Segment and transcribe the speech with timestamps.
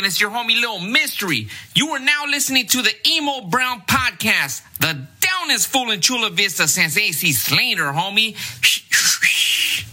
[0.00, 1.48] and it's your homie Little Mystery.
[1.74, 6.66] You are now listening to the Emo Brown Podcast, the downest fool in Chula Vista
[6.66, 8.34] since AC Slater, homie.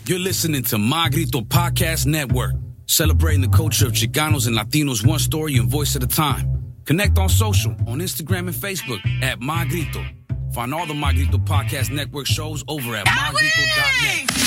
[0.08, 2.54] You're listening to Magrito Podcast Network,
[2.86, 6.74] celebrating the culture of Chicanos and Latinos one story and voice at a time.
[6.86, 10.06] Connect on social, on Instagram and Facebook at Magrito.
[10.54, 14.38] Find all the Magrito Podcast Network shows over at magrito.net.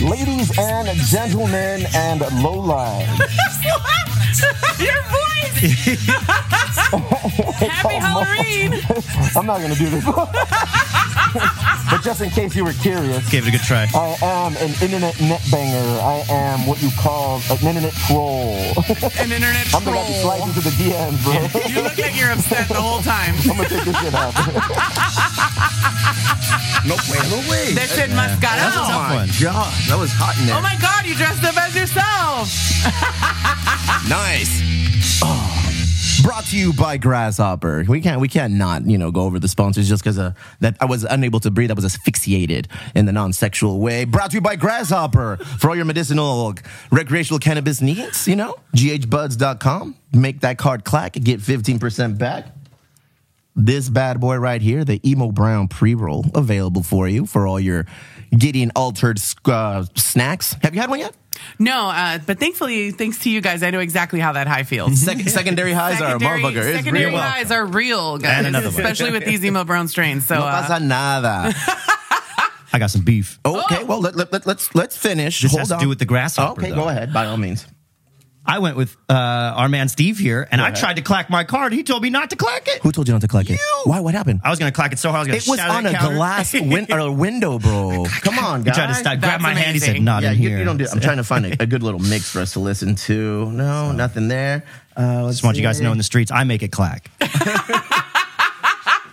[0.00, 3.06] Ladies and gentlemen and lowlife.
[4.80, 6.06] Your voice!
[7.68, 8.80] Happy Halloween!
[9.36, 10.04] I'm not going to do this.
[11.90, 13.86] but just in case you were curious, Gave it a good try.
[13.94, 16.00] I am an internet net banger.
[16.00, 18.54] I am what you call an internet troll.
[19.18, 19.80] An internet troll?
[19.80, 20.48] I'm going to have to slide troll.
[20.48, 21.34] into the DMs, bro.
[21.68, 23.34] You look like you're upset the whole time.
[23.48, 24.34] I'm going to take this shit out.
[26.86, 27.74] No way, no way.
[27.74, 28.88] That shit must got That's a out.
[28.88, 29.28] tough oh one.
[29.38, 30.56] God, that was hot in there.
[30.56, 32.48] Oh my god, you dressed up as yourself.
[34.08, 34.64] nice.
[35.22, 35.69] Oh.
[36.22, 37.84] Brought to you by Grasshopper.
[37.88, 40.76] We can't we can't not you know go over the sponsors just because uh, that
[40.80, 41.70] I was unable to breathe.
[41.70, 44.04] I was asphyxiated in the non-sexual way.
[44.04, 46.54] Brought to you by Grasshopper for all your medicinal
[46.90, 48.28] recreational cannabis needs.
[48.28, 49.94] You know, ghbuds.com.
[50.12, 52.46] Make that card clack get fifteen percent back.
[53.56, 57.84] This bad boy right here, the emo brown pre-roll, available for you for all your
[58.36, 60.54] getting altered uh, snacks.
[60.62, 61.14] Have you had one yet?
[61.58, 65.00] No, uh, but thankfully, thanks to you guys, I know exactly how that high feels.
[65.00, 66.64] Sec- secondary highs Secondary, are a motherfucker.
[66.68, 67.18] It's secondary real.
[67.18, 68.38] highs are real, guys.
[68.38, 68.80] And another one.
[68.80, 70.26] Especially with these emo brown strains.
[70.26, 71.52] So No uh, pasa nada.
[72.72, 73.38] I got some beef.
[73.44, 75.42] Okay, well let, let, let, let's let's finish.
[75.42, 76.76] This Hold has to do with the grasshopper, Okay, though.
[76.76, 77.12] go ahead.
[77.12, 77.66] By all means.
[78.44, 81.72] I went with uh, our man Steve here, and I tried to clack my card.
[81.72, 82.80] He told me not to clack it.
[82.82, 83.60] Who told you not to click it?
[83.84, 84.00] Why?
[84.00, 84.40] What happened?
[84.42, 85.28] I was going to clack it so hard.
[85.28, 88.06] I was It going was to shout on a glass win- or a window, bro.
[88.22, 88.76] Come on, He guys.
[88.76, 89.74] tried to stop, grab my hand.
[89.74, 90.04] He said, amazing.
[90.04, 90.86] "Not yeah, in you, here." you don't do.
[90.90, 93.50] I'm trying to find a, a good little mix for us to listen to.
[93.52, 94.64] No, nothing there.
[94.96, 97.10] Uh, let's Just want you guys to know in the streets, I make it clack.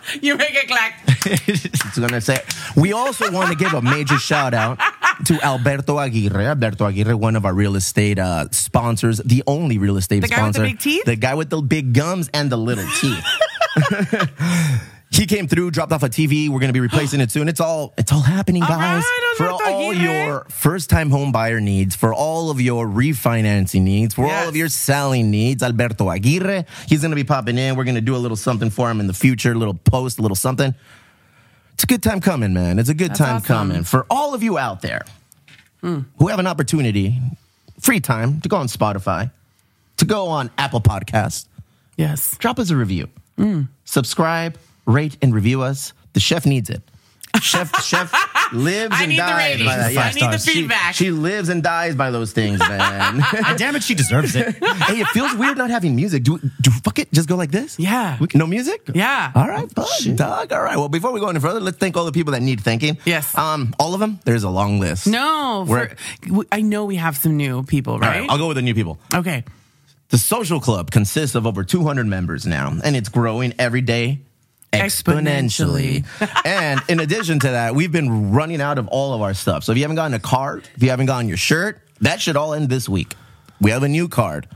[0.21, 1.01] you make it clack.
[1.25, 2.41] It's gonna say.
[2.75, 4.79] We also want to give a major shout out
[5.25, 6.45] to Alberto Aguirre.
[6.47, 10.45] Alberto Aguirre, one of our real estate uh, sponsors, the only real estate The guy
[10.45, 10.71] with the sponsor.
[10.71, 11.05] big teeth?
[11.05, 13.23] The guy with the big gums and the little teeth.
[15.17, 16.49] he came through, dropped off a TV.
[16.49, 17.47] We're gonna be replacing it soon.
[17.49, 19.03] It's all it's all happening, guys.
[19.37, 24.25] for all your first time home buyer needs, for all of your refinancing needs, for
[24.25, 26.65] all of your selling needs, Alberto Aguirre.
[26.87, 27.75] He's gonna be popping in.
[27.75, 30.21] We're gonna do a little something for him in the future, a little post, a
[30.21, 30.73] little something.
[31.73, 32.79] It's a good time coming, man.
[32.79, 33.45] It's a good That's time awesome.
[33.45, 35.05] coming for all of you out there
[35.81, 37.15] who have an opportunity,
[37.79, 39.31] free time to go on Spotify,
[39.97, 41.45] to go on Apple Podcasts.
[41.95, 42.35] Yes.
[42.39, 43.07] Drop us a review.
[43.85, 45.93] Subscribe, rate, and review us.
[46.13, 46.81] The chef needs it.
[47.41, 48.11] Chef, chef
[48.51, 49.67] lives I and need the dies ratings.
[49.69, 49.97] by that.
[49.97, 50.95] I need the She- feedback.
[50.95, 53.21] She, lives and dies by those things, man.
[53.45, 54.55] And damn it, she deserves it.
[54.63, 56.23] hey, it feels weird not having music.
[56.23, 57.11] Do do fuck it?
[57.11, 57.77] Just go like this?
[57.77, 58.17] Yeah.
[58.19, 58.89] We can, no music?
[58.95, 59.31] Yeah.
[59.35, 60.51] All right, fun, dog.
[60.51, 60.77] All right.
[60.77, 62.97] Well, before we go any further, let's thank all the people that need thanking.
[63.05, 63.37] Yes.
[63.37, 64.19] Um, all of them.
[64.25, 65.05] There's a long list.
[65.05, 68.21] No, We're- for, w- I know we have some new people, All right?
[68.21, 68.97] right, I'll go with the new people.
[69.13, 69.43] okay.
[70.09, 74.19] The social club consists of over 200 members now, and it's growing every day
[74.73, 76.05] exponentially.
[76.45, 79.63] and in addition to that, we've been running out of all of our stuff.
[79.63, 82.35] So if you haven't gotten a card, if you haven't gotten your shirt, that should
[82.35, 83.13] all end this week.
[83.59, 84.47] We have a new card.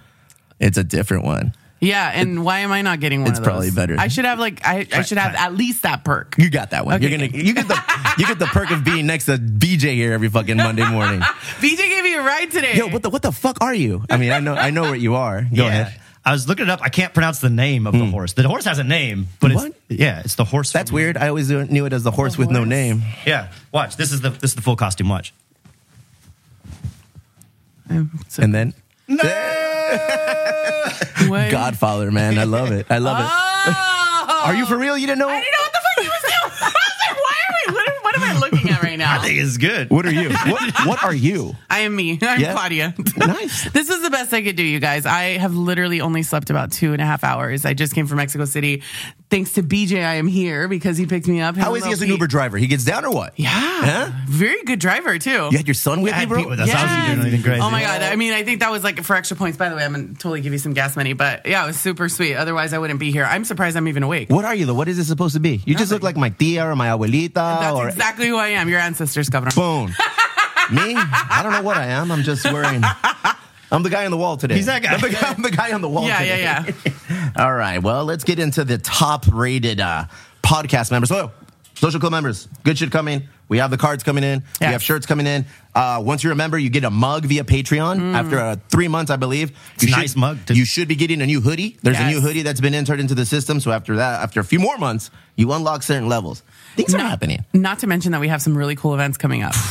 [0.59, 1.55] It's a different one.
[1.83, 3.51] Yeah, and why am I not getting one It's of those?
[3.51, 3.95] probably better.
[3.97, 6.35] I should have like I, I should have at least that perk.
[6.37, 6.93] You got that one.
[6.95, 7.09] Okay.
[7.09, 10.13] You're gonna you get the you get the perk of being next to BJ here
[10.13, 11.21] every fucking Monday morning.
[11.59, 12.75] BJ gave me a ride today.
[12.75, 14.05] Yo, what the what the fuck are you?
[14.11, 15.41] I mean, I know I know what you are.
[15.41, 15.67] Go yeah.
[15.67, 16.01] ahead.
[16.23, 16.81] I was looking it up.
[16.83, 18.11] I can't pronounce the name of the hmm.
[18.11, 18.33] horse.
[18.33, 19.73] The horse has a name, but What?
[19.89, 20.71] it's yeah, it's the horse.
[20.71, 21.17] That's from- weird.
[21.17, 22.69] I always knew it as the horse with no horse?
[22.69, 23.01] name.
[23.25, 23.95] Yeah, watch.
[23.97, 25.09] This is the this is the full costume.
[25.09, 25.33] Watch.
[27.89, 28.73] Um, so- And then
[31.27, 31.51] what?
[31.51, 32.37] Godfather, man.
[32.37, 32.85] I love it.
[32.89, 33.25] I love it.
[33.27, 34.41] Oh!
[34.45, 34.97] Are you for real?
[34.97, 35.29] You didn't know?
[35.29, 36.33] I didn't know what the fuck he was doing.
[36.61, 38.00] I was like, why are we?
[38.19, 39.19] What, am- I looking at right now?
[39.19, 39.89] I think it's good.
[39.89, 40.29] What are you?
[40.29, 41.55] What, what are you?
[41.69, 42.19] I am me.
[42.21, 42.53] I'm Yeah?
[42.53, 42.93] Claudia.
[43.17, 43.69] Nice.
[43.81, 45.05] This is the best I could do, you guys.
[45.05, 47.65] I have literally only slept about two and a half hours.
[47.65, 48.83] I just came from Mexico City.
[49.29, 51.55] Thanks to BJ, I am here because he picked me up.
[51.55, 52.57] How is he as an Uber driver?
[52.57, 53.39] He gets down or what?
[53.39, 53.49] Yeah.
[53.51, 54.11] Huh?
[54.27, 55.49] Very good driver, too.
[55.51, 56.39] You had your son with you, bro?
[56.39, 56.69] Pete with us.
[56.73, 57.61] I doing anything crazy.
[57.61, 58.01] Oh my god!
[58.01, 59.57] I mean, I think that was like for extra points.
[59.57, 61.79] By the way, I'm gonna totally give you some gas money, but yeah, it was
[61.79, 62.35] super sweet.
[62.35, 63.23] Otherwise, I wouldn't be here.
[63.23, 64.29] I'm surprised I'm even awake.
[64.29, 64.73] What are you though?
[64.73, 65.61] What is it supposed to be?
[65.65, 68.69] You just look like my tia or my abuelita That's or exactly who I am.
[68.69, 69.51] Your ancestors, Governor.
[69.55, 69.87] boom.
[70.71, 70.95] Me?
[70.95, 72.11] I don't know what I am.
[72.11, 72.81] I'm just wearing
[73.71, 74.55] I'm the guy on the wall today.
[74.55, 74.93] He's that guy.
[74.93, 76.41] I'm the guy, I'm the guy on the wall Yeah, today.
[76.41, 77.29] yeah, yeah.
[77.37, 77.79] All right.
[77.81, 80.05] Well, let's get into the top rated uh,
[80.43, 81.09] podcast members.
[81.09, 81.31] So,
[81.75, 83.27] social club members, good shit coming.
[83.49, 84.43] We have the cards coming in.
[84.61, 85.45] We have shirts coming in.
[85.75, 88.15] Uh, once you're a member, you get a mug via Patreon Mm.
[88.15, 89.51] after uh, three months, I believe.
[89.75, 91.77] It's a you nice should, mug to- you should be getting a new hoodie.
[91.81, 93.59] There's a new hoodie that's been entered into the system.
[93.59, 96.43] So after that, after a few more months, you unlock certain levels.
[96.75, 97.43] Things are happening.
[97.53, 99.53] Not to mention that we have some really cool events coming up.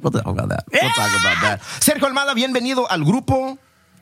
[0.00, 0.64] We'll talk about that.
[0.70, 1.60] We'll talk about that.
[1.80, 3.56] Sergio Almada, bienvenido al grupo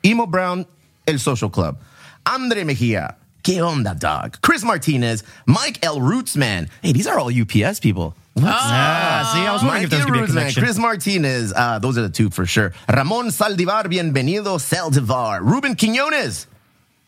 [0.05, 0.67] Emo Brown,
[1.07, 1.79] El Social Club.
[2.27, 4.41] Andre Mejia, ¿Qué onda, dog?
[4.41, 5.99] Chris Martinez, Mike L.
[5.99, 6.69] Rootsman.
[6.83, 8.15] Hey, these are all UPS people.
[8.41, 10.13] Ah, see, I was wondering Mike if there was L.
[10.13, 10.63] going to be a connection.
[10.63, 11.53] Chris Martinez.
[11.55, 12.73] Uh, those are the two for sure.
[12.89, 15.41] Ramon Saldivar, bienvenido, Saldivar.
[15.41, 16.47] Ruben Quinones.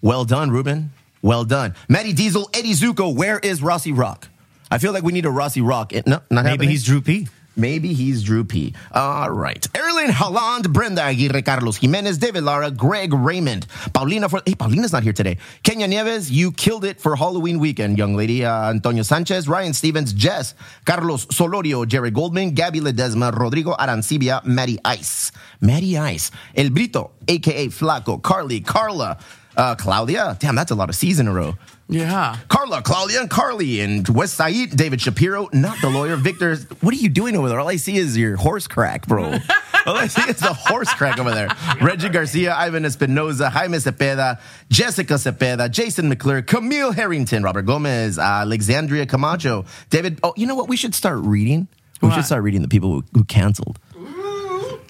[0.02, 0.92] Well done, Ruben.
[1.22, 1.74] Well done.
[1.88, 3.14] Matty Diesel, Eddie Zuko.
[3.14, 4.28] Where is Rossi Rock?
[4.70, 5.92] I feel like we need a Rossi Rock.
[5.94, 6.70] Eh, No, not Maybe happening?
[6.70, 7.28] he's Drew P.
[7.56, 8.74] Maybe he's Drew P.
[8.90, 9.64] All right.
[9.78, 14.28] Erling Holland, Brenda Aguirre, Carlos Jimenez, David Lara, Greg Raymond, Paulina.
[14.28, 15.38] For, hey, Paulina's not here today.
[15.62, 18.44] Kenya Nieves, you killed it for Halloween weekend, young lady.
[18.44, 24.80] Uh, Antonio Sanchez, Ryan Stevens, Jess, Carlos Solorio, Jerry Goldman, Gabby Ledesma, Rodrigo Arancibia, Maddie
[24.84, 25.30] Ice.
[25.60, 26.32] Maddie Ice.
[26.56, 29.16] El Brito, aka Flaco, Carly, Carla,
[29.56, 30.36] uh, Claudia.
[30.40, 31.54] Damn, that's a lot of C's in a row.
[31.88, 32.38] Yeah.
[32.48, 36.56] Carla, Claudia, and Carly, and West Said, David Shapiro, not the lawyer, Victor.
[36.80, 37.60] What are you doing over there?
[37.60, 39.24] All I see is your horse crack, bro.
[39.86, 41.48] All I see is the horse crack over there.
[41.82, 44.40] Reggie Garcia, Ivan Espinoza, Jaime Cepeda,
[44.70, 50.20] Jessica Cepeda, Jason McClure, Camille Harrington, Robert Gomez, Alexandria Camacho, David.
[50.22, 50.68] Oh, you know what?
[50.68, 51.68] We should start reading.
[52.00, 52.14] We What?
[52.14, 53.78] should start reading the people who, who canceled.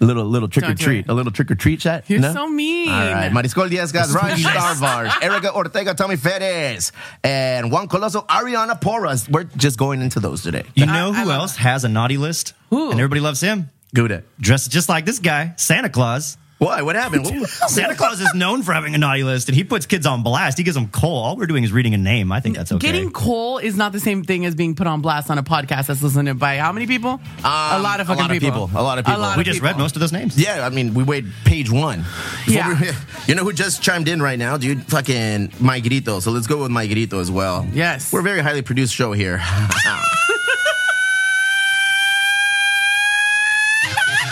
[0.05, 1.09] A little, little trick or Don't do treat, it.
[1.09, 2.05] a little trick or treat chat.
[2.09, 2.33] You're No?
[2.33, 2.91] so mean.
[2.91, 4.81] All right, Mariscol Diaz, guys, Ryan Yes.
[4.81, 6.93] Starvars, Erica Ortega, Tommy Ferez,
[7.23, 9.29] and Juan Coloso, Ariana Porras.
[9.29, 10.65] We're just going into those today.
[10.75, 12.53] You know I who love else has a naughty list?
[12.71, 12.91] Who?
[12.91, 13.71] And everybody loves him.
[13.95, 14.25] Good.
[14.41, 16.37] Dressed just like this guy, Santa Claus.
[16.65, 16.83] Why?
[16.83, 17.25] What happened?
[17.27, 20.23] What- Santa Claus is known for having a naughty list, and he puts kids on
[20.23, 20.59] blast.
[20.59, 21.19] He gives them coal.
[21.23, 22.33] All we're doing is reading a name.
[22.33, 22.87] I think that's okay.
[22.87, 25.87] Getting coal is not the same thing as being put on blast on a podcast
[25.87, 27.21] that's listened to by how many people?
[27.45, 28.71] a lot of Um, a fucking lot of people.
[28.75, 29.21] A lot of people.
[29.21, 29.69] we of just people.
[29.69, 30.39] read most of those names.
[30.41, 32.05] yeah, I mean, we wait page one.
[32.47, 32.81] Yeah.
[32.81, 32.89] we-
[33.29, 34.83] you know who just chimed in right now, dude?
[34.85, 36.21] Fucking Mike Grito.
[36.21, 37.67] So let's go with Mike Grito as well.
[37.73, 38.13] Yes.
[38.13, 39.43] We're a very highly produced show here.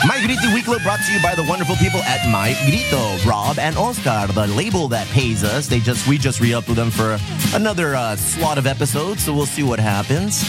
[0.04, 3.76] My Grito Weeklo brought to you by the wonderful people at My Grito, Rob and
[3.76, 5.68] Oscar, the label that pays us.
[5.68, 7.18] They just we just re-upped with them for
[7.54, 10.42] another uh, slot of episodes, so we'll see what happens.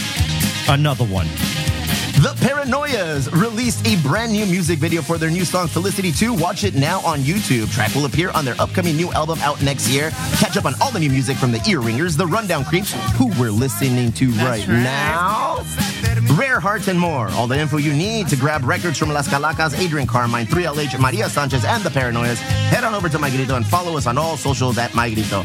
[0.68, 1.28] Another one.
[2.22, 6.32] The Paranoias released a brand new music video for their new song Felicity 2.
[6.32, 7.70] Watch it now on YouTube.
[7.72, 10.10] Track will appear on their upcoming new album out next year.
[10.38, 13.26] Catch up on all the new music from the Ear Ringers, the Rundown Creeps, who
[13.38, 14.68] we're listening to right, right.
[14.68, 15.64] now.
[16.36, 17.28] Rare Hearts and more.
[17.30, 21.28] All the info you need to grab records from Las Calacas, Adrian Carmine, 3LH, Maria
[21.28, 22.38] Sanchez, and the Paranoias.
[22.70, 25.38] Head on over to My Grito and follow us on all socials at My Grito.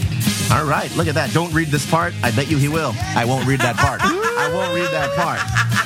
[0.51, 1.33] All right, look at that.
[1.33, 2.13] Don't read this part.
[2.23, 2.93] I bet you he will.
[3.15, 4.01] I won't read that part.
[4.03, 5.39] I won't read that part.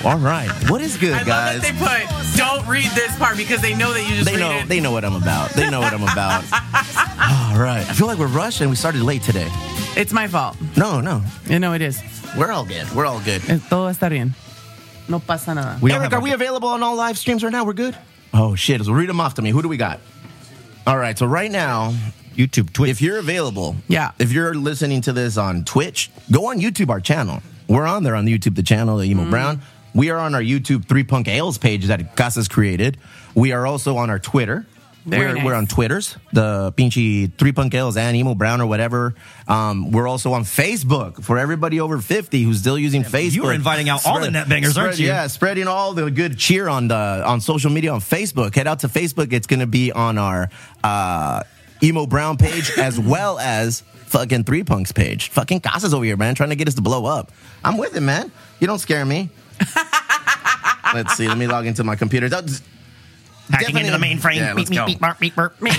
[0.06, 0.50] All right.
[0.70, 1.56] What is good, I guys?
[1.56, 1.78] love that they
[2.08, 4.68] put don't read this part because they know that you just They read know it.
[4.68, 5.52] they know what I'm about.
[5.52, 6.44] They know what I'm about.
[6.52, 7.86] All right.
[7.88, 9.48] I feel like we're rushed and we started late today.
[9.96, 10.58] it's my fault.
[10.76, 11.22] No, no.
[11.48, 12.02] You know it is.
[12.38, 12.90] We're all good.
[12.96, 13.42] We're all good.
[13.48, 14.34] Eh, Todo está bien.
[15.08, 15.78] No pasa nada.
[15.82, 17.64] We all Eric, are we available on all live streams right now?
[17.64, 17.96] We're good?
[18.34, 18.82] Oh shit.
[18.84, 19.52] So read them off to me.
[19.52, 20.00] Who do we got?
[20.88, 21.18] All right.
[21.18, 21.94] So right now,
[22.36, 22.90] YouTube, Twitch.
[22.90, 24.12] if you're available, Yeah.
[24.18, 27.42] If you're listening to this on Twitch, go on YouTube, our channel.
[27.68, 29.20] We're on there on YouTube, the channel, the Mm-hmm.
[29.22, 29.62] Emo Brown.
[29.94, 32.98] We are on our YouTube Three Punk Ales page that Casas created.
[33.36, 34.66] We are also on our Twitter.
[35.06, 35.44] We're, nice.
[35.44, 39.16] we're on Twitters, the Pinchy Three Punk Ales and Emo Brown or whatever.
[39.50, 43.34] Um, we're also on Facebook for everybody over 50 who's still using Facebook.
[43.34, 45.08] you were inviting out all the net bangers, aren't you?
[45.08, 48.56] Yeah, spreading all the good cheer on the on social media on Facebook.
[48.56, 49.34] Head out to Facebook.
[49.34, 50.50] It's going to be on our
[50.86, 51.44] uh,
[51.84, 55.30] emo brown page as well as fucking three punks page.
[55.32, 57.30] Fucking Casas over here, man, trying to get us to blow up.
[57.64, 58.32] I'm with it, man.
[58.62, 59.30] You don't scare me.
[60.94, 61.28] Let's see.
[61.28, 62.30] Let me log into my computer.
[62.30, 62.62] That's-
[63.50, 64.36] Hacking into the mainframe.
[64.38, 64.86] Yeah, let's beep, go.
[64.86, 65.74] beep, beep, burp, beep.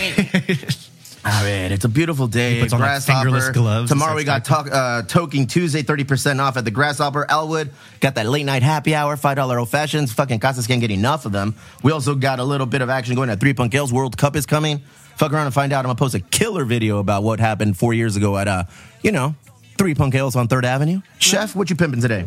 [1.25, 2.57] All right, it's a beautiful day.
[2.57, 3.25] He puts on, like, Grasshopper.
[3.25, 7.26] fingerless gloves Tomorrow we got talk, uh, Toking Tuesday, 30% off at the Grasshopper.
[7.28, 10.12] Elwood got that late night happy hour, $5 old fashions.
[10.12, 11.54] Fucking Casas can't get enough of them.
[11.83, 13.93] We also got a little bit of action going at Three Punk Ales.
[13.95, 14.83] World Cup is coming.
[15.16, 15.78] Fuck around and find out.
[15.78, 18.64] I'm going to post a killer video about what happened four years ago at, uh,
[19.02, 19.35] you know,
[19.78, 21.00] Three Punk Ales on 3rd Avenue.
[21.19, 22.26] Chef, what you pimping today?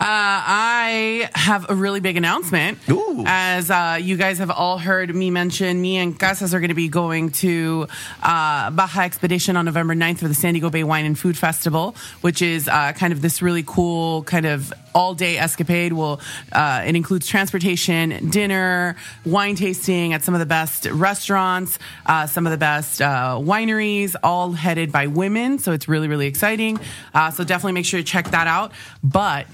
[0.00, 2.78] I have a really big announcement.
[2.88, 3.24] Ooh.
[3.26, 6.74] As uh, you guys have all heard me mention, me and Casas are going to
[6.74, 7.86] be going to
[8.22, 11.96] uh, Baja Expedition on November 9th for the San Diego Bay Wine and Food Festival,
[12.20, 15.92] which is uh, kind of this really cool kind of all day escapade.
[15.92, 16.20] Will
[16.52, 22.46] uh, it includes transportation, dinner, wine tasting at some of the best restaurants, uh, some
[22.46, 25.58] of the best uh, wineries, all headed by women.
[25.58, 26.78] So it's really really exciting.
[27.14, 28.72] Uh, so definitely make sure to check that out.
[29.02, 29.46] But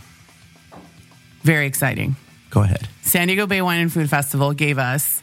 [1.45, 2.17] very exciting.
[2.51, 2.89] Go ahead.
[3.03, 5.23] San Diego Bay Wine and Food Festival gave us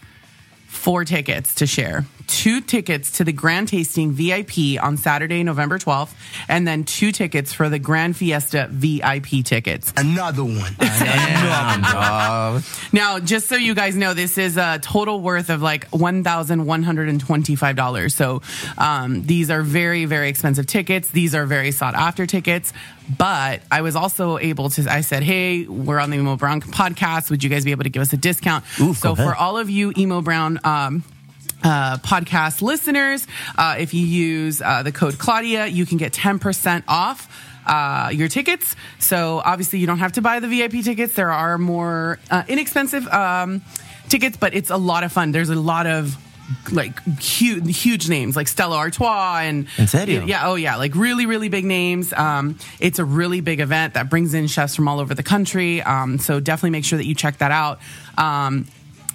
[0.68, 2.06] four tickets to share.
[2.31, 6.13] Two tickets to the Grand Tasting VIP on Saturday, November 12th,
[6.47, 9.91] and then two tickets for the Grand Fiesta VIP tickets.
[9.97, 10.73] Another one.
[12.93, 18.11] Now, just so you guys know, this is a total worth of like $1,125.
[18.11, 18.41] So
[18.77, 21.09] um, these are very, very expensive tickets.
[21.09, 22.73] These are very sought after tickets.
[23.17, 27.29] But I was also able to, I said, hey, we're on the Emo Brown podcast.
[27.29, 28.63] Would you guys be able to give us a discount?
[28.79, 31.03] Ooh, so for all of you Emo Brown, um,
[31.63, 33.27] uh, podcast listeners,
[33.58, 37.27] uh, if you use uh, the code Claudia, you can get 10% off
[37.65, 38.75] uh, your tickets.
[39.00, 41.13] So obviously, you don't have to buy the VIP tickets.
[41.13, 43.62] There are more uh, inexpensive um,
[44.10, 45.32] tickets, but it's a lot of fun.
[45.32, 46.18] There's a lot of
[46.72, 50.25] like huge, huge names like Stella Artois and serio?
[50.25, 52.12] yeah, oh yeah, like really, really big names.
[52.13, 55.82] Um, it's a really big event that brings in chefs from all over the country.
[55.82, 57.80] Um, so definitely make sure that you check that out.
[58.18, 58.68] Um,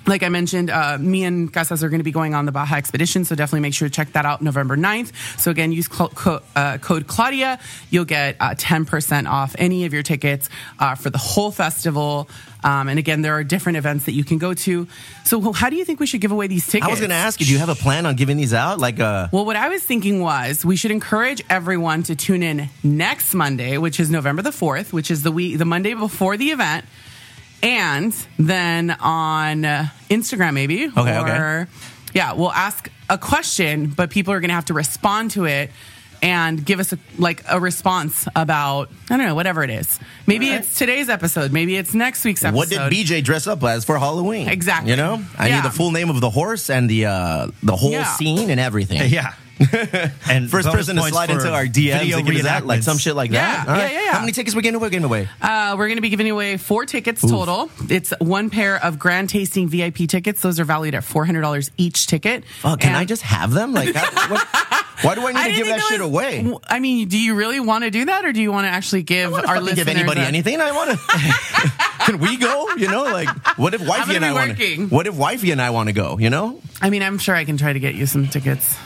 [0.07, 2.77] like I mentioned, uh, me and Casas are going to be going on the Baja
[2.77, 5.13] Expedition, so definitely make sure to check that out November 9th.
[5.41, 7.59] So again, use cl- co- uh, code Claudia.
[7.91, 10.49] You'll get uh, 10% off any of your tickets
[10.79, 12.29] uh, for the whole festival.
[12.63, 14.89] Um, and again, there are different events that you can go to.
[15.25, 16.87] So how do you think we should give away these tickets?
[16.87, 18.79] I was going to ask you, do you have a plan on giving these out?
[18.79, 22.69] Like, uh, Well, what I was thinking was we should encourage everyone to tune in
[22.83, 26.51] next Monday, which is November the 4th, which is the week, the Monday before the
[26.51, 26.85] event.
[27.63, 30.87] And then on uh, Instagram, maybe.
[30.87, 31.29] Okay, or,
[31.63, 31.67] okay.
[32.15, 35.71] Yeah, we'll ask a question, but people are going to have to respond to it
[36.23, 40.01] and give us a, like a response about I don't know whatever it is.
[40.27, 41.53] Maybe it's today's episode.
[41.53, 42.57] Maybe it's next week's episode.
[42.57, 44.49] what did BJ dress up as for Halloween?
[44.49, 44.91] Exactly.
[44.93, 45.57] You know, I Yeah.
[45.57, 48.05] need the full name of the horse and the uh, the whole Yeah.
[48.15, 49.11] scene and everything.
[49.13, 49.35] Yeah.
[50.29, 53.15] and First person to slide into our DMs and give us that, like some shit
[53.17, 53.69] like Yeah, that.
[53.69, 54.13] All yeah, yeah, yeah.
[54.13, 54.91] How many tickets we giving away?
[54.91, 55.29] Giving away?
[55.41, 57.71] Uh, we're going to be giving away four tickets total.
[57.89, 60.41] It's one pair of grand tasting VIP tickets.
[60.43, 62.45] Those are valued at four hundred dollars each ticket.
[62.61, 63.73] Fuck, can And- I just have them?
[63.73, 66.55] Like, that, what, why do I need I to give think that shit was- away?
[66.69, 69.03] I mean, do you really want to do that, or do you want to actually
[69.05, 71.77] give I our listeners give anybody a- anything I want to.
[72.07, 72.69] Can we go?
[72.77, 74.51] You know, like what if wifey and I want?
[74.51, 74.89] working.
[74.91, 76.19] What if wifey and I want to go?
[76.19, 78.77] You know, I mean, I'm sure I can try to get you some tickets.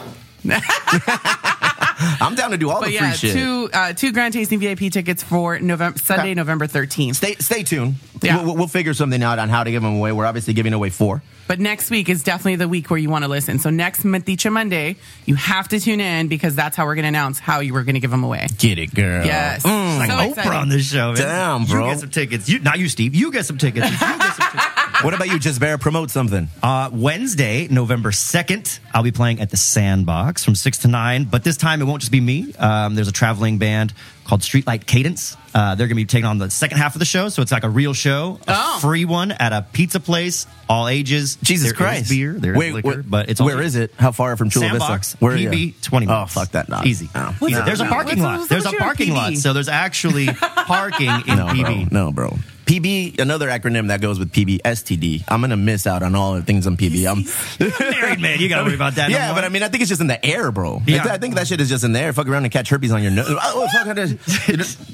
[2.23, 3.33] I'm down to do all But the yeah, free shit.
[3.35, 7.17] two uh, two grand tasting VIP tickets for November Sunday, November 13th.
[7.17, 7.97] Stay stay tuned.
[8.23, 8.43] Yeah.
[8.45, 10.13] We'll, we'll figure something out on how to give them away.
[10.13, 11.23] We're obviously giving away four.
[11.47, 13.59] But next week is definitely the week where you want to listen.
[13.59, 17.09] So next Metiche Monday, you have to tune in because that's how we're going to
[17.09, 18.47] announce how you were going to give them away.
[18.59, 19.25] Get it, girl.
[19.27, 19.65] Yes.
[19.65, 19.99] Mm.
[19.99, 20.53] Like So Oprah exciting.
[20.53, 21.09] on this show.
[21.13, 21.17] man.
[21.17, 21.87] Damn, bro.
[21.87, 22.49] You get some tickets.
[22.49, 23.15] You, not you, Steve.
[23.17, 23.91] You get some tickets.
[23.91, 24.65] You get some tickets.
[25.03, 25.81] What about you, Jazbera?
[25.81, 26.49] Promote something.
[26.63, 31.25] Uh, Wednesday, November 2nd, I'll be playing at the Sandbox from 6 to 9.
[31.25, 32.53] But this time, it won't just be me.
[32.59, 33.95] Um, there's a traveling band
[34.27, 35.39] called Streetlight Cadence.
[35.55, 37.31] Uh, they're going to be taking on the second half of the show.
[37.31, 38.79] So it's like a real show, a Oh.
[38.81, 41.37] free one at a pizza place, all ages.
[41.43, 42.11] Jesus There is Christ.
[42.11, 43.93] beer, there's Wait, liquor, wait, but it's all where is it?
[43.99, 45.25] How far from Chula Sandbox, Vista?
[45.25, 46.69] Where PB, 20 Oh, fuck that.
[46.69, 46.87] Not.
[46.87, 47.09] Easy.
[47.15, 47.33] No.
[47.43, 47.55] Easy.
[47.55, 47.65] up?
[47.65, 48.39] There's a parking up- lot.
[48.41, 49.15] what's There's a up with your parking PB?
[49.17, 49.37] lot.
[49.39, 51.55] So there's actually parking in No, bro.
[51.55, 51.91] PB.
[51.93, 52.39] No, bro.
[52.71, 55.25] PB, another acronym that goes with PB, STD.
[55.27, 57.05] I'm gonna miss out on all the things on PB.
[57.11, 57.25] I'm,
[58.01, 59.11] Married man, you got to worry about that.
[59.11, 59.35] yeah, more.
[59.37, 60.81] but I mean, I think it's just in the air, bro.
[60.87, 61.05] Yeah.
[61.05, 62.13] I, I think that shit is just in there.
[62.13, 63.27] Fuck around and catch herpes on your nose.
[63.29, 63.87] Oh, fuck,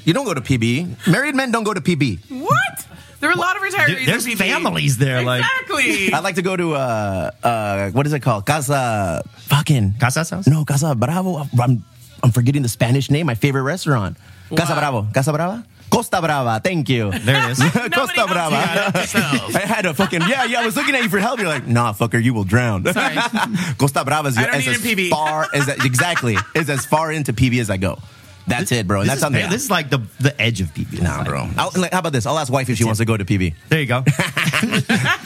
[0.05, 1.07] you don't- go to PB.
[1.07, 2.31] Married men don't go to PB.
[2.41, 2.87] What?
[3.19, 3.85] There are a lot of retirees.
[3.87, 4.37] There- there's in PB.
[4.37, 6.11] families there, like- exactly.
[6.13, 8.47] I like to go to uh uh what is it called?
[8.47, 9.21] Casa
[9.53, 10.47] fucking Casa house?
[10.47, 11.45] No, Casa Bravo.
[11.61, 11.83] I'm
[12.23, 13.27] I'm forgetting the Spanish name.
[13.27, 14.17] My favorite restaurant.
[14.55, 15.07] Casa Bravo.
[15.13, 15.63] Casa Brava.
[15.89, 16.59] Costa Brava.
[16.63, 17.11] Thank you.
[17.11, 17.59] There it is.
[17.93, 18.55] Costa Brava.
[18.55, 19.55] you out yourself.
[19.55, 20.61] I had a fucking yeah, yeah.
[20.61, 21.39] I was looking at you for help.
[21.39, 22.85] You're like, nah, fucker, you will drown.
[22.85, 23.15] Sorry.
[23.77, 25.09] Costa Brava is I don't as, need as a PB.
[25.09, 27.99] far as exactly is as far into PB as I go.
[28.47, 29.01] That's it, bro.
[29.01, 29.41] And This that's is, something.
[29.41, 29.49] fair.
[29.49, 31.01] this is like the the edge of PB.
[31.01, 31.49] Nah, bro.
[31.57, 32.25] I'll, like, how about this?
[32.25, 33.53] I'll ask wife if she wants to go to PB.
[33.69, 34.03] There you go.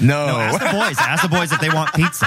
[0.02, 0.26] No.
[0.26, 0.96] No, ask the boys.
[1.00, 2.26] Ask the boys if they want pizza.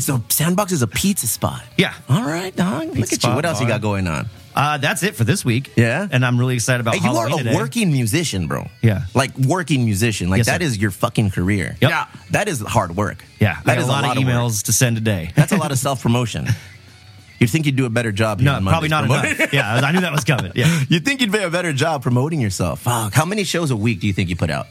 [0.00, 1.62] so Sandbox is a pizza spot.
[1.76, 1.92] Yeah.
[2.08, 2.86] All right, dog.
[2.88, 3.16] Look at you.
[3.18, 3.74] spot, What else you bar.
[3.78, 4.28] got going on?
[4.54, 5.72] Uh, that's it for this week.
[5.76, 6.06] Yeah?
[6.10, 7.54] and I'm really excited about Hey, you are a today.
[7.54, 8.68] working musician, bro.
[8.82, 9.04] Yeah.
[9.14, 10.28] Like working musician.
[10.28, 10.66] Like Yes, that sir.
[10.66, 11.76] is your fucking career.
[11.80, 11.90] Yep.
[11.90, 12.06] Yeah.
[12.30, 13.24] That is hard work.
[13.38, 14.26] Yeah, I That got is a lot, of work.
[14.26, 15.30] emails to send today.
[15.36, 16.46] That's a lot of self promotion.
[17.38, 18.40] You'd think you'd do a better job.
[18.40, 19.52] No, probably not Mondays enough.
[19.54, 20.52] yeah, I knew that was coming.
[20.54, 20.80] Yeah.
[20.90, 22.80] You'd think you'd do a better job promoting yourself.
[22.80, 23.14] Fuck.
[23.14, 24.66] How many shows a week do you think you put out?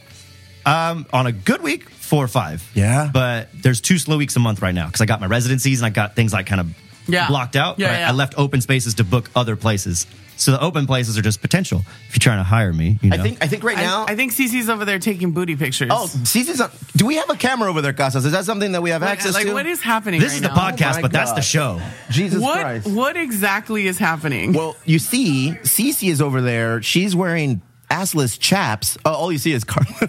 [0.68, 2.70] Um, on a good week, four or five.
[2.76, 3.10] Yeah?
[3.12, 5.88] But there's two slow weeks a month right now because I got my residencies and
[5.88, 6.68] I got things like kind of
[7.10, 7.28] Yeah.
[7.28, 7.80] blocked out.
[7.80, 8.10] Yeah, but I- yeah.
[8.10, 10.06] I, left open spaces to book other places.
[10.38, 11.80] So the open places are just potential.
[12.08, 13.18] If you're trying to hire me, you know.
[13.18, 14.06] I think I think right now.
[14.08, 15.90] I, I think Cece's over there taking booty pictures.
[15.92, 18.26] oh, Cece's on, do we have a camera over there, Casas?
[18.26, 19.54] Is that something that we have like, access like to?
[19.54, 20.22] what is happening?
[20.22, 20.56] this right is the now?
[20.72, 21.82] podcast, oh my but that's the show.
[22.10, 22.88] Jesus What Christ.
[22.88, 24.54] what exactly is happening?
[24.54, 26.82] Well, you see, Cece is over there.
[26.82, 27.62] She's wearing
[27.92, 28.98] assless chaps.
[29.04, 29.84] Oh, all you see is car.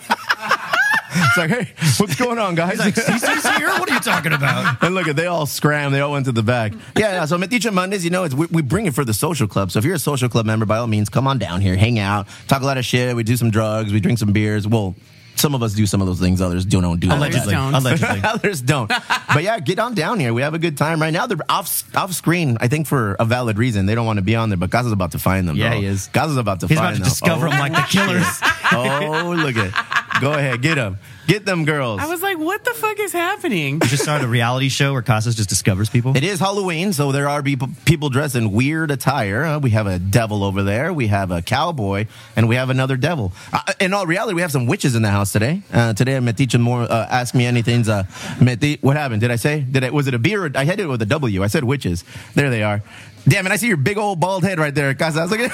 [1.13, 2.79] it's like, hey, what's going on, guys?
[2.79, 3.69] Cece's here?
[3.69, 4.83] What are you talking about?
[4.83, 5.93] and look at they all scram.
[5.93, 6.73] They all went to the back.
[6.97, 7.25] Yeah, yeah.
[7.25, 9.71] So Metiche Mondays, you know, it's, we, we bring it for the social club.
[9.71, 11.99] So if you're a social club member, by all means, come on down here, hang
[11.99, 13.15] out, talk a lot of shit.
[13.17, 13.93] We do some drugs.
[13.93, 14.67] We drink some beers.
[14.67, 14.95] Well,
[15.41, 16.41] some of us do some of those things.
[16.41, 17.09] Others do don't do.
[17.09, 17.55] Allegedly.
[17.55, 17.75] don't.
[17.75, 18.21] Allegedly.
[18.25, 18.89] Others don't.
[18.89, 20.35] But yeah, get on down here.
[20.35, 21.27] We have a good time right now.
[21.27, 22.59] They're off off screen.
[22.61, 23.87] I think for a valid reason.
[23.87, 25.57] They don't want to be on there, but Gaza's about to find them.
[25.57, 25.81] Yeah, bro.
[25.81, 26.09] he is.
[26.09, 27.09] Gaza's about to He's find about to them.
[27.09, 28.41] discover oh, them like the oh, killers.
[28.73, 30.00] Oh, look at.
[30.21, 32.01] Go ahead, get them, get them girls.
[32.01, 33.79] I was like, what the fuck is happening?
[33.79, 36.17] We just started a reality show where Casas just discovers people.
[36.17, 39.45] It is Halloween, so there are people, people dressed in weird attire.
[39.45, 42.97] Uh, we have a devil over there, we have a cowboy, and we have another
[42.97, 43.33] devil.
[43.53, 45.63] Uh, in all reality, we have some witches in the house today.
[45.73, 47.89] Uh, today, Metiche more uh, ask me anything.
[47.89, 48.05] Uh,
[48.41, 49.21] Meti, what happened?
[49.21, 49.61] Did I say?
[49.61, 50.47] Did I, was it a beer?
[50.47, 51.43] Or, I had it with a W.
[51.43, 52.05] I said witches.
[52.35, 52.83] There they are.
[53.29, 53.53] Damn it!
[53.53, 55.19] I see your big old bald head right there, Casas.
[55.19, 55.51] I was like,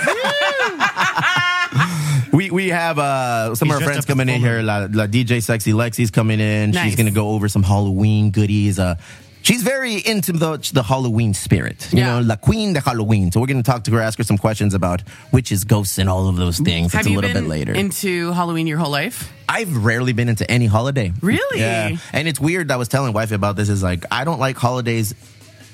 [2.32, 4.62] we we have uh, some He's of our friends coming in here.
[4.62, 6.70] La, La DJ Sexy Lexi's coming in.
[6.72, 6.84] Nice.
[6.84, 8.78] She's gonna go over some Halloween goodies.
[8.78, 8.96] Uh,
[9.42, 11.88] she's very into the the Halloween spirit.
[11.92, 12.06] You Yeah.
[12.06, 13.30] know, La Queen de Halloween.
[13.32, 15.02] So we're gonna talk to her, ask her some questions about
[15.32, 16.92] witches, ghosts, and all of those things.
[16.92, 17.72] Have it's a you little been bit later.
[17.74, 19.32] into Halloween your whole life?
[19.48, 21.12] I've rarely been into any holiday.
[21.22, 21.60] Really?
[21.60, 21.96] Yeah.
[22.12, 22.70] And it's weird.
[22.72, 23.68] I was telling wife about this.
[23.68, 25.14] Is like I don't like holidays.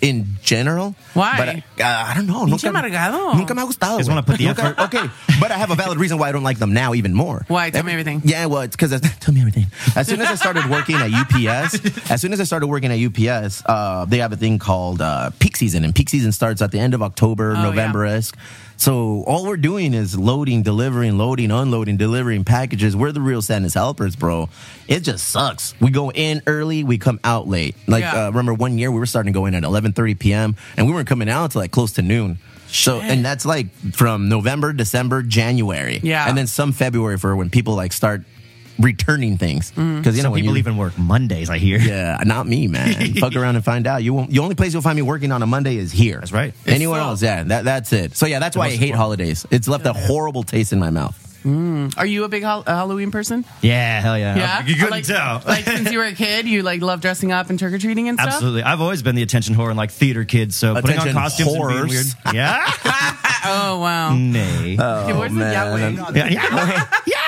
[0.03, 1.63] In general, Why?
[1.77, 2.45] But uh, I don't know.
[2.47, 3.37] Pinche amargado.
[3.37, 3.99] nunca me ha gustado.
[3.99, 4.77] Just wanna put the effort.
[4.77, 5.09] Okay,
[5.41, 7.45] but I have a valid reason why I don't like them now even more.
[7.47, 7.71] Why?
[7.71, 8.21] Tell me everything.
[8.25, 9.67] Yeah, well, it's because tell me everything.
[9.95, 12.99] As soon as I started working at UPS, as soon as I started working at
[12.99, 16.73] UPS, uh, they have a thing called uh, peak season, and peak season starts at
[16.73, 18.37] the end of October, Oh, November esque.
[18.83, 22.97] So all we're doing is loading, delivering, loading, unloading, delivering packages.
[22.97, 24.49] We're the real Santa's helpers, bro.
[24.89, 25.73] It just sucks.
[25.81, 27.77] We go in early, we come out late.
[27.87, 28.25] Like Yeah.
[28.27, 30.57] uh, remember one year we were starting to go in at 11:30 p.m.
[30.77, 32.41] and we weren't coming out until like close to noon.
[32.67, 36.01] So and that's like from November, December, January.
[36.03, 36.29] Yeah.
[36.29, 38.25] And then some February for when people like start
[38.83, 40.09] returning things because Mm-hmm.
[40.17, 41.79] you know Some people you, even work Mondays, I hear.
[41.79, 44.83] yeah not me man fuck around and find out you won't the only place you'll
[44.83, 46.55] find me working on a Monday is here That's right.
[46.67, 48.97] anywhere so- else yeah that, that's it so yeah that's why I hate important.
[48.97, 52.71] holidays it's left a horrible taste in my mouth Are you a big Hall- a
[52.75, 53.45] Halloween person?
[53.63, 54.37] Yeah, hell yeah.
[54.37, 55.43] Yeah, You couldn't like, tell.
[55.45, 58.09] like since you were a kid, you like love dressing up and trick or treating
[58.09, 58.35] and stuff.
[58.35, 58.63] Absolutely.
[58.63, 61.53] I've always been the attention whore and like theater kid, so putting on Attention costumes
[61.55, 62.07] and being weird.
[62.33, 62.63] Yeah.
[63.45, 64.15] Oh wow.
[64.15, 64.77] Nay.
[64.79, 65.97] Okay, where's the man.
[65.97, 66.15] Yahweh?
[66.15, 67.19] yeah,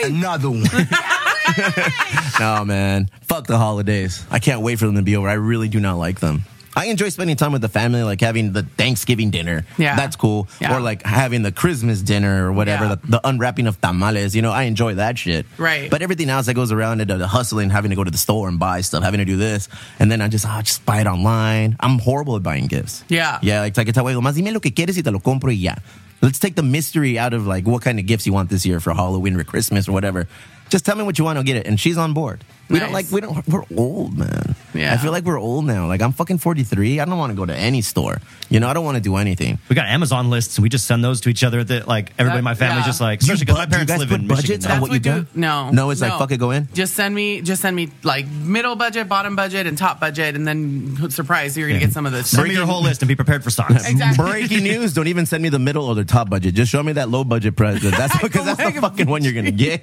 [0.00, 0.06] yeah.
[0.06, 0.64] Another one.
[2.40, 5.68] no man fuck the holidays I can't wait for them to be over I really
[5.68, 6.42] do not like them
[6.76, 9.64] I enjoy spending time with the family, like having the Thanksgiving dinner.
[9.78, 9.94] Yeah.
[9.94, 10.48] That's cool.
[10.60, 10.76] Yeah.
[10.76, 12.94] Or like having the Christmas dinner or whatever, Yeah.
[12.96, 14.34] the, the unwrapping of tamales.
[14.34, 15.46] You know, I enjoy that shit.
[15.56, 15.88] Right.
[15.88, 18.48] But everything else that goes around it, the hustling, having to go to the store
[18.48, 19.68] and buy stuff, having to do this.
[20.00, 21.76] And then I just, oh, just buy it online.
[21.78, 23.04] I'm horrible at buying gifts.
[23.08, 23.38] Yeah.
[23.40, 25.76] Yeah, like, like, digo, más dime lo que quieres y te lo compro y ya.
[26.24, 28.80] Let's take the mystery out of like what kind of gifts you want this year
[28.80, 30.26] for Halloween or Christmas or whatever.
[30.70, 31.66] Just tell me what you want, I'll get it.
[31.66, 32.42] And she's on board.
[32.70, 34.54] We don't like, we don't, we're old, man.
[34.72, 34.94] Yeah.
[34.94, 35.86] I feel like we're old now.
[35.86, 36.98] Like, I'm fucking 43.
[36.98, 38.20] I don't want to go to any store.
[38.48, 39.58] You know, I don't want to do anything.
[39.68, 42.38] We got Amazon lists and we just send those to each other that like everybody
[42.38, 42.86] in my family Yeah.
[42.86, 44.46] just like Do especially because my bu- do you parents guys live put in Michigan.
[44.60, 44.74] budgets now.
[44.74, 45.20] on That's what you do.
[45.34, 45.40] do?
[45.40, 46.68] No, No, it's like, fuck it, go in?
[46.72, 50.46] Just send me, just send me like middle budget, bottom budget, and top budget, and
[50.48, 52.30] then surprise, you're gonna get some of this.
[52.30, 53.88] Send me your whole list and be prepared for stocks.
[53.88, 54.24] Exactly.
[54.24, 54.92] Breaking news.
[54.94, 56.54] Don't even send me the middle or the top budget.
[56.54, 57.94] Just show me that low budget present.
[57.96, 59.82] That's because that's the fucking one you're going to get.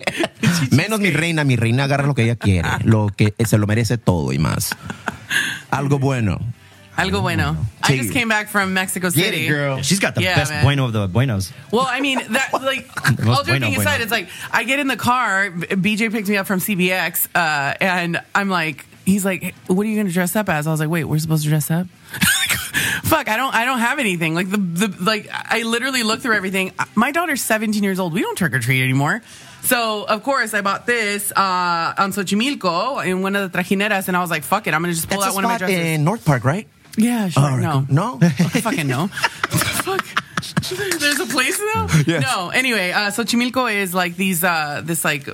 [0.71, 1.43] Menos mi reina.
[1.43, 2.67] Mi reina agarra lo que ella quiere.
[2.83, 4.75] Lo que se lo merece todo y más.
[5.71, 6.39] Algo bueno.
[6.97, 7.55] Algo bueno.
[7.83, 9.47] I just came back from Mexico City.
[9.47, 10.63] girl She's got the Yeah, best man.
[10.63, 11.51] bueno of the buenos.
[11.71, 14.03] Well, I mean, that like The most all joking bueno, aside, bueno.
[14.03, 15.49] it's like I get in the car.
[15.51, 19.95] BJ picked me up from CBX, uh, and I'm like, he's like, "What are you
[19.95, 21.87] going to dress up as?" I was like, "Wait, we're supposed to dress up."
[23.03, 23.53] Fuck, I don't.
[23.55, 24.35] I don't have anything.
[24.35, 25.29] Like the the like.
[25.31, 26.71] I literally looked through everything.
[26.95, 28.13] My daughter's 17 years old.
[28.13, 29.21] We don't trick or treat anymore.
[29.71, 34.17] So of course I bought this uh, on Xochimilco in one of the trajineras, and
[34.17, 35.77] I was like, "Fuck it, I'm gonna just pull That's out one of my dresses."
[35.79, 36.67] in North Park, right?
[36.97, 37.43] yeah, sure.
[37.43, 38.19] Oh, no, No?
[38.21, 38.29] I
[38.67, 39.07] fucking know.
[39.87, 40.05] Fuck.
[40.99, 41.87] There's a place now?
[42.05, 42.23] Yes.
[42.23, 42.49] No.
[42.49, 45.29] Anyway, uh, so Chimilco is like these, uh, this like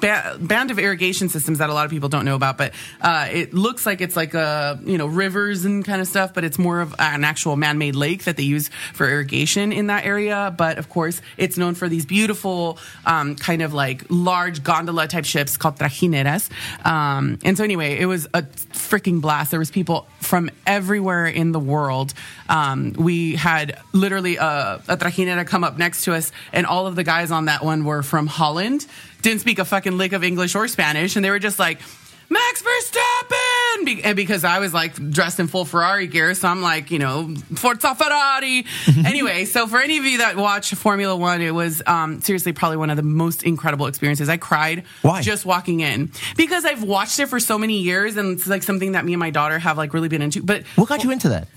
[0.00, 3.28] ba- band of irrigation systems that a lot of people don't know about, but uh,
[3.30, 6.58] it looks like it's like a you know rivers and kind of stuff, but it's
[6.58, 10.54] more of an actual man-made lake that they use for irrigation in that area.
[10.56, 15.24] But of course, it's known for these beautiful um, kind of like large gondola type
[15.24, 16.50] ships called trajineras.
[16.84, 19.50] Um, and so anyway, it was a freaking blast.
[19.50, 22.14] There was people from everywhere in the world.
[22.48, 26.96] Um, we had literally a, a trajinera come up next to us, and all of
[26.96, 28.86] the guys on that one were from Holland.
[29.24, 31.80] Didn't speak a fucking lick of English or Spanish, and they were just like,
[32.28, 33.84] Max Verstappen!
[33.86, 36.98] Be- and because I was like dressed in full Ferrari gear, so I'm like, you
[36.98, 38.64] know, Forza Ferrari.
[39.04, 42.76] anyway, so for any of you that watch Formula One, it was um, seriously probably
[42.76, 44.28] one of the most incredible experiences.
[44.28, 45.22] I cried Why?
[45.22, 48.92] just walking in because I've watched it for so many years, and it's like something
[48.92, 50.42] that me and my daughter have like really been into.
[50.42, 51.48] But What got you into that?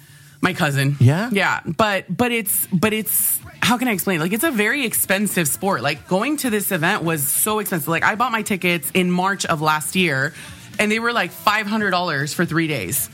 [0.41, 0.95] my cousin.
[0.99, 1.30] Yeah?
[1.32, 1.62] Yeah.
[1.65, 4.21] But but it's but it's how can I explain?
[4.21, 5.82] Like it's a very expensive sport.
[5.82, 7.89] Like going to this event was so expensive.
[7.89, 10.34] Like I bought my tickets in March of last year
[10.80, 13.10] and they were like five hundred dollars for three days.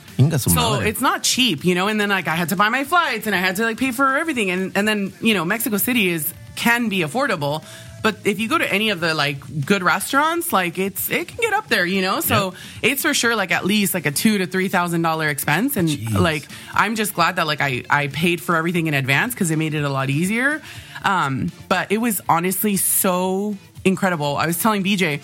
[0.53, 3.25] So it's not cheap, you know, and then like I had to buy my flights
[3.25, 6.09] and I had to like pay for everything and and then, you know, Mexico City
[6.09, 7.63] is can be affordable.
[8.03, 11.37] But if you go to any of the like good restaurants, like it's it can
[11.37, 12.19] get up there, you know.
[12.19, 15.77] So it's for sure like at least like a two to three thousand dollar expense,
[15.77, 19.49] and like I'm just glad that like I I paid for everything in advance because
[19.51, 20.61] it made it a lot easier.
[21.05, 24.35] Um, but it was honestly so incredible.
[24.35, 25.21] I was telling BJ,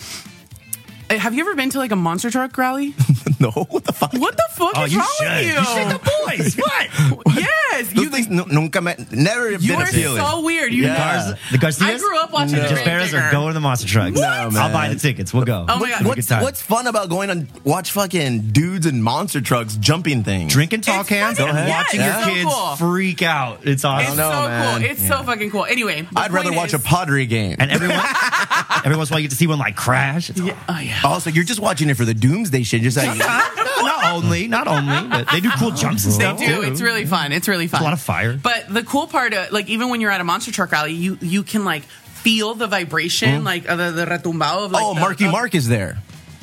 [1.09, 2.93] Uh, have you ever been to like a monster truck rally?
[3.39, 4.13] no, what the fuck?
[4.13, 5.27] What the fuck Oh, is you wrong should.
[5.27, 5.53] with you?
[5.53, 6.59] You should the boys.
[7.09, 7.35] What?
[7.39, 10.21] yes, Those you things nu- nunca me, never you been are appealing.
[10.21, 10.73] so weird.
[10.73, 10.97] You Yeah.
[10.97, 11.81] guys, The Garcias?
[11.87, 12.63] I grew up watching No.
[12.63, 14.15] the Just Barras are going to the monster trucks.
[14.15, 14.57] No, man.
[14.57, 15.33] I'll buy the tickets.
[15.33, 15.65] We'll go.
[15.67, 15.97] Oh my God.
[15.97, 19.75] Have a good What's, what's fun about going and watch fucking dudes in monster trucks
[19.77, 20.51] jumping things?
[20.53, 22.75] Drinking tall It's cans fucking- and yeah, watching it's your so kids cool.
[22.75, 23.59] freak out.
[23.67, 24.07] It's awesome.
[24.09, 24.81] It's know, so man.
[24.81, 24.89] cool.
[24.91, 25.65] It's so fucking cool.
[25.65, 27.55] Anyway, I'd rather watch a pottery game.
[27.59, 27.97] and everyone,
[28.85, 30.31] every once in a while, you get to see one like crash.
[30.37, 30.45] Oh
[30.79, 30.98] yeah.
[31.03, 32.81] Also, you're just watching it for the doomsday shit.
[32.81, 36.47] Just like, not only, not only, but they do cool jumps and They stuff do.
[36.47, 36.61] too.
[36.63, 37.31] It's really fun.
[37.31, 37.81] It's really fun.
[37.81, 38.37] a lot of fire.
[38.41, 41.17] But the cool part, of, like even when you're at a monster truck rally, you
[41.21, 44.99] you can like feel the vibration, like uh, the the retumbao of like oh, the,
[44.99, 45.97] Marky of, Mark is there.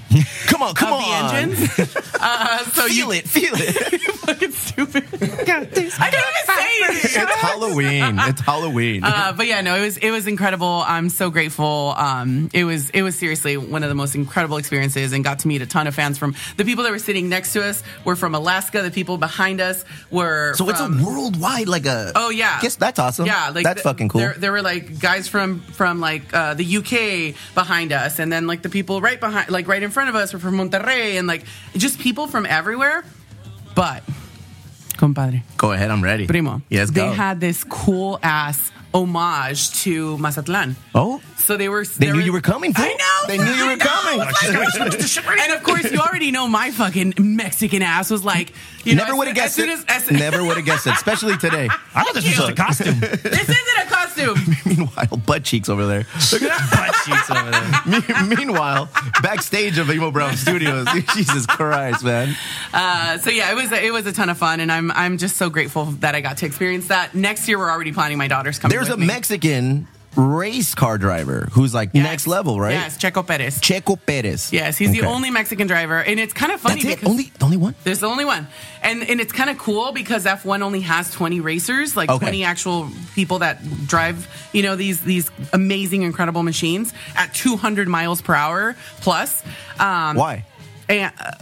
[0.46, 1.28] Come on, come of on.
[1.28, 1.78] the engines.
[2.20, 3.92] uh, so Feel you it, feel it.
[4.06, 5.04] You fucking stupid.
[5.22, 7.04] I can't even say it.
[7.04, 8.18] it's Halloween.
[8.20, 9.04] It's Halloween.
[9.04, 10.82] Uh, but yeah, no, it was it was incredible.
[10.86, 11.94] I'm so grateful.
[11.96, 15.48] Um, it was it was seriously one of the most incredible experiences, and got to
[15.48, 18.16] meet a ton of fans from the people that were sitting next to us were
[18.16, 18.82] from Alaska.
[18.82, 22.12] The people behind us were so it's a worldwide, like a.
[22.14, 23.26] Oh yeah, Guess that's awesome.
[23.26, 24.20] Yeah, like that's th- fucking cool.
[24.20, 28.46] There, there were like guys from from like uh, the UK behind us, and then
[28.46, 31.26] like the people right behind, like right in front of us, were from Monterrey, and
[31.26, 31.44] like
[31.76, 33.04] just people from everywhere.
[33.74, 34.02] But,
[34.96, 36.26] compadre, Go ahead, I'm ready.
[36.26, 37.12] primo, Yes, they go.
[37.12, 40.76] had this cool ass homage to Mazatlan.
[40.94, 41.84] Oh, So they were.
[41.84, 42.84] They knew you were coming, fool.
[42.84, 43.28] I know.
[43.28, 44.20] They knew you were coming.
[45.38, 48.52] And of course, you already know my fucking Mexican ass was like,
[48.84, 49.88] you know, never would have guessed as it.
[49.88, 51.68] as- as- never would have guessed it, especially today.
[51.94, 52.98] I thought this was just a costume.
[53.00, 54.56] This isn't a costume.
[54.66, 56.04] Meanwhile, butt cheeks over there.
[56.30, 57.82] Butt cheeks over there.
[58.28, 58.88] Me- Meanwhile,
[59.22, 62.34] backstage of Emo Brown Studios, Jesus Christ, man.
[62.72, 65.36] Uh, so yeah, it was it was a ton of fun, and I'm I'm just
[65.36, 67.14] so grateful that I got to experience that.
[67.14, 68.74] Next year, we're already planning my daughter's coming.
[68.76, 69.06] There's with a me.
[69.06, 72.04] Mexican race car driver who's like Yes.
[72.04, 72.72] next level, right?
[72.72, 73.60] Yes, Checo Perez.
[73.60, 74.52] Checo Perez.
[74.52, 77.06] Yes, he's the only Mexican driver, and it's kind of funny That's it.
[77.06, 77.74] Only, the only one.
[77.84, 78.46] there's the only one,
[78.82, 82.24] and and it's kind of cool because F1 only has 20 racers, like Okay.
[82.26, 88.22] 20 actual people that drive, you know, these these amazing, incredible machines at 200 miles
[88.22, 89.42] per hour plus.
[89.78, 90.44] Um, Why?
[90.88, 91.32] and uh,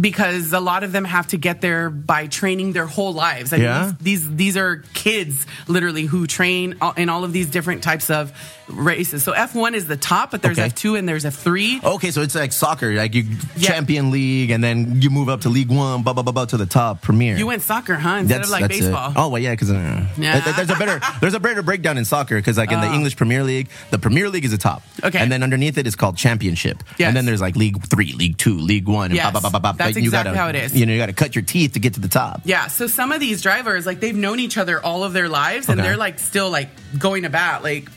[0.00, 3.52] because a lot of them have to get there by training their whole lives.
[3.52, 3.86] I Yeah.
[3.86, 8.10] mean, these, these these are kids literally who train in all of these different types
[8.10, 8.32] of
[8.68, 9.22] races.
[9.24, 10.66] So F one is the top, but there's Okay.
[10.66, 11.80] F two and there's F three.
[11.82, 13.24] Okay, so it's like soccer, like you
[13.56, 13.70] Yeah.
[13.72, 16.56] champion league, and then you move up to League One, blah blah blah, blah to
[16.56, 17.36] the top premier.
[17.36, 18.18] You went soccer, huh?
[18.20, 18.80] Instead of like that's it.
[18.82, 19.12] baseball.
[19.16, 20.40] Oh well, yeah, because uh, Yeah.
[20.56, 22.94] there's a better there's a better breakdown in soccer because like in the Oh.
[22.94, 25.18] English Premier League, the Premier League is the top, Okay.
[25.18, 27.08] and then underneath it is called Championship, Yes.
[27.08, 29.30] and then there's like League Three, League Two, League One, and Yes.
[29.32, 29.85] blah, blah, blah, blah, blah.
[29.94, 30.74] That's you exactly gotta, how it is.
[30.74, 32.42] You know, you got to cut your teeth to get to the top.
[32.44, 35.68] Yeah, so some of these drivers, like they've known each other all of their lives,
[35.68, 36.68] and they're like still like
[36.98, 37.88] going to bat, like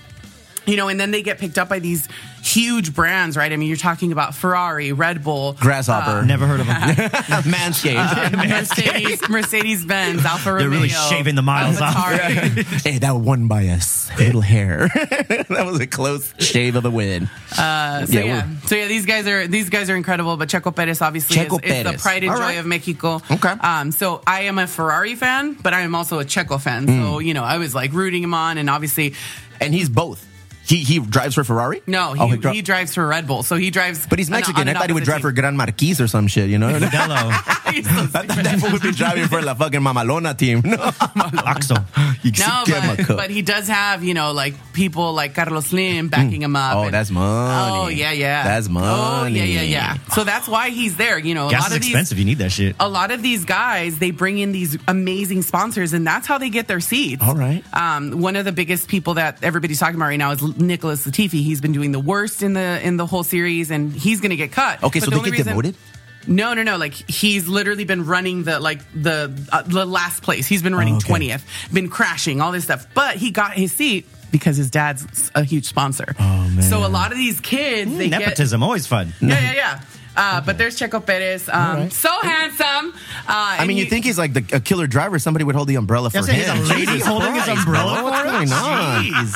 [0.70, 2.08] you know, and then they get picked up by these
[2.44, 3.52] huge brands, right?
[3.52, 6.76] I mean, you're talking about Ferrari, Red Bull, Grasshopper, Never heard of them.
[7.50, 8.50] Manscaped.
[8.50, 10.62] Mercedes, Mercedes Benz, Alfa Romeo.
[10.62, 11.96] They're really shaving the miles off.
[12.84, 14.88] Hey, that one by us, little hair.
[14.90, 17.30] that was a close shave of the win.
[17.58, 20.38] Uh, so Yeah, yeah, so yeah, these guys are these guys are incredible.
[20.38, 22.58] But Checo Perez obviously Checo is, is the pride and All joy right.
[22.60, 23.22] of Mexico.
[23.32, 23.50] Okay.
[23.50, 26.88] Um, so I am a Ferrari fan, but I am also a Checo fan.
[26.88, 27.02] Hmm.
[27.02, 29.14] So you know, I was like rooting him on, and obviously
[29.60, 30.26] And he's both.
[30.70, 31.82] He he drives for Ferrari.
[31.88, 33.42] No, he, Oh, he, dri- drives for Red Bull.
[33.42, 34.06] So he drives.
[34.06, 34.62] but he's on- Mexican.
[34.70, 36.48] on I thought he would drive for Grand Marquis or some shit.
[36.48, 36.70] You know.
[37.70, 40.62] I thought that fool would be driving for la fucking Mamalona team.
[41.20, 41.76] No, Oxo.
[41.76, 46.56] No, but, but he does have, you know, like people like Carlos Slim backing him
[46.56, 46.76] up.
[46.76, 47.80] Oh, and- that's money.
[47.80, 48.44] Oh, yeah, yeah.
[48.44, 48.88] That's money.
[48.88, 49.98] Oh, yeah, yeah, yeah.
[50.14, 51.18] So that's why he's there.
[51.20, 52.20] You know, a Gas lot is of these, expensive.
[52.20, 52.76] You need that shit.
[52.80, 56.50] a lot of these guys, they bring in these amazing sponsors, and that's how they
[56.50, 57.22] get their seats.
[57.24, 57.64] All right.
[57.74, 61.42] Um, one of the biggest people that everybody's talking about right now is Nicholas Latifi.
[61.44, 64.36] He's been doing the worst in the in the whole series, and he's going to
[64.38, 64.84] get cut.
[64.84, 65.76] Okay, But so the they only get reason- demoted.
[66.30, 66.78] No, no, no.
[66.78, 70.48] Like he's literally been running the like the uh, the last place.
[70.48, 71.08] He's been running Oh, okay.
[71.08, 72.88] twentieth, been crashing, all this stuff.
[72.94, 76.15] But he got his seat because his dad's a huge sponsor.
[76.20, 76.62] Oh, man.
[76.62, 79.12] So a lot of these kids, they get Nepotism, always fun.
[79.22, 79.82] yeah, yeah, yeah.
[80.15, 81.94] Uh, But there's Checo Perez, um, right.
[81.94, 82.94] so handsome.
[83.28, 85.18] Uh, I mean, you think he's like the, a killer driver?
[85.18, 86.58] Somebody would hold the umbrella for Yeah, I'm saying him.
[86.58, 88.04] he's a lady holding his umbrella bro.
[88.04, 88.34] What's for him?
[88.34, 89.04] going on?
[89.06, 89.32] Jeez.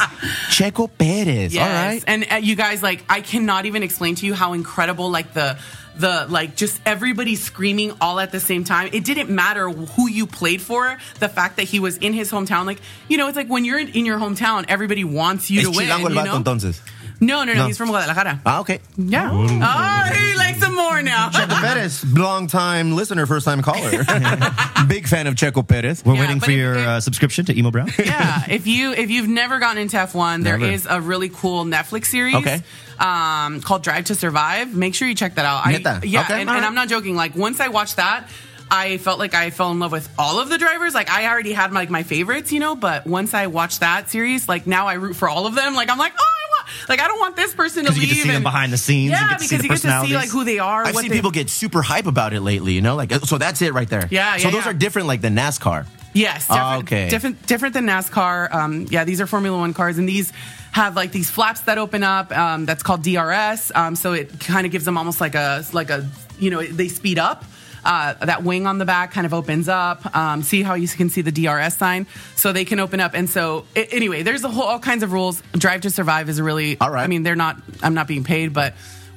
[0.50, 1.54] Checo Perez.
[1.54, 1.62] Yes.
[1.68, 2.04] All right.
[2.06, 5.58] And uh, you guys, like, I cannot even explain to you how incredible, like, the
[5.98, 8.90] the like just everybody screaming all at the same time.
[8.94, 10.98] It didn't matter who you played for.
[11.20, 13.80] The fact that he was in his hometown, like you know, it's like when you're
[13.80, 15.88] in, in your hometown, everybody wants you Es to win.
[15.88, 16.38] chilango el you vato, know?
[16.44, 16.82] entonces.
[17.20, 17.68] No, no, no, No.
[17.68, 18.42] He's from Guadalajara.
[18.46, 18.80] Ah, okay.
[18.98, 19.30] Yeah.
[19.32, 21.30] Oh, he likes him more now.
[21.34, 24.04] Checo Perez, long time listener, first time caller.
[24.88, 26.04] Big fan of Checo Perez.
[26.04, 27.90] We're Yeah, waiting for if- your if- uh, subscription to Emo Brown.
[27.98, 30.98] yeah, if you if you've never gotten into F1, there is Never.
[30.98, 32.36] a really cool Netflix series.
[32.36, 32.62] Okay.
[33.00, 34.76] Um, called Drive to Survive.
[34.76, 35.66] Make sure you check that out.
[35.66, 35.72] I,
[36.04, 36.66] yeah, Okay, and, all and.
[36.66, 37.16] I'm not joking.
[37.16, 38.28] Like once I watched that,
[38.72, 40.94] I felt like I fell in love with all of the drivers.
[40.94, 42.76] Like I already had like my favorites, you know.
[42.76, 45.76] But once I watched that series, like now I root for all of them.
[45.76, 46.90] Like I'm like, oh, I want.
[46.90, 48.10] Like I don't want this person to Because you leave.
[48.16, 49.12] get to see them behind the scenes.
[49.12, 50.84] Yeah, you get to because you get to see like who they are.
[50.86, 52.96] I've seen they- people get super hype about it lately, you know?
[52.96, 54.08] Like, so that's it right there.
[54.10, 54.72] Yeah, yeah So those yeah.
[54.72, 55.86] are different, like the NASCAR.
[56.16, 57.10] Yes, Oh, okay.
[57.10, 58.54] different, different than NASCAR.
[58.54, 60.32] Um, yeah, these are Formula One cars, and these
[60.74, 62.36] have like these flaps that open up.
[62.36, 63.72] Um, that's called DRS.
[63.74, 66.10] Um, so it kind of gives them almost like a like a
[66.40, 67.46] you know they speed up.
[67.86, 70.16] Uh, that wing on the back kind of opens up.
[70.16, 73.14] Um, see how you can see the DRS sign, so they can open up.
[73.14, 75.44] And so a- anyway, there's a whole all kinds of rules.
[75.52, 76.78] Drive to Survive is really.
[76.80, 77.04] All right.
[77.04, 77.58] I mean, they're not.
[77.82, 78.74] I'm not being paid, but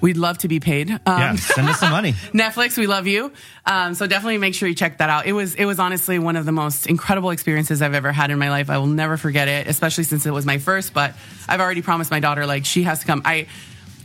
[0.07, 0.88] we'd love to be paid.
[0.88, 2.12] Um, yeah, send us some money.
[2.33, 3.33] Netflix, we love you.
[3.66, 5.27] Um, so definitely make sure you check that out.
[5.27, 8.38] It was it was honestly one of the most incredible experiences I've ever had in
[8.38, 8.71] my life.
[8.71, 10.95] I will never forget it, especially since it was my first.
[10.95, 11.14] But
[11.49, 13.23] I've already promised my daughter like she has to come.
[13.25, 13.49] I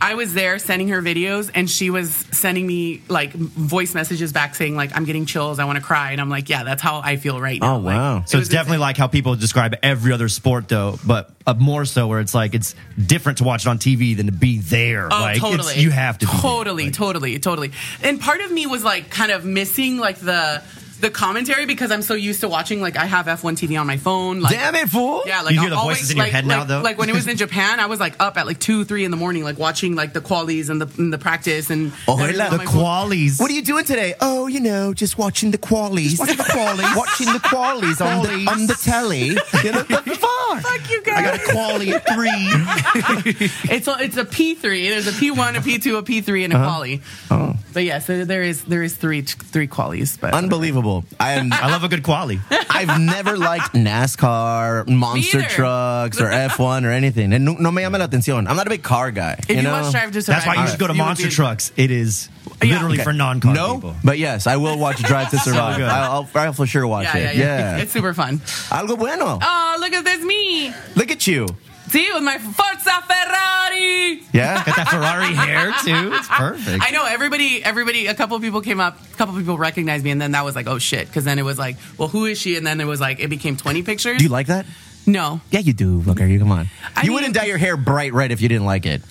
[0.02, 4.56] I was there sending her videos, and she was sending me like voice messages back
[4.56, 7.00] saying like I'm getting chills, I want to cry, and I'm like, yeah, that's how
[7.04, 7.76] I feel right now.
[7.76, 8.16] Oh, wow.
[8.18, 11.54] it So was it's definitely like how people describe every other sport, though, but uh,
[11.54, 14.58] more so where it's like it's different to watch it on TV than to be
[14.58, 15.06] there.
[15.06, 15.78] Oh, like, totally.
[15.78, 16.26] you have to.
[16.26, 16.34] there.
[16.40, 17.70] Totally, Like, totally, totally.
[18.02, 20.64] And part of me was like kind of missing like the
[21.02, 23.98] the commentary because I'm so used to watching like I have F1 TV on my
[23.98, 24.40] phone.
[24.40, 25.22] Like, Damn it, fool.
[25.26, 26.80] Yeah, like You hear the I'll voices in your like, head now, like- though?
[26.80, 29.10] Like when it was in Japan, I was like up at like two, three in
[29.10, 32.38] the morning, like watching like the qualies and the and the practice and Oh, everything
[32.38, 32.74] la- The my phone.
[32.82, 33.38] qualies.
[33.40, 34.14] What are you doing today?
[34.20, 36.18] Oh, you know, just watching the qualies.
[36.18, 36.96] watching the qualies.
[37.02, 39.36] watching the qualies on the, on the telly.
[39.64, 40.62] You know, the fuck?
[40.62, 42.30] Fuck you I got a quality at three.
[43.72, 44.88] It's a, it's a P three.
[44.88, 46.66] There's a P one, a P two, a P three, and a Uh-huh.
[46.68, 47.00] quali.
[47.30, 47.56] Oh.
[47.72, 50.20] But yeah, so there is there is three three qualies.
[50.20, 50.91] But Unbelievable.
[51.18, 51.52] I am.
[51.52, 52.40] I love a good quality.
[52.70, 57.32] I've never liked NASCAR, monster trucks, or F1 or anything.
[57.32, 58.48] And no, no me llama la atención.
[58.48, 59.36] I'm not a big car guy.
[59.38, 59.72] if you, you know?
[59.72, 61.72] watch Drive to Survive, That's why you should go to would Monster be- Trucks.
[61.76, 62.28] It is
[62.62, 62.74] Yeah.
[62.74, 63.04] literally Okay.
[63.04, 63.94] for non-car no, people.
[64.04, 65.76] but yes, I will watch Drive to Survive.
[65.78, 65.88] good.
[65.88, 67.36] I'll, I'll, I'll for sure watch Yeah, yeah, it.
[67.36, 67.74] yeah.
[67.76, 68.38] It's, it's super fun.
[68.70, 69.38] Algo bueno.
[69.42, 70.72] Oh, look at this me.
[70.96, 71.46] Look at you.
[71.92, 74.22] See, with my Forza Ferrari.
[74.32, 74.64] Yeah.
[74.64, 76.14] Got that Ferrari hair too.
[76.14, 76.82] It's perfect.
[76.82, 77.62] I know everybody.
[77.62, 78.06] Everybody.
[78.06, 78.98] A couple of people came up.
[79.12, 81.06] A couple of people recognized me, and then that was like, oh shit.
[81.06, 82.56] Because then it was like, well, who is she?
[82.56, 84.18] And then it was like, it became twenty pictures.
[84.18, 84.66] Do you like that?
[85.04, 85.98] no, Yeah, you do.
[86.00, 86.68] Booker, you come on.
[86.96, 89.02] I you mean- wouldn't dye your hair bright red if you didn't like it.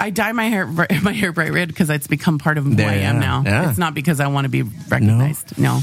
[0.00, 0.66] I dye my hair
[1.02, 3.42] my hair bright red because it's become part of who Yeah, I am now.
[3.44, 3.68] yeah.
[3.68, 5.58] It's not because I want to be recognized.
[5.58, 5.80] No.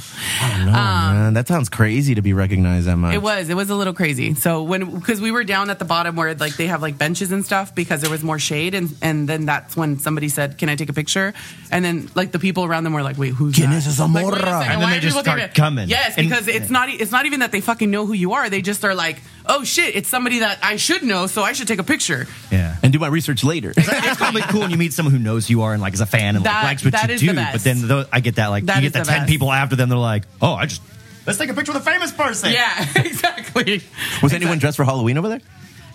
[0.66, 3.10] No, man, that sounds crazy to be recognized that much.
[3.12, 3.50] Um, It was.
[3.50, 4.34] It was a little crazy.
[4.34, 7.32] So when because we were down at the bottom where like they have like benches
[7.32, 10.70] and stuff because there was more shade and and then that's when somebody said, "Can
[10.70, 11.34] I take a picture?"
[11.72, 14.06] And then like the people around them were like, "Wait, who's ¿Quién that?" es esa
[14.06, 15.90] Like, wait a And then why they just start coming.
[15.90, 16.90] Yes, And- because it's not.
[16.90, 18.50] e- It's not even that they fucking know who you are.
[18.50, 21.68] They just are like, "Oh shit, it's somebody that I should know, so I should
[21.68, 22.76] take a picture." yeah.
[22.84, 23.74] and do my research later.
[23.76, 26.02] it's probably cool when you meet someone who knows who you are and like is
[26.02, 27.28] a fan and like likes what that you is do.
[27.28, 27.54] the best.
[27.54, 29.30] But then those, I get that like That you is get the, the ten best.
[29.30, 29.90] people after them.
[29.90, 30.82] They're like, oh, I just
[31.26, 32.52] let's take a picture with a famous person.
[32.52, 33.82] Yeah, exactly.
[34.24, 35.42] Was anyone dressed for Halloween over there?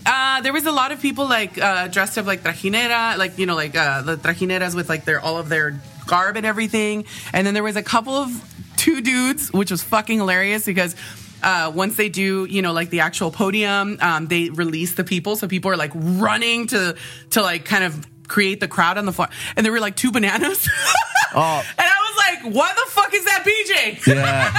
[0.04, 3.46] Uh, there was a lot of people like uh, dressed up like trajinera, like you
[3.46, 7.04] know, like uh, the trajineras with like their all of their garb and everything.
[7.32, 8.30] And then there was a couple of
[8.76, 10.96] two dudes, which was fucking hilarious because
[11.42, 15.36] uh, once they do, you know, like the actual podium, um, they release the people,
[15.36, 16.96] so people are like running to
[17.30, 20.10] to like kind of create the crowd on the floor, and there were like two
[20.12, 20.68] bananas.
[21.34, 21.64] Oh.
[21.78, 24.50] And I was like, "What the fuck is that, BJ?" Yeah.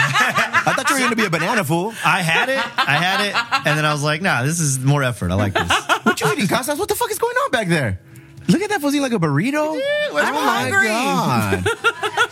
[0.66, 1.94] I thought you were going to be a banana fool.
[2.04, 5.04] I had it, I had it, and then I was like, nah, this is more
[5.04, 5.30] effort.
[5.30, 5.72] I like this.
[6.04, 6.80] What you eating, Casas?
[6.80, 8.00] What the fuck is going on back there?
[8.48, 9.80] Look at that fool eating like a burrito.
[10.16, 10.88] I'm hungry.
[10.88, 11.64] God.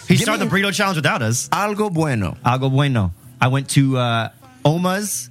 [0.08, 1.48] He Give started the burrito challenge without us.
[1.50, 2.36] Algo bueno.
[2.44, 3.14] Algo bueno.
[3.40, 4.30] I went to uh,
[4.65, 5.30] Oma's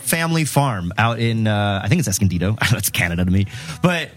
[0.00, 2.56] family farm out in, uh, I think it's Escondido.
[2.58, 3.46] I don't know, it's Canada to me.
[3.82, 4.10] But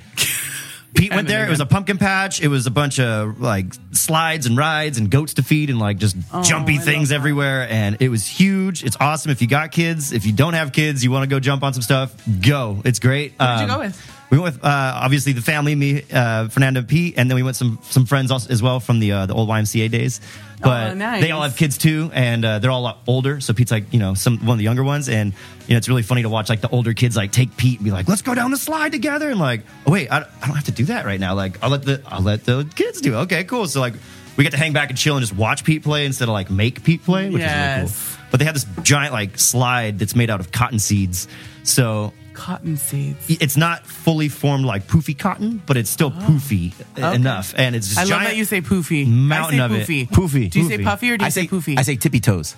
[0.94, 1.46] Pete went there.
[1.48, 2.42] It was a pumpkin patch.
[2.42, 5.98] It was a bunch of like slides and rides and goats to feed and like
[5.98, 7.68] just jumpy I things everywhere.
[7.70, 8.84] And it was huge.
[8.84, 9.32] It's awesome.
[9.32, 11.74] If you got kids, if you don't have kids, you want to go jump on
[11.74, 12.82] some stuff, go.
[12.84, 13.34] It's great.
[13.38, 14.21] Where'd you Um, go with?
[14.32, 17.58] We went with uh, obviously the family, me, uh, Fernando, Pete, and then we went
[17.58, 20.22] some some friends also, as well from the uh, the old YMCA days.
[20.62, 21.22] But Oh, nice.
[21.22, 23.42] they all have kids too, and uh, they're all a lot older.
[23.42, 25.34] So Pete's like you know some one of the younger ones, and
[25.68, 27.84] you know it's really funny to watch like the older kids like take Pete and
[27.86, 30.56] be like, "Let's go down the slide together," and like, "Oh wait, I, I don't
[30.56, 31.34] have to do that right now.
[31.36, 33.24] Like I'll let the I'll let the kids do it.
[33.24, 33.68] Okay, cool.
[33.68, 33.96] So like
[34.38, 36.50] we get to hang back and chill and just watch Pete play instead of like
[36.50, 38.16] make Pete play, which is really Yes.
[38.16, 38.18] cool.
[38.32, 41.28] But they have this giant like slide that's made out of cotton seeds,
[41.64, 43.26] so Cotton seeds.
[43.42, 46.20] it's not fully formed like poofy cotton, but it's still oh.
[46.22, 47.16] poofy uh, Okay.
[47.16, 49.06] enough, and it's just I love giant that you say poofy.
[49.08, 50.10] mountain I of say it.
[50.10, 50.10] poofy.
[50.10, 50.50] Poofy.
[50.50, 50.84] Do you say Poofy.
[50.84, 51.78] puffy or do you I say, say poofy?
[51.80, 52.56] I say tippy toes.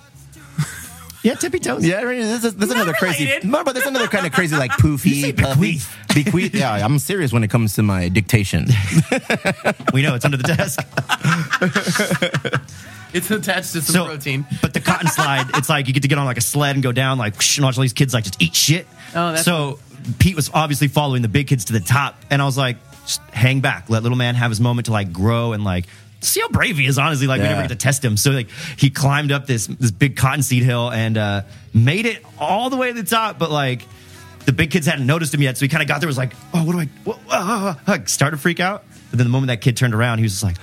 [1.22, 1.84] yeah tippy toes.
[1.86, 2.18] Yeah, right.
[2.18, 3.24] This is, this is Not another crazy.
[3.24, 3.48] related.
[3.48, 5.80] No, but there's another kind of crazy like You poofy, say puffy,
[6.14, 6.54] bequeath.
[6.54, 8.66] Yeah, I'm serious when it comes to my dictation.
[9.92, 10.80] we know it's under the desk.
[13.12, 14.44] It's attached to some So, protein.
[14.60, 16.82] but the cotton slide, it's like you get to get on like a sled and
[16.82, 18.88] go down, like whoosh, and watch all these kids like just eat shit.
[19.14, 19.78] Oh, that's so.
[20.18, 23.22] Pete was obviously following the big kids to the top, and I was like, just
[23.30, 25.86] hang back, let little man have his moment to like grow and like
[26.20, 26.98] see how brave he is.
[26.98, 28.16] Honestly, like we never get to test him.
[28.16, 32.70] So like he climbed up this this big cottonseed hill and uh, made it all
[32.70, 33.82] the way to the top, but like.
[34.46, 36.06] The big kids hadn't noticed him yet, so he kind of got there.
[36.06, 39.16] Was like, "Oh, what do I?" What, uh, uh, uh, started to freak out, but
[39.16, 40.56] then the moment that kid turned around, he was just like,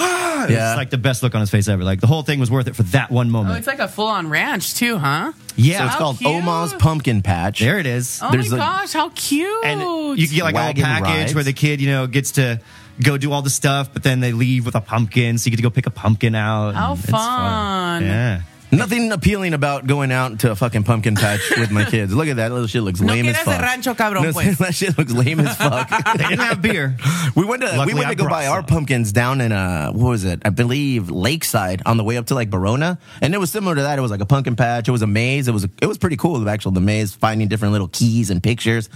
[0.04, 0.70] "Ah!" It Yeah.
[0.70, 1.84] was like the best look on his face ever.
[1.84, 3.58] Like the whole thing was worth it for that one moment.
[3.58, 5.32] it's like a full on ranch too, huh?
[5.56, 6.30] yeah, So it's How called cute.
[6.30, 7.60] Oma's Pumpkin Patch.
[7.60, 8.20] there it is.
[8.22, 9.64] Oh There's my a- gosh, how cute!
[9.64, 9.80] and
[10.18, 11.34] you can get like a Wagon little package rides.
[11.34, 12.60] where the kid, you know, gets to
[13.02, 15.56] go do all the stuff, but then they leave with a pumpkin, so you get
[15.56, 16.74] to go pick a pumpkin out.
[16.74, 18.02] How and it's fun.
[18.04, 18.40] Yeah.
[18.72, 22.14] Nothing appealing about going out to a fucking pumpkin patch with my kids.
[22.14, 23.54] Look at that little shit looks No lame as quieras fuck.
[23.54, 24.58] el rancho, cabrón, No, pues.
[24.58, 25.88] that shit looks lame as fuck.
[26.16, 26.96] They didn't have beer.
[27.34, 30.10] We went to we went to go brought buy our pumpkins down in uh what
[30.10, 30.42] was it?
[30.44, 33.82] I believe Lakeside on the way up to like Ramona, and it was similar to
[33.82, 33.98] that.
[33.98, 34.88] It was like a pumpkin patch.
[34.88, 35.48] It was a maze.
[35.48, 36.48] It was it was pretty cool.
[36.48, 38.88] Actual the maze, finding different little keys and pictures.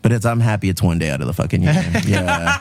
[0.00, 1.72] But it's I'm happy it's one day out of the fucking year.
[2.06, 2.58] yeah.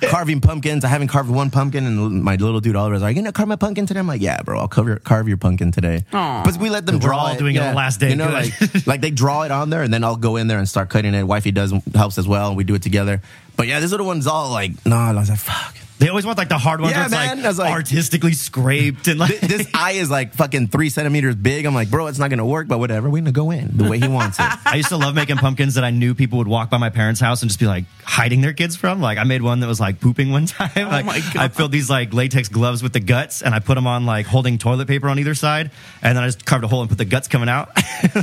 [0.08, 0.84] Carving pumpkins.
[0.84, 3.56] I haven't carved one pumpkin, and my little dude Oliver's like, "You gonna carve my
[3.56, 6.42] pumpkin today?" I'm like, "Yeah, bro, I'll carve your, carve your pumpkin today." Aw.
[6.44, 7.38] But we let them We're draw all it.
[7.38, 8.10] doing it on the last day.
[8.10, 10.58] You know, like like they draw it on there, and then I'll go in there
[10.58, 11.22] and start cutting it.
[11.24, 13.20] Wifey does helps as well, and we do it together.
[13.56, 15.76] But yeah, this little one's all like, no, I was like, fuck.
[16.00, 17.42] They always want like the hard ones Yeah, man.
[17.42, 21.66] Like, like- artistically scraped and like Th- this eye is like fucking three centimeters big.
[21.66, 23.10] I'm like, bro, it's not gonna work, but whatever.
[23.10, 24.46] We're gonna go in the way he wants it.
[24.64, 27.20] I used to love making pumpkins that I knew people would walk by my parents'
[27.20, 29.02] house and just be like hiding their kids from.
[29.02, 30.70] Like I made one that was like pooping one time.
[30.74, 31.36] Oh like, my God.
[31.36, 34.24] I filled these like latex gloves with the guts and I put them on like
[34.24, 36.96] holding toilet paper on either side, and then I just carved a hole and put
[36.96, 37.68] the guts coming out.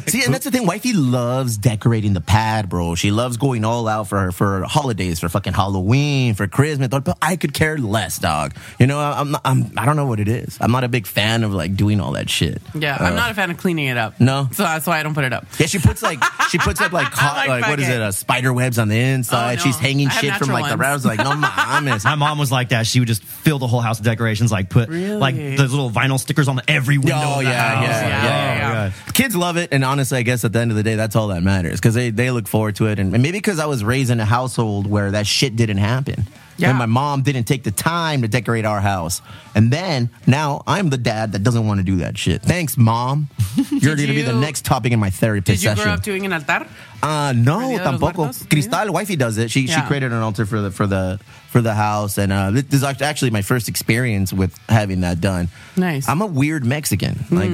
[0.08, 0.66] See, and that's the thing.
[0.66, 2.96] Wifey loves decorating the pad, bro.
[2.96, 6.90] She loves going all out for for holidays, for fucking Halloween, for Christmas.
[7.22, 8.54] I could care less, dog.
[8.80, 10.58] You know, I'm not, I'm I don't know what it is.
[10.62, 12.62] I'm not a big fan of like doing all that shit.
[12.74, 14.20] Yeah, Uh, I'm not a fan of cleaning it up.
[14.22, 14.48] No?
[14.54, 15.46] so that's why I don't put it up.
[15.60, 18.00] Yeah, she puts like she puts up like hot, like like, what is it?
[18.00, 19.54] Uh, spider webs on the inside.
[19.54, 19.62] Oh, no.
[19.64, 20.80] She's hanging shit from natural like the ones.
[20.80, 21.06] rounds.
[21.06, 22.04] Like no mames.
[22.06, 22.86] My mom was like that.
[22.88, 25.16] She would just fill the whole house with decorations, like put Really?
[25.18, 27.16] like the little vinyl stickers on every window.
[27.18, 27.84] Oh of yeah, house.
[27.88, 29.12] yeah, Yeah, yeah, yeah, yeah.
[29.14, 31.30] Kids love it, and honestly, I guess at the end of the day, that's all
[31.30, 33.84] that matters because they they look forward to it, and, and maybe because I was
[33.84, 36.28] raised in a household where that shit didn't happen.
[36.58, 36.70] Yeah.
[36.70, 39.22] And my mom didn't take the time to decorate our house.
[39.56, 42.42] And then now I'm the dad that doesn't want to do that shit.
[42.42, 43.30] Thanks, mom.
[43.72, 45.84] You're going to be the next topic in my therapy Did you session.
[45.84, 46.68] grow up doing an altar?
[47.04, 48.50] Uh, no, Dia de los tampoco.
[48.50, 49.52] Cristal, wifey does it.
[49.52, 52.66] She she created an altar for the for the for the house, and uh, this
[52.74, 55.48] is actually my first experience with having that done.
[55.76, 56.10] Nice.
[56.10, 57.24] I'm a weird Mexican.
[57.32, 57.52] Like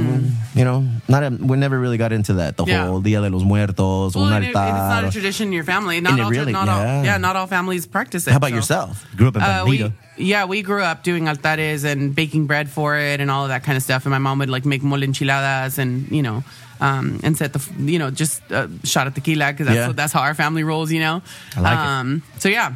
[0.55, 2.57] you know, not a, we never really got into that.
[2.57, 2.87] The Yeah.
[2.87, 5.63] whole Dia de los Muertos, Well, un and it- it's not a tradition in your
[5.65, 5.99] family.
[6.01, 6.97] Not all, really- not yeah.
[6.97, 8.31] all, yeah, not all families practice it.
[8.31, 8.55] How about so.
[8.55, 9.05] yourself?
[9.15, 12.97] Grew up in Uh, we, yeah, we grew up doing altares and baking bread for
[12.97, 14.05] it and all of that kind of stuff.
[14.05, 16.43] And my mom would like make mole enchiladas and you know,
[16.83, 19.87] um, and set the you know just uh, shot of tequila because that's Yeah.
[19.87, 20.91] what, that's how our family rolls.
[20.91, 21.21] You know,
[21.55, 21.79] I like it.
[21.79, 22.75] um, So yeah,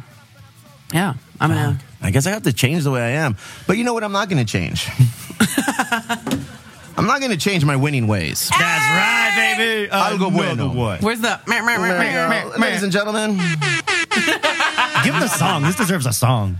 [0.92, 1.78] yeah, I'm gonna.
[2.00, 3.36] I guess I have to change the way I am.
[3.66, 4.04] But you know what?
[4.04, 4.86] I'm not going to change.
[6.96, 8.48] I'm not going to change my winning ways.
[8.50, 9.88] That's right, baby.
[9.90, 10.74] Algo Another bueno.
[10.74, 10.98] one.
[11.00, 11.40] Where's the?
[11.48, 12.44] meh, meh, meh.
[12.56, 13.36] Ladies and gentlemen,
[15.04, 15.62] Give a song.
[15.62, 16.58] This deserves a song.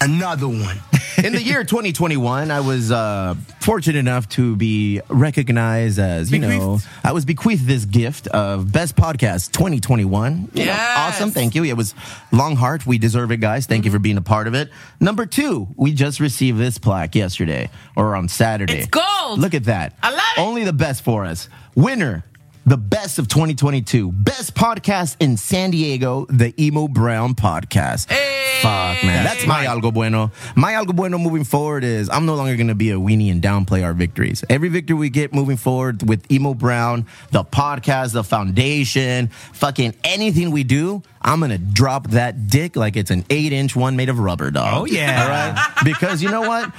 [0.00, 0.78] Another one.
[1.24, 6.78] in the year 2021, I was uh, fortunate enough to be recognized as, you know,
[7.02, 10.50] I was bequeathed this gift of Best Podcast 2021.
[10.54, 11.14] You know, Yes.
[11.16, 11.30] awesome.
[11.32, 11.64] Thank you.
[11.64, 11.94] It was
[12.30, 12.86] long heart.
[12.86, 13.66] We deserve it, guys.
[13.66, 14.70] Thank you for being a part of it.
[15.00, 18.78] Number two, we just received this plaque yesterday or on Saturday.
[18.78, 19.40] It's gold.
[19.40, 19.96] Look at that.
[20.02, 20.40] I love it.
[20.40, 21.48] Only the best for us.
[21.74, 22.24] Winner.
[22.68, 24.12] The best of 2022.
[24.12, 28.10] Best podcast in San Diego, the Emo Brown podcast.
[28.10, 28.58] Hey.
[28.60, 29.24] Fuck, man.
[29.24, 30.32] That's my algo bueno.
[30.54, 33.40] My algo bueno moving forward is I'm no longer going to be a weenie and
[33.40, 34.44] downplay our victories.
[34.50, 40.50] Every victory we get moving forward with Emo Brown, the podcast, the foundation, fucking anything
[40.50, 44.10] we do, I'm going to drop that dick like it's an eight inch one made
[44.10, 44.82] of rubber, dog.
[44.82, 45.22] Oh, yeah.
[45.22, 45.74] All right?
[45.84, 46.70] Because you know what?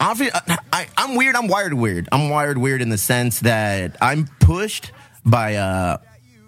[0.00, 1.36] I'm weird.
[1.36, 2.08] I'm wired weird.
[2.10, 4.90] I'm wired weird in the sense that I'm pushed
[5.24, 5.98] by uh,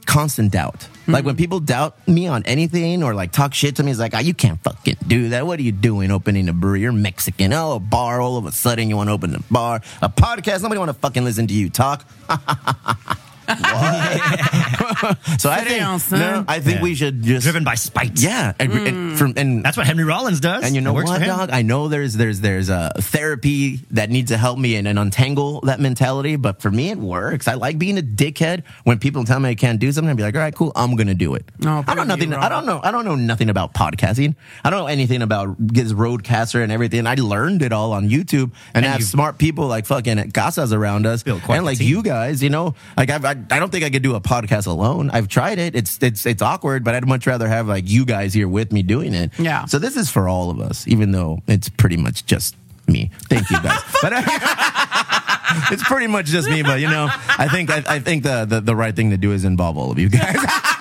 [0.07, 0.89] constant doubt.
[1.09, 4.15] Like when people doubt me on anything or like talk shit to me, it's like,
[4.15, 5.47] oh, you can't fucking do that.
[5.47, 6.81] What are you doing opening a brewery?
[6.81, 7.53] You're Mexican.
[7.53, 8.21] Oh, a bar.
[8.21, 9.83] All of a sudden you want to open a bar.
[10.03, 10.63] A podcast.
[10.63, 12.05] Nobody want to fucking listen to you talk.
[15.39, 16.83] so I think, down, no, I think Yeah.
[16.83, 18.21] we should just Driven by spite.
[18.21, 19.17] yeah, and, and mm.
[19.19, 20.65] from and That's what Henry Rollins does.
[20.65, 21.37] and you know It works what, for him.
[21.37, 21.51] dog?
[21.53, 25.61] I know there's there's there's a therapy that needs to help me and, and untangle
[25.63, 27.49] that mentality, but for me it works.
[27.49, 30.11] I like being a dickhead when people tell me I can't do something.
[30.11, 31.45] I'd be like, all right, cool, I'm gonna do it.
[31.59, 32.35] No, I don't prove you nothing.
[32.35, 32.81] I don't know.
[32.83, 34.35] I don't know nothing about podcasting.
[34.65, 37.07] I don't know anything about this RODECaster and everything.
[37.07, 40.73] I learned it all on YouTube and, And have you- smart people like fucking Casas
[40.73, 41.89] around us Built quite and like team.
[41.89, 42.43] you guys.
[42.43, 45.11] You know, like I've, I I don't think I could do a podcast alone.
[45.11, 45.75] I've tried it.
[45.75, 48.83] It's it's it's awkward, but I'd much rather have like you guys here with me
[48.83, 49.31] doing it.
[49.39, 49.65] Yeah.
[49.67, 52.57] So this is for all of us, even though it's pretty much just
[52.87, 53.11] me.
[53.29, 53.81] Thank you guys.
[54.03, 54.13] but
[55.73, 56.63] it's pretty much just me.
[56.63, 59.33] But you know, I think I, I think the, the the right thing to do
[59.33, 60.37] is involve all of you guys.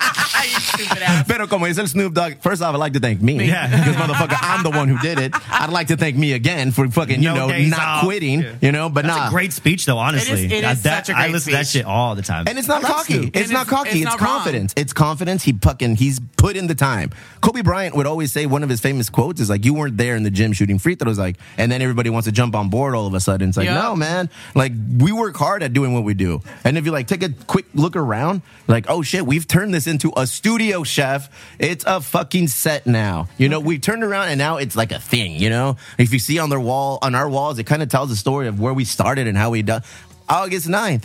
[0.86, 1.24] You stupid ass.
[1.26, 3.46] Pero como dice el Snoop Dogg, first off, I'd like to thank me.
[3.46, 3.66] Yeah.
[3.86, 5.32] Because motherfucker, I'm the one who did it.
[5.50, 8.04] I'd like to thank me again for fucking, you No know, days not off.
[8.04, 8.52] quitting, Yeah.
[8.60, 9.28] you know, but That's nah.
[9.28, 9.98] a great speech, though.
[9.98, 11.80] Honestly, It is- it is that, such a I great listen to that speech.
[11.82, 12.44] shit all the time.
[12.48, 13.14] And it's not I love cocky.
[13.14, 13.36] Snoop.
[13.36, 13.88] It's It not is- cocky.
[13.90, 14.30] it's It's, not wrong.
[14.38, 14.72] confidence.
[14.76, 15.42] It's confidence.
[15.44, 17.10] He fucking he's put in the time.
[17.40, 20.16] Kobe Bryant would always say one of his famous quotes is like, "You weren't there
[20.16, 22.94] in the gym shooting free throws." Like, and then everybody wants to jump on board
[22.94, 23.48] all of a sudden.
[23.48, 23.74] It's like, Yeah.
[23.82, 24.28] no, man.
[24.54, 26.42] Like we work hard at doing what we do.
[26.64, 29.86] And if you like take a quick look around, like, oh shit, we've turned this
[29.86, 31.28] into a studio, chef.
[31.58, 33.28] It's a fucking set now.
[33.38, 35.32] You know, we turned around and now it's like a thing.
[35.40, 38.08] You know, if you see on their wall on our walls, it kind of tells
[38.10, 39.82] the story of where we started and how we done.
[40.28, 41.04] August 9th,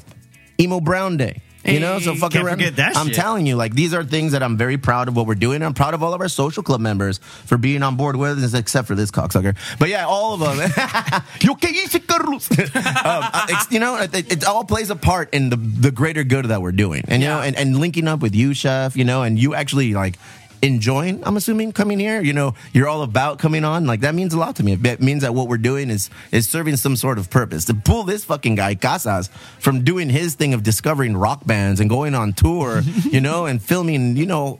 [0.59, 1.41] emo brown day.
[1.63, 2.57] You know, so fucking Can't around.
[2.57, 3.15] forget that I'm shit.
[3.15, 5.61] telling you, like these are things that I'm very proud of what we're doing.
[5.61, 8.53] I'm proud of all of our social club members for being on board with us,
[8.55, 9.55] except for this cocksucker.
[9.77, 10.71] But yeah, all of them.
[11.41, 12.49] You okay, easy, Carlos?
[12.51, 16.23] um, uh, it's, you know, it, it all plays a part in the the greater
[16.23, 18.95] good that we're doing, and you know, and, and linking up with you, chef.
[18.97, 20.17] You know, and you actually like
[20.61, 22.21] enjoying i'm assuming coming here?
[22.21, 23.85] You know you're all about coming on?
[23.85, 24.73] Like that means a lot to me.
[24.73, 27.65] It means that what we're doing is is serving some sort of purpose.
[27.65, 31.89] To pull this fucking guy casas from doing his thing of discovering rock bands and
[31.89, 32.81] going on tour
[33.11, 34.59] you know and filming you know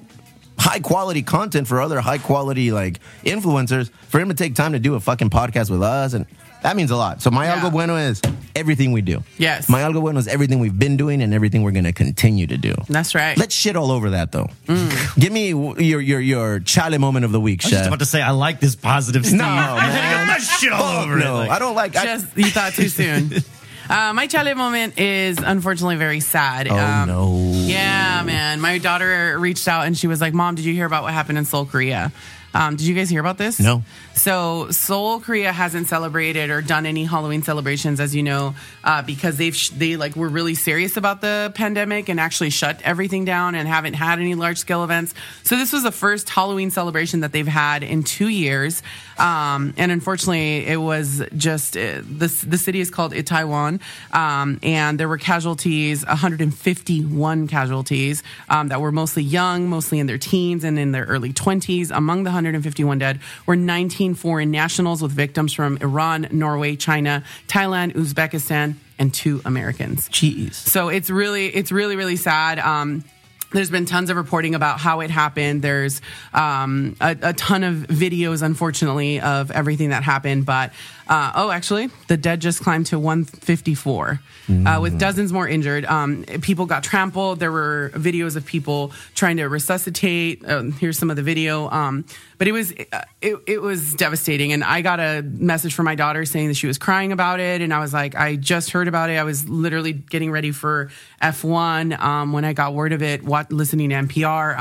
[0.58, 4.80] high quality content for other high quality like influencers for him to take time to
[4.80, 6.26] do a fucking podcast with us and
[6.62, 7.22] that means a lot.
[7.22, 7.60] So my Yeah.
[7.60, 8.22] algo bueno is
[8.56, 9.24] everything we do.
[9.38, 9.68] Yes.
[9.70, 12.58] My algo bueno is everything we've been doing and everything we're going to continue to
[12.58, 12.76] do.
[12.90, 13.38] That's right.
[13.38, 14.48] Let's shit all over that though.
[15.20, 18.06] Give me your your your chale moment of the week, I was just about to
[18.06, 19.40] say, I like this positive Steve.
[19.40, 20.28] No, man.
[20.32, 21.24] Get shit all Fuck over it.
[21.24, 21.96] no, Like- I don't like.
[21.96, 23.32] I, Just you thought too soon.
[23.90, 26.70] Uh, my chale moment is unfortunately very sad.
[26.70, 27.52] oh Um, no.
[27.66, 28.62] Yeah, man.
[28.62, 31.38] My daughter reached out and she was like, "Mom, did you hear about what happened
[31.38, 32.14] in Seoul, Korea?"
[32.54, 33.60] Um, did you guys hear about this?
[33.60, 33.84] No.
[34.14, 39.38] So Seoul, Korea hasn't celebrated or done any Halloween celebrations, as you know, uh, because
[39.38, 43.56] they've sh- they like were really serious about the pandemic and actually shut everything down
[43.56, 45.14] and haven't had any large scale events.
[45.44, 48.84] So this was the first Halloween celebration that they've had in two years,
[49.18, 53.80] um, and unfortunately, it was just uh, the the city is called Itaewon,
[54.14, 60.18] um, and there were casualties, 151 casualties um, that were mostly young, mostly in their
[60.18, 61.96] teens and in their early 20s.
[61.96, 67.94] Among the 151 dead were 19 foreign nationals with victims from Iran, Norway, China, Thailand,
[67.94, 70.10] Uzbekistan, and two Americans.
[70.10, 70.54] Jeez.
[70.54, 72.60] So it's really, it's really, really sad.
[72.60, 73.04] Um,
[73.52, 75.62] there's been tons of reporting about how it happened.
[75.62, 76.02] There's
[76.34, 80.46] um, a, a ton of videos, unfortunately, of everything that happened.
[80.46, 80.72] But
[81.12, 84.22] Uh, oh, actually, the dead just climbed to 154,
[84.66, 85.84] uh, with dozens more injured.
[85.84, 87.40] Um, people got trampled.
[87.40, 90.50] There were videos of people trying to resuscitate.
[90.50, 91.70] Um, here's some of the video.
[91.70, 92.06] Um,
[92.38, 95.96] but it was uh, it, it was devastating, and I got a message from my
[95.96, 98.88] daughter saying that she was crying about it, and I was like, I just heard
[98.88, 99.18] about it.
[99.18, 100.92] I was literally getting ready for
[101.22, 103.22] F1 um, when I got word of it.
[103.22, 104.58] What listening to NPR.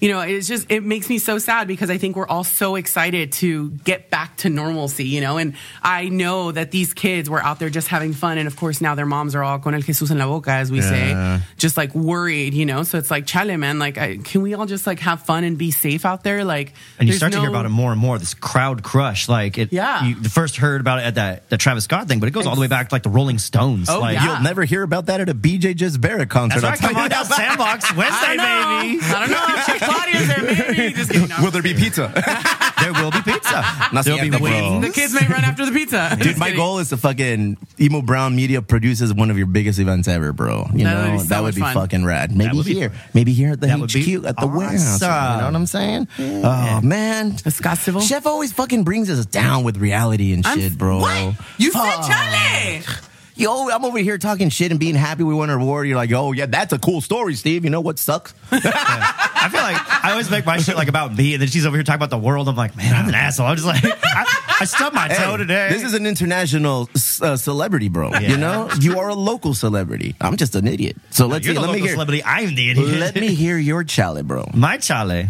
[0.00, 2.76] You know, it's just it makes me so sad because I think we're all so
[2.76, 7.42] excited to get back to normalcy, you know, and I know that these kids were
[7.42, 9.82] out there just having fun, and of course now their moms are all con el
[9.82, 12.82] Jesús en la boca, as we say, just like worried, you know.
[12.82, 15.58] So it's like, chale, man, like, I, can we all just like have fun and
[15.58, 16.44] be safe out there?
[16.44, 18.18] Like, And you there's start to hear about it more and more.
[18.18, 19.70] This crowd crush, like it.
[19.70, 20.04] Yeah.
[20.06, 22.54] You first heard about it at that the Travis Scott thing, but it goes all
[22.54, 23.90] the way back to like the Rolling Stones.
[23.90, 24.24] Oh, like, yeah.
[24.24, 26.60] You'll never hear about that at a BJ Just Barrett concert.
[26.60, 26.90] That's right.
[26.92, 28.98] Come on down, Sandbox Wednesday, don't baby.
[29.02, 29.86] I don't know.
[29.90, 30.42] Chef Claudia's there,
[30.76, 30.92] maybe.
[30.96, 31.28] Just kidding.
[31.28, 31.36] No.
[31.42, 32.12] Will there be pizza?
[32.80, 33.62] There will be pizza.
[33.92, 34.86] No There'll be cierto, wings.
[34.86, 36.08] the kids may run after the pizza.
[36.16, 36.60] Dude, Just my kidding.
[36.60, 40.66] goal is to fucking Emo Brown Media produces one of your biggest events ever, bro.
[40.72, 41.74] You That would know be so that would be fun.
[41.74, 42.34] fucking rad.
[42.34, 42.98] Maybe would be here, fun.
[43.12, 44.98] maybe here at the That would be HQ at the warehouse.
[45.02, 46.08] You know what I'm saying?
[46.18, 48.00] Oh man, The Scottsdale.
[48.00, 51.00] Chef always fucking brings us down with reality and I'm- shit, bro.
[51.00, 51.34] What?
[51.58, 53.09] You said Fuck.
[53.40, 55.88] Yo, I'm over here talking shit and being happy we won an award.
[55.88, 57.64] You're like, oh yeah, that's a cool story, Steve.
[57.64, 58.34] You know what sucks?
[58.52, 61.74] I feel like I always make my shit like about me, and then she's over
[61.74, 62.50] here talking about the world.
[62.50, 63.46] I'm like, man, I'm an asshole.
[63.46, 65.68] I'm just like, I, I stubbed my toe Hey, today.
[65.70, 66.90] This is an international
[67.22, 68.14] uh, celebrity, bro.
[68.18, 70.16] You know, you are a local celebrity.
[70.20, 70.98] I'm just an idiot.
[71.08, 71.60] So let's You're see.
[71.62, 71.92] Let me hear.
[71.92, 72.22] celebrity.
[72.22, 73.00] I'm the idiot.
[73.00, 74.50] Let me hear your chale, bro.
[74.52, 75.28] my chale.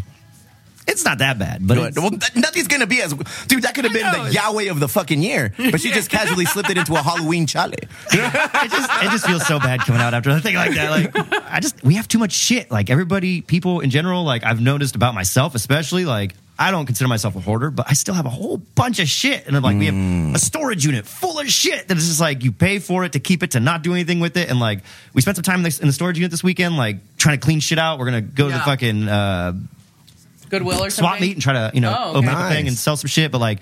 [0.86, 3.12] It's not that bad, but it's, Well, th- nothing's gonna be as
[3.46, 3.62] dude.
[3.62, 4.24] That could have been know.
[4.26, 7.46] the Yahweh of the fucking year, but she just casually slipped it into a Halloween
[7.46, 7.70] chale.
[7.72, 10.90] it just it just feels so bad coming out after a thing like that.
[10.90, 12.70] Like I just we have too much shit.
[12.70, 14.24] Like everybody, people in general.
[14.24, 16.04] Like I've noticed about myself, especially.
[16.06, 19.08] Like I don't consider myself a hoarder, but I still have a whole bunch of
[19.08, 19.46] shit.
[19.46, 22.42] And I'm like, we have a storage unit full of shit that is just like
[22.42, 24.50] you pay for it to keep it to not do anything with it.
[24.50, 24.80] And like
[25.14, 27.44] we spent some time in the, in the storage unit this weekend, like trying to
[27.44, 27.98] clean shit out.
[27.98, 28.64] We're gonna go to the Yeah.
[28.64, 29.08] fucking.
[29.08, 29.52] uh
[30.50, 31.28] Goodwill or swap something.
[31.28, 32.18] meet and try to you know Oh, okay.
[32.18, 32.54] open up a Nice.
[32.54, 33.30] thing and sell some shit.
[33.32, 33.58] But like,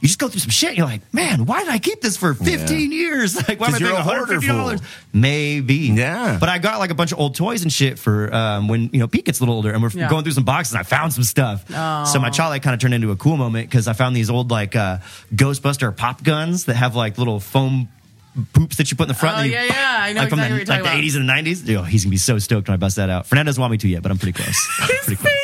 [0.00, 0.70] you just go through some shit.
[0.70, 3.36] And you're like, man, why did I keep this for 15 years?
[3.48, 4.80] Like, why am I 'Cause you're paying a hoarder 150 dollars?
[4.80, 4.88] fool.
[5.12, 6.38] Maybe, Yeah.
[6.40, 8.98] But I got like a bunch of old toys and shit for um, when you
[9.00, 10.08] know Pete gets a little older, and we're Yeah.
[10.08, 10.72] going through some boxes.
[10.72, 11.68] and I found some stuff.
[11.68, 14.50] So my chale kind of turned into a cool moment because I found these old
[14.50, 14.98] like uh,
[15.34, 17.88] Ghostbuster pop guns that have like little foam.
[18.52, 19.36] Poops that you put in the front.
[19.36, 19.96] Oh, and you- yeah, yeah.
[20.02, 21.04] I know like from exactly the, what you're like talking the about.
[21.04, 21.68] 80s and the 90s.
[21.68, 23.26] Yo, he's gonna be so stoked when I bust that out.
[23.26, 24.68] Fernando doesn't want me to yet, but I'm pretty close.
[25.04, 25.34] pretty close.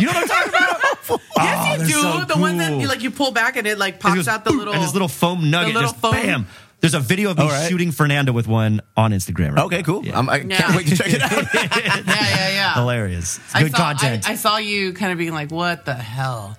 [0.00, 0.80] You know what I'm talking about?
[1.36, 1.92] Yes, you oh, they're do.
[1.92, 2.80] so the one that cool.
[2.80, 4.82] you like, you pull back and it like It pops goes out the little and
[4.82, 6.46] this little foam nugget little just foam- bam.
[6.80, 7.68] There's a video of me All right.
[7.68, 9.54] shooting Fernando with one on Instagram.
[9.56, 9.82] Right Okay, now.
[9.82, 10.04] cool.
[10.04, 10.18] Yeah.
[10.18, 10.76] I'm, I can't Yeah.
[10.76, 11.32] wait to check it out.
[11.54, 11.68] Yeah,
[12.06, 12.74] yeah, yeah.
[12.74, 13.38] Hilarious.
[13.38, 14.28] It's I good saw, content.
[14.28, 16.56] I, I saw you kind of being like, "What the hell?"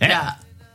[0.00, 0.34] Yeah.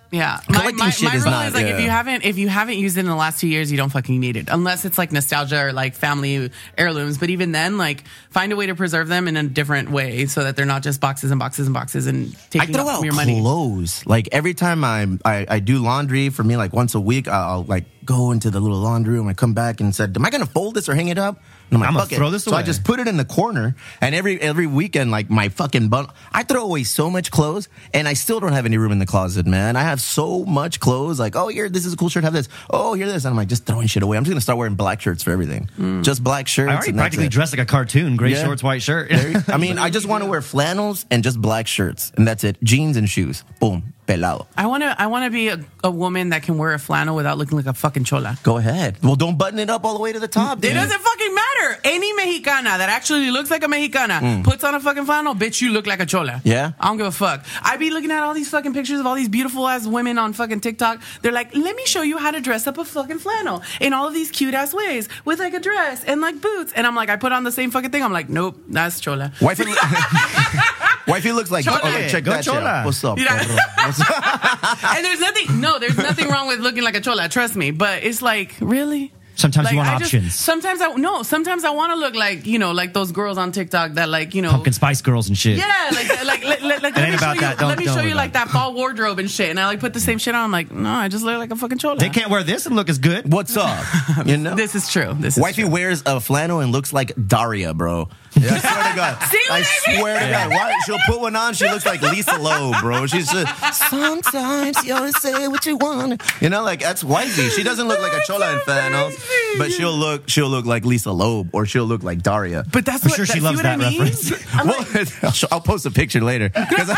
[0.10, 0.40] Yeah.
[0.50, 2.98] Yeah, Collecting shit is rule not- is like if you haven't if you haven't used
[2.98, 5.62] it in the last two years, you don't fucking need it unless it's like nostalgia
[5.66, 7.18] or like family heirlooms.
[7.18, 10.44] But even then, like find a way to preserve them in a different way so
[10.44, 13.04] that they're not just boxes and boxes and boxes and I taking throw up out
[13.04, 13.40] your money.
[13.42, 14.06] clothes.
[14.06, 17.64] Like every time I, I I do laundry for me, like once a week, I'll
[17.64, 19.28] like go into the little laundry room.
[19.28, 21.76] I come back and said, "Am I gonna fold this or hang it up?" And
[21.76, 23.18] I'm like, I'm gonna "Fuck it." throw this away So I just put it in
[23.18, 23.76] the corner.
[24.02, 28.08] And every every weekend, like my fucking bun, I throw away so much clothes, and
[28.08, 29.76] I still don't have any room in the closet, man.
[29.76, 31.20] I have so much clothes.
[31.20, 32.24] Like, oh, here, this is a cool shirt.
[32.24, 32.48] Have this.
[32.70, 33.26] Oh, here, this.
[33.26, 34.18] And I'm like, just throwing shit away.
[34.18, 35.70] I'm just gonna start wearing black shirts for everything.
[35.76, 36.02] Hmm.
[36.04, 36.72] Just black shirts.
[36.72, 38.16] I already practically dressed like a cartoon.
[38.16, 38.44] Gray Yeah.
[38.46, 39.12] shorts, white shirt.
[39.50, 42.58] I mean, I just want to wear flannels and just black shirts, and that's it.
[42.64, 43.44] Jeans and shoes.
[43.60, 44.48] Boom, pelado.
[44.58, 47.16] I want to I want to be a, a woman that can wear a flannel
[47.16, 48.38] without looking like a fucking chola.
[48.42, 48.98] Go ahead.
[49.04, 50.60] Well, don't button it up all the way to the top.
[50.60, 50.74] It dude.
[50.74, 51.80] doesn't fucking matter.
[51.84, 54.44] Any Mexicana that actually looks like a Mexicana mm.
[54.44, 56.42] puts on a fucking flannel, bitch, you look like a chola.
[56.44, 56.72] Yeah?
[56.80, 57.46] I don't give a fuck.
[57.62, 60.34] I'd be looking at all these fucking pictures of all these beautiful ass women on
[60.34, 61.02] fucking TikTok.
[61.22, 64.08] They're like, let me show you how to dress up a fucking flannel in all
[64.08, 66.74] of these cute ass ways with like a dress and like boots.
[66.74, 68.04] And I'm like, I put on the same fucking thing.
[68.04, 69.34] I'm like, nope, that's chola.
[69.42, 69.66] Wifey,
[71.08, 71.66] Wifey looks like.
[71.66, 71.80] Chola.
[71.84, 72.66] Oh, look, check Go that shit chola.
[72.66, 72.86] out.
[72.86, 73.18] What's up?
[73.18, 73.38] Yeah.
[73.86, 73.97] What's up?
[74.96, 77.30] and there's nothing, no, there's nothing wrong with looking like a chola.
[77.30, 77.72] Trust me.
[77.72, 79.12] But it's like, really?
[79.36, 80.34] Sometimes you want I just- options.
[80.34, 81.22] sometimes I no.
[81.22, 84.34] Sometimes I want to look like you know, like those girls on TikTok that like
[84.34, 85.60] you know, Pumpkin Spice Girls and shit.
[85.60, 87.52] Yeah, like like like, like, like let me about show that.
[87.52, 89.68] you, Don't- let me show you like about that fall wardrobe and shit, and I
[89.68, 90.42] like put the same shit on.
[90.46, 92.00] I'm like, no, I just look like a fucking chola.
[92.00, 93.32] They can't wear this and look as good.
[93.32, 93.86] What's up?
[94.26, 94.56] You know.
[94.56, 95.14] This is true.
[95.14, 95.70] This is Wifey true.
[95.72, 98.10] wears a flannel and looks like Daria, bro.
[98.40, 99.24] Yeah, I swear to God.
[99.32, 100.00] See what I I mean?
[100.00, 100.50] swear to God.
[100.52, 100.74] Why?
[100.86, 101.54] She'll put one on.
[101.54, 103.08] She looks like Lisa Loeb, bro.
[103.08, 106.22] She's just sometimes you always say what you want.
[106.42, 107.50] You know, like that's wifey.
[107.50, 109.12] She doesn't look like a Chola in Inferno,
[109.58, 112.64] but she'll look she'll look like Lisa Loeb or she'll look like Daria.
[112.72, 114.00] But that's I'm what sure she loves that I mean?
[114.02, 114.32] reference.
[114.54, 116.90] I'm Well, like, I'll, show- I'll post a picture later because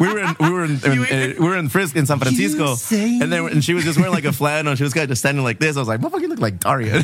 [0.00, 2.76] we were in we were in, in- uh, we were in Frisk in San Francisco,
[2.94, 4.74] and then and she was just wearing like a flannel.
[4.76, 5.76] She was kind of just standing like this.
[5.76, 7.02] I was like, "Motherfucker, you look like Daria."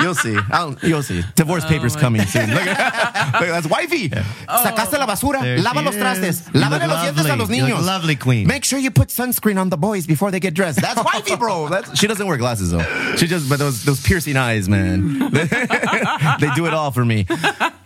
[0.00, 0.38] you'll see.
[0.50, 1.22] I'll, you'll see.
[1.34, 2.50] Divorce papers coming soon.
[2.64, 4.08] Look, at, look, that's wifey.
[4.08, 5.40] Sacaste la basura.
[5.40, 6.54] There Lava she los trastes.
[6.54, 7.84] You Lávale los dientes a los niños.
[7.84, 8.46] lovely, queen.
[8.46, 10.80] Make sure you put sunscreen on the boys before they get dressed.
[10.80, 11.68] That's wifey, bro.
[11.68, 13.14] That's, she doesn't wear glasses though.
[13.16, 15.18] She just but those those piercing eyes, man.
[15.30, 17.26] they do it all for me.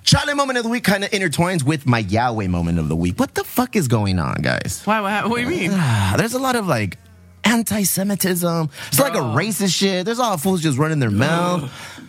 [0.04, 3.18] Chale moment of the week kind of intertwines with my Yahweh moment of the week.
[3.18, 4.82] What the fuck is going on, guys?
[4.84, 5.70] why, what, what do you mean?
[6.16, 6.98] There's a lot of like
[7.44, 8.70] anti-Semitism.
[8.88, 9.34] It's like a oh.
[9.34, 10.04] racist shit.
[10.04, 11.70] There's all fools just running their mouth.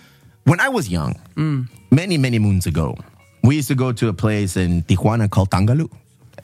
[0.46, 1.68] When I was young, mm.
[1.96, 2.98] Many many moons ago,
[3.42, 5.90] we used to go to a place in Tijuana called Tangalu.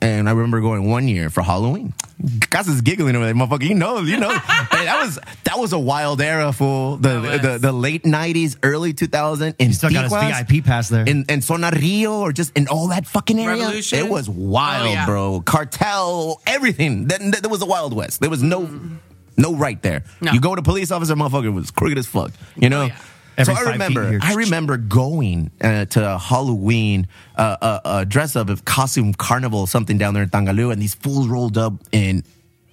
[0.03, 1.93] And I remember going one year for Halloween.
[2.23, 3.67] Is giggling over there, motherfucker.
[3.67, 4.29] You know, you know.
[4.71, 6.97] That was that was a wild era, fool.
[6.97, 9.55] The That the, the late '90s, early 2000s.
[9.59, 11.07] In He still got his Tijuas, VIP pass there.
[11.07, 13.61] in, in Zona Rio or just in all that fucking area.
[13.61, 13.99] Revolution?
[13.99, 15.05] It was wild, Oh, yeah.
[15.05, 15.41] bro.
[15.41, 17.07] Cartel, everything.
[17.07, 18.21] Then there was the Wild West.
[18.21, 18.69] There was no
[19.37, 20.03] no right there.
[20.19, 20.31] No.
[20.31, 22.31] You go to the police officer, motherfucker was crooked as fuck.
[22.55, 22.81] You oh, know.
[22.81, 22.97] Oh, yeah.
[23.37, 24.19] Every so I remember.
[24.21, 29.97] I remember going uh, to Halloween uh, uh, uh, dress up of costume carnival something
[29.97, 32.23] down there in Tangalu, and these fools rolled up in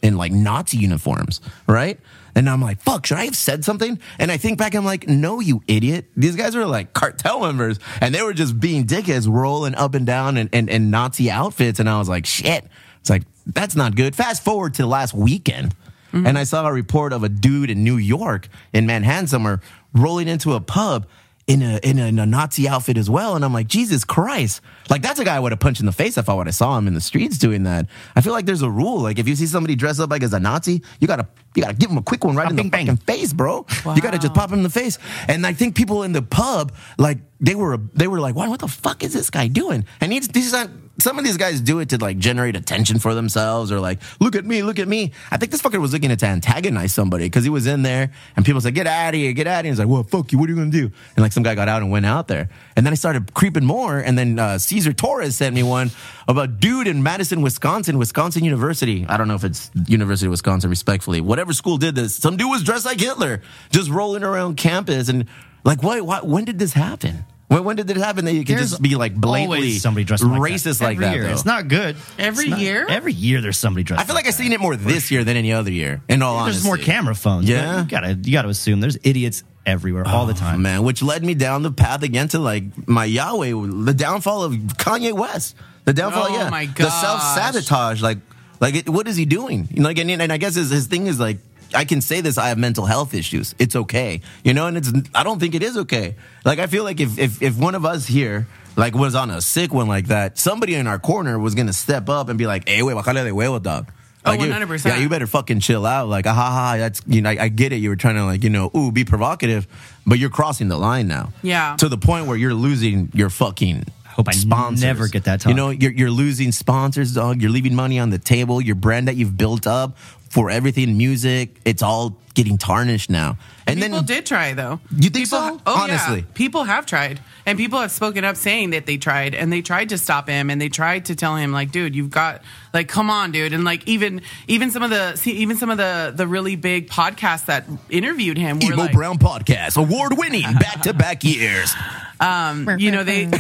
[0.03, 1.99] in like Nazi uniforms, right?
[2.35, 3.99] And I'm like, fuck, should I have said something?
[4.19, 6.05] And I think back, I'm like, no, you idiot.
[6.17, 10.07] These guys are like cartel members, and they were just being dickheads, rolling up and
[10.07, 11.81] down in, in, in Nazi outfits.
[11.81, 12.65] And I was like, shit.
[13.01, 14.15] It's like, that's not good.
[14.15, 15.75] Fast forward to last weekend,
[16.13, 19.61] and I saw a report of a dude in New York, in Manhattan somewhere,
[19.95, 21.07] rolling into a pub
[21.49, 23.35] in a, in a in a Nazi outfit as well.
[23.35, 24.61] And I'm like, Jesus Christ!
[24.91, 26.55] Like that's a guy I would have punched in the face if I would have
[26.55, 27.87] saw him in the streets doing that.
[28.15, 29.01] I feel like there's a rule.
[29.01, 31.75] Like if you see somebody dressed up like as a Nazi, you gotta you gotta
[31.75, 32.87] give him a quick one right in the bang.
[32.87, 33.65] fucking face, bro.
[33.97, 34.99] You gotta just pop him in the face.
[35.27, 38.61] And I think people in the pub like they were they were like, what what
[38.61, 39.87] the fuck is this guy doing?
[40.03, 40.69] And he's these not
[41.01, 44.35] some of these guys do it to like generate attention for themselves or like look
[44.35, 45.13] at me, look at me.
[45.31, 48.45] I think this fucker was looking to antagonize somebody because he was in there and
[48.45, 49.73] people said, get out of here, get out of here.
[49.73, 50.39] He's like, well, fuck you.
[50.39, 50.91] What are you gonna do?
[51.17, 52.49] And like some guy got out and went out there.
[52.77, 53.99] And then I started creeping more.
[53.99, 55.91] And then uh, Caesar Torres sent me one
[56.27, 59.07] of a dude in Madison, Wisconsin, Wisconsin University.
[59.09, 61.21] I don't know if it's University of Wisconsin, respectfully.
[61.21, 63.41] Whatever school did this, some dude was dressed like Hitler,
[63.71, 65.09] just rolling around campus.
[65.09, 65.27] And
[65.65, 67.25] like, why, why when did this happen?
[67.49, 70.05] When, when did it happen that you could There's just be like blatantly always somebody
[70.05, 70.85] dressed like racist that.
[70.85, 71.15] like Every that?
[71.15, 71.23] year.
[71.25, 71.33] though?
[71.33, 71.97] It's not good.
[72.19, 72.87] Every It's not- year?
[72.89, 74.03] Every year there's somebody dressed.
[74.03, 76.03] I feel like I've seen it more this year than any other year.
[76.09, 77.49] In all there's honesty, more camera phones.
[77.49, 77.83] Yeah?
[77.83, 80.63] you gotta you gotta assume there's idiots everywhere all the Oh, time.
[80.63, 80.83] man.
[80.83, 83.53] Which led me down the path again to like my Yahweh,
[83.85, 86.27] the downfall of Kanye West, the downfall.
[86.29, 87.01] Oh, yeah, my the gosh.
[87.01, 88.03] self sabotage.
[88.03, 88.19] Like,
[88.61, 89.69] like it, what is he doing?
[89.73, 91.39] You know, like, and, and I guess his, his thing is like.
[91.75, 92.39] I can say this.
[92.39, 93.55] I have mental health issues.
[93.59, 94.93] It's okay, you know, and it's.
[95.15, 96.15] I don't think it is okay.
[96.45, 98.47] Like I feel like if if if one of us here
[98.77, 102.09] like was on a sick one like that, somebody in our corner was gonna step
[102.09, 103.91] up and be like, "Hey, wait, bájale de huevo, dog."
[104.25, 104.85] Oh, Like, you- 100%.
[104.87, 106.09] Yeah, you better fucking chill out.
[106.09, 107.77] Like, ah, ha, ha, that's you know, I, I get it.
[107.77, 109.67] You were trying to like, you know, ooh, be provocative,
[110.07, 111.33] but you're crossing the line now.
[111.43, 111.77] Yeah.
[111.79, 113.85] To the point where you're losing your fucking.
[114.05, 114.83] Hope I sponsors.
[114.83, 115.51] never get that talk.
[115.51, 117.41] You know, you're you're losing sponsors, dog.
[117.41, 118.61] You're leaving money on the table.
[118.61, 119.97] Your brand that you've built up
[120.29, 123.37] for everything, music, it's all getting tarnished now.
[123.67, 124.81] And people then did try though.
[124.91, 125.61] You think people, so?
[125.67, 126.21] Oh, Honestly.
[126.21, 126.35] yeah.
[126.35, 129.89] people have tried, and people have spoken up saying that they tried, and they tried
[129.89, 133.11] to stop him, and they tried to tell him like, dude, you've got like, come
[133.11, 136.27] on, dude, and like even even some of the see, even some of the the
[136.27, 140.95] really big podcasts that interviewed him were Emo like, Brown podcast, award winning, back to
[140.95, 141.75] back years.
[142.21, 143.29] Um, you know they.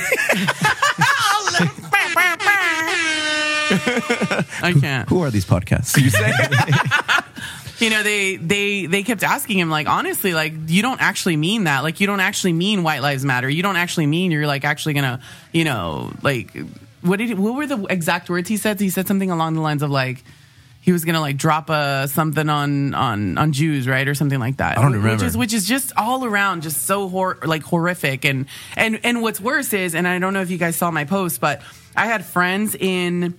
[3.71, 5.09] I can't.
[5.09, 6.01] Who are these podcasts?
[6.01, 6.33] You say?
[7.85, 11.65] you know they they they kept asking him like honestly like you don't actually mean
[11.65, 14.65] that like you don't actually mean white lives matter you don't actually mean you're like
[14.65, 15.21] actually gonna
[15.53, 16.57] you know like
[17.03, 19.61] what did he, what were the exact words he said he said something along the
[19.61, 20.25] lines of like
[20.81, 24.57] he was gonna like drop a something on on on Jews right or something like
[24.57, 25.25] that I don't Which remember.
[25.27, 28.47] is which is just all around just so hor- like horrific and
[28.77, 31.41] and and what's worse is and I don't know if you guys saw my post
[31.41, 31.63] but
[31.95, 33.37] I had friends in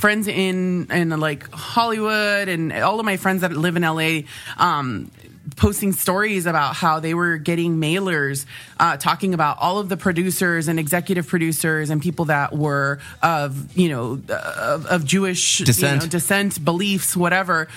[0.00, 4.20] friends in in like Hollywood and all of my friends that live in LA
[4.56, 5.10] um
[5.56, 8.46] posting stories about how they were getting mailers
[8.78, 13.76] uh, talking about all of the producers and executive producers and people that were of
[13.76, 16.02] you know of, of Jewish you Descent.
[16.02, 17.68] know, descent beliefs whatever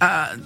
[0.00, 0.36] uh,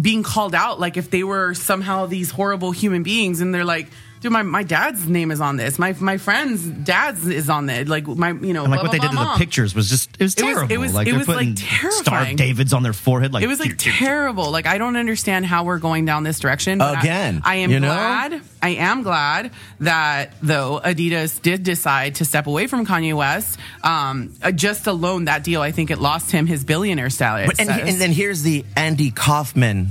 [0.00, 3.88] being called out like if they were somehow these horrible human beings and they're like
[4.24, 5.78] Dude, my, my dad's name is on this.
[5.78, 7.88] My my friend's dad's is on it.
[7.88, 9.74] Like my you know, And like blah, what they blah, did to blah, the pictures
[9.74, 10.72] was just it was It was- terrible.
[10.72, 12.02] it was- like it they're was, like, putting terrifying.
[12.02, 13.34] Star Davids on their forehead.
[13.34, 14.50] Like it was like terrible.
[14.50, 16.78] Like I don't understand how we're going down this direction.
[16.78, 17.88] but I- Again, I, am you know?
[17.88, 18.40] glad.
[18.62, 19.50] I am glad
[19.80, 23.58] that though Adidas did decide to step away from Kanye West.
[23.82, 27.46] Um, uh, just alone that deal, I think it lost him his billionaire status.
[27.48, 29.88] But and, and then here's the Andy Kaufman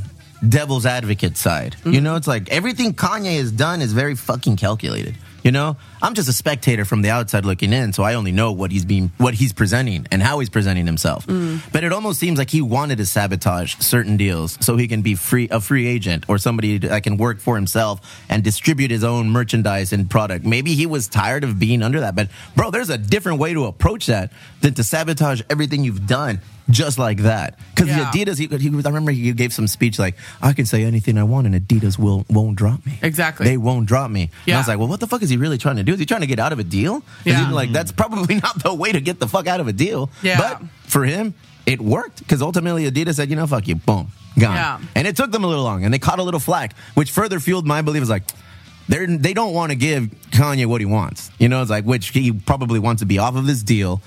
[0.48, 1.76] devil's advocate side.
[1.86, 2.04] You Mm-hmm.
[2.04, 5.16] know, it's like everything Kanye has done is very fucking calculated.
[5.44, 8.52] You know, I'm just a spectator from the outside looking in, so I only know
[8.52, 11.26] what he's being, what he's presenting, and how he's presenting himself.
[11.28, 11.62] Mm.
[11.72, 15.16] But it almost seems like he wanted to sabotage certain deals so he can be
[15.16, 19.30] free, a free agent or somebody that can work for himself and distribute his own
[19.30, 20.44] merchandise and product.
[20.46, 22.16] Maybe he was tired of being under that.
[22.16, 26.42] But bro, there's a different way to approach that than to sabotage everything you've done
[26.70, 27.60] just like that.
[27.76, 28.10] Because Yeah.
[28.12, 31.18] the Adidas, he, he, I remember he gave some speech like, "I can say anything
[31.18, 33.00] I want, and Adidas will won't drop me.
[33.02, 33.46] Exactly.
[33.46, 35.58] they won't drop me." And I was like, "Well, what the fuck is he really
[35.58, 35.93] trying to do?
[35.94, 37.04] Is he trying to get out of a deal?
[37.26, 37.48] Yeah.
[37.48, 40.10] he, like that's probably not the way to get the fuck out of a deal."
[40.22, 40.38] Yeah.
[40.38, 41.34] But for him,
[41.66, 44.80] it worked because ultimately Adidas said, "You know, fuck you, boom, gone." Yeah.
[44.96, 47.40] And it took them a little long, and they caught a little flack, which further
[47.40, 48.04] fueled my belief.
[48.04, 48.24] Is like.
[48.90, 51.32] They're, they don't want to give Kanye what he wants.
[51.40, 54.02] You know, it's like, which he probably wants to be off of this deal.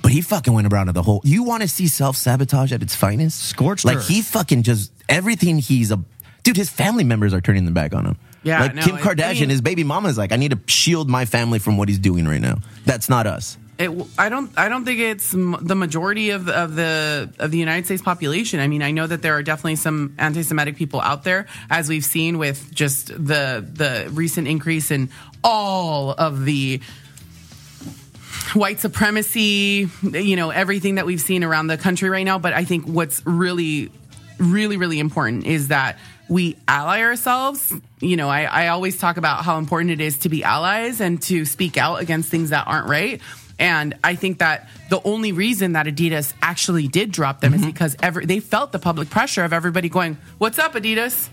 [0.00, 1.20] But he fucking went around to the whole.
[1.24, 3.42] You want to see self sabotage at its finest?
[3.42, 4.06] Scorched Like earth.
[4.06, 5.98] he fucking just everything he's a
[6.44, 6.56] dude.
[6.56, 8.16] His family members are turning their back on him.
[8.44, 10.58] Yeah, like no, Kim I Kardashian, mean- his baby mama is like, I need to
[10.66, 12.58] shield my family from what he's doing right now.
[12.84, 13.56] That's not us.
[13.78, 14.50] It, I don't.
[14.56, 18.02] I don't think it's m- the majority of the, of the of the United States
[18.02, 18.60] population.
[18.60, 22.04] I mean, I know that there are definitely some anti-Semitic people out there, as we've
[22.04, 25.08] seen with just the the recent increase in
[25.42, 26.80] all of the
[28.54, 29.88] white supremacy.
[30.02, 32.38] You know, everything that we've seen around the country right now.
[32.38, 33.90] But I think what's really,
[34.38, 37.72] really, really important is that we ally ourselves.
[38.02, 41.22] You know, I, I always talk about how important it is to be allies and
[41.22, 43.20] to speak out against things that aren't right.
[43.58, 47.70] And I think that the only reason that Adidas actually did drop them is mm-hmm.
[47.70, 51.28] because every, they felt the public pressure of everybody going, What's up, Adidas?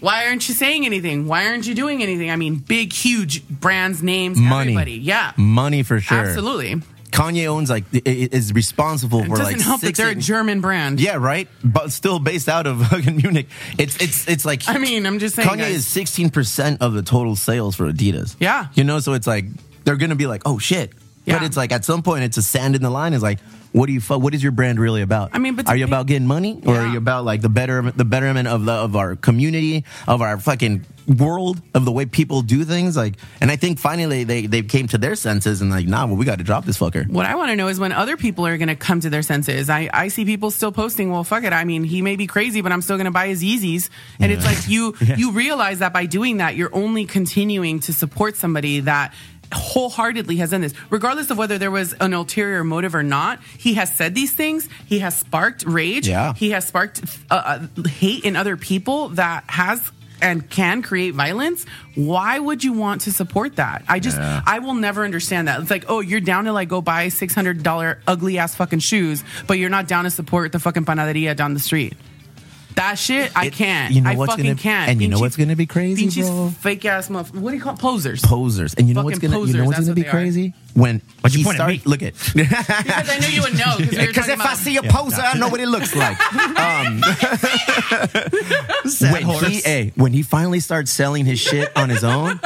[0.00, 1.26] Why aren't you saying anything?
[1.26, 2.30] Why aren't you doing anything?
[2.30, 4.92] I mean, big, huge brands, names, Money, everybody.
[4.98, 5.32] Yeah.
[5.36, 6.18] money for sure.
[6.18, 6.82] Absolutely.
[7.14, 9.98] Kanye owns like is responsible It for doesn't like help that six.
[9.98, 11.00] they're a German brand.
[11.00, 11.48] yeah, right.
[11.62, 13.46] But still based out of fucking Munich.
[13.78, 15.48] It's it's it's like I mean, I'm just saying.
[15.48, 15.76] Kanye guys.
[15.76, 18.36] is sixteen percent of the total sales for Adidas.
[18.40, 18.66] Yeah.
[18.74, 19.44] you know, so it's like
[19.84, 20.92] they're gonna be like, oh shit.
[21.26, 23.12] But it's like at some point, it's a sand in the line.
[23.14, 23.40] Is like,
[23.74, 24.00] what do you?
[24.00, 25.30] What is your brand really about?
[25.32, 27.96] I mean, but are you about getting money, or are you about like the betterment,
[27.96, 32.42] the betterment of the of our community, of our fucking world, of the way people
[32.42, 32.96] do things?
[32.96, 36.14] Like, and I think finally they they came to their senses and like, nah, well,
[36.14, 37.08] we got to drop this fucker.
[37.08, 39.22] What I want to know is when other people are going to come to their
[39.22, 39.68] senses.
[39.68, 41.52] I, I see people still posting, well, fuck it.
[41.52, 43.88] I mean, he may be crazy, but I'm still going to buy his Yeezys.
[44.20, 48.36] And it's like you you realize that by doing that, you're only continuing to support
[48.36, 49.14] somebody that
[49.52, 53.40] wholeheartedly has done this, regardless of whether there was an ulterior motive or not.
[53.58, 54.68] He has said these things.
[54.86, 56.08] He has sparked rage.
[56.08, 56.34] Yeah.
[56.34, 59.90] He has sparked uh, uh, hate in other people that has
[60.22, 61.66] and can create violence.
[61.96, 63.84] Why would you want to support that?
[63.88, 65.60] I just, I will never understand that.
[65.60, 68.78] It's like, oh, you're down to like go buy six hundred dollar ugly ass fucking
[68.78, 71.94] shoes, but you're not down to support the fucking panaderia down the street.
[72.76, 73.94] That shit, I It- can't.
[73.94, 74.90] you know I what's fucking gonna- can't.
[74.90, 76.52] and you know Pinche- what's gonna be crazy, pinches bro?
[76.60, 77.78] Fake ass motherf- What do you call it?
[77.78, 78.20] posers?
[78.22, 80.10] Posers, and you know what's gonna you know what's gonna what be they are.
[80.10, 81.80] crazy when Why'd you he point at me?
[81.84, 82.14] Look at.
[82.34, 83.76] because I knew you would know.
[83.78, 85.94] Because we were Because talking if I see a poser, I know what it looks
[85.94, 86.18] like.
[86.34, 87.00] Um,
[89.12, 89.46] when horse.
[89.46, 92.40] he, hey, when he finally starts selling his shit on his own,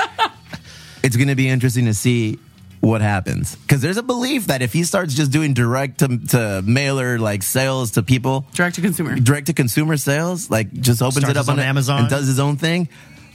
[1.02, 2.38] it's going to be interesting to see
[2.80, 3.56] what happens.
[3.56, 7.42] Because there's a belief that if he starts just doing direct to, to mailer like
[7.42, 9.16] sales to people, direct to consumer.
[9.16, 12.00] direct to consumer sales, like just opens Starts it up his on Amazon.
[12.02, 12.88] and does his own thing.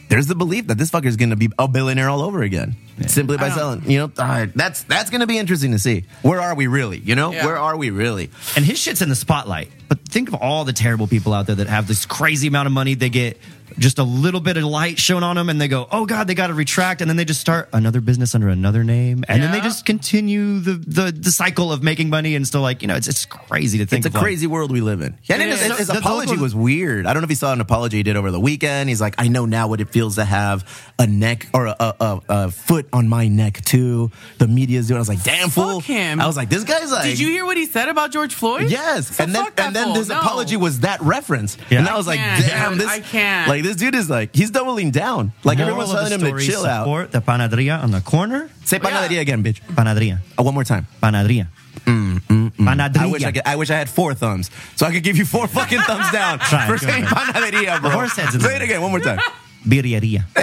[0.10, 2.76] There's the belief that this fucker is going to be a billionaire all over again,
[3.08, 3.90] simply by selling.
[3.90, 6.04] You know, all right, that's that's going to be interesting to see.
[6.22, 7.00] Where are we really?
[7.00, 7.46] You know, Yeah.
[7.46, 8.30] where are we really?
[8.56, 9.72] And his shit's in the spotlight.
[9.90, 12.74] But think of all the terrible people out there that have this crazy amount of
[12.74, 12.94] money.
[12.96, 13.38] They get
[13.80, 16.36] just a little bit of light shown on them and they go, oh God, they
[16.36, 17.02] got to retract.
[17.02, 19.24] And then they just start another business under another name.
[19.28, 22.84] And then they just continue the, the, the cycle of making money and still like,
[22.84, 25.02] you know, it's, it's crazy to think It's a of, like- crazy world we live
[25.02, 25.18] in.
[25.24, 27.08] Yeah, and It his, his The- the apology local- was weird.
[27.08, 28.90] I don't know if you saw an apology he did over the weekend.
[28.90, 31.96] He's like, I know now what it feels to have a neck or a, a,
[32.00, 34.12] a, a foot on my neck too.
[34.38, 34.98] The media's doing.
[34.98, 35.80] I was like, damn fool.
[35.80, 36.22] him.
[36.22, 37.06] I was like, this guy's like.
[37.06, 38.70] Did you hear what he said about George Floyd?
[38.70, 39.94] Yes, So and then fuck that and then fool.
[39.96, 40.20] this No.
[40.20, 41.80] apology was that reference, Yeah.
[41.80, 43.48] and I was I like, "Damn, this I can't.
[43.50, 45.32] like this dude is like he's doubling down.
[45.44, 48.50] Like Moral everyone's telling him to story, chill out." support the panaderia on the corner.
[48.66, 48.90] Say Yeah.
[48.90, 49.60] panaderia again, bitch.
[49.74, 50.20] Panaderia.
[50.38, 50.86] Uh, one more time.
[51.02, 51.48] Panaderia.
[51.86, 52.66] Mm, mm, mm.
[52.66, 53.02] Panaderia.
[53.02, 53.42] I wish I could.
[53.46, 56.40] I wish I had four thumbs, so I could give you four fucking thumbs down
[56.50, 57.34] Try it, for saying ahead.
[57.36, 57.90] panaderia, bro.
[57.90, 58.56] horse head's in Say there.
[58.58, 59.20] it again, one more time.
[59.68, 60.24] Birreria.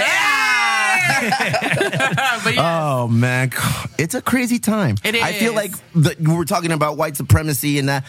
[2.44, 3.50] but yeah, Oh man,
[3.98, 4.96] it's a crazy time.
[5.04, 8.04] It I feel like the, we were talking about white supremacy and that.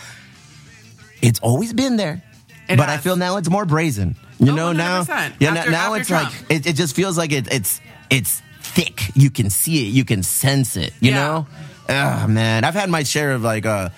[1.22, 2.24] It's always been there,
[2.68, 4.16] It but I feel now it's more brazen.
[4.40, 5.34] You Oh, know now, 100%.
[5.40, 5.54] yeah.
[5.54, 6.32] After- now after it's Trump.
[6.50, 9.12] like it, it just feels like it, it's it's thick.
[9.16, 9.92] You can see it.
[9.94, 10.94] You can sense it.
[11.00, 11.18] You Yeah.
[11.24, 11.48] know,
[11.90, 13.90] ah man, I've had my share of like uh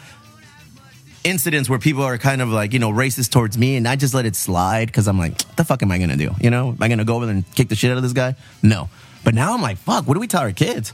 [1.23, 4.13] incidents where people are kind of like you know racist towards me, and I just
[4.13, 6.31] let it slide because I'm like, what the fuck am I gonna do?
[6.41, 8.13] You know, am I gonna go over there and kick the shit out of this
[8.13, 8.35] guy?
[8.61, 8.89] No.
[9.23, 10.91] But now I'm like, fuck, what do we tell our kids?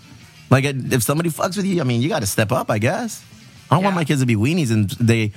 [0.51, 3.23] Like, if somebody fucks with you, I mean, you got to step up, I guess.
[3.71, 5.31] I don't want my kids to be weenies and they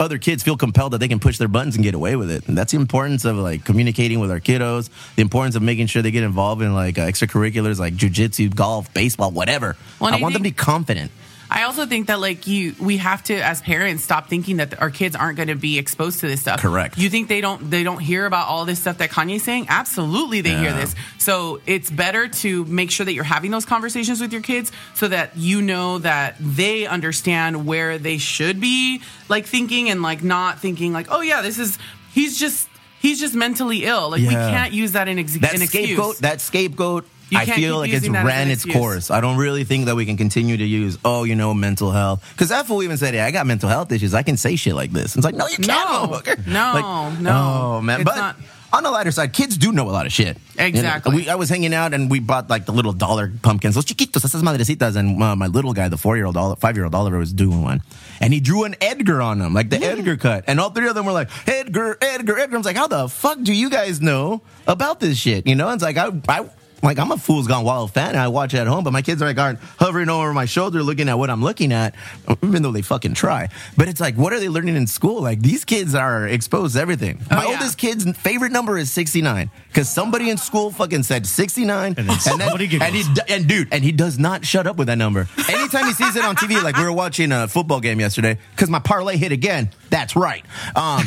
[0.00, 2.48] other kids feel compelled that they can push their buttons and get away with it.
[2.48, 6.02] And that's the importance of like communicating with our kiddos, the importance of making sure
[6.02, 9.76] they get involved in like uh, extracurriculars like jujitsu, golf, baseball, whatever.
[10.00, 11.12] Well, I I want them to be confident.
[11.52, 14.90] I also think that like you, we have to as parents stop thinking that our
[14.90, 16.60] kids aren't going to be exposed to this stuff.
[16.60, 16.96] Correct.
[16.96, 19.66] You think they don't they don't hear about all this stuff that Kanye's saying?
[19.68, 20.94] Absolutely, they hear this.
[21.18, 25.08] So it's better to make sure that you're having those conversations with your kids so
[25.08, 30.60] that you know that they understand where they should be like thinking and like not
[30.60, 31.78] thinking like, oh yeah, this is
[32.12, 32.68] he's just
[33.00, 34.10] he's just mentally ill.
[34.10, 35.86] Like we can't use that in ex- That an excuse.
[35.86, 39.10] scapegoat, that scapegoat, I feel like it's using that as ran its course.
[39.10, 42.26] I don't really think that we can continue to use, oh, you know, mental health.
[42.32, 44.14] Because that fool even said, hey, I got mental health issues.
[44.14, 45.16] I can say shit like this.
[45.16, 45.66] It's like, no, you can't.
[45.68, 46.16] No.
[46.18, 46.46] motherfucker.
[46.46, 46.52] No,
[47.12, 47.30] Like, no.
[47.30, 48.00] Oh, man.
[48.00, 48.36] It's but not-
[48.72, 50.36] on the lighter side, kids do know a lot of shit.
[50.54, 51.16] You know, Exactly.
[51.16, 54.22] we, I was hanging out and we bought like the little dollar pumpkins, los chiquitos,
[54.24, 54.94] esas madrecitas.
[54.94, 57.62] And uh, my little guy, the four year old, five year old Oliver, was doing
[57.62, 57.82] one.
[58.20, 60.44] And he drew an Edgar on them, like the Edgar cut.
[60.46, 62.54] And all three of them were like, Edgar, Edgar, Edgar.
[62.54, 65.48] I was like, how the fuck do you guys know about this shit?
[65.48, 66.48] You know, it's like, I, I,
[66.82, 69.02] like I'm a Fool's Gone Wild fan and I watch it at home, but my
[69.02, 71.94] kids are like aren't hovering over my shoulder looking at what I'm looking at,
[72.42, 73.48] even though they fucking try.
[73.76, 75.20] But it's like, what are they learning in school?
[75.22, 77.20] Like these kids are exposed to everything.
[77.30, 77.50] my yeah.
[77.50, 82.18] oldest kid's favorite number is 69 because somebody in school fucking said 69, And then
[82.20, 82.88] somebody giggles.
[82.88, 85.28] and he and dude, and he does not shut up with that number.
[85.48, 88.70] Anytime he sees it on TV, like we were watching a football game yesterday, because
[88.70, 89.70] my parlay hit again.
[89.90, 90.44] That's right.
[90.74, 91.04] Um,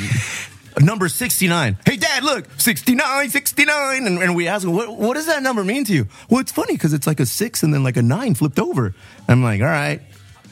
[0.79, 1.77] number 69.
[1.85, 4.07] Hey, dad, look, 69, 69.
[4.07, 6.07] And, and we ask him, what, what does that number mean to you?
[6.29, 8.93] Well, it's funny because it's like a six and then like a nine flipped over.
[9.27, 10.01] I'm like, all right.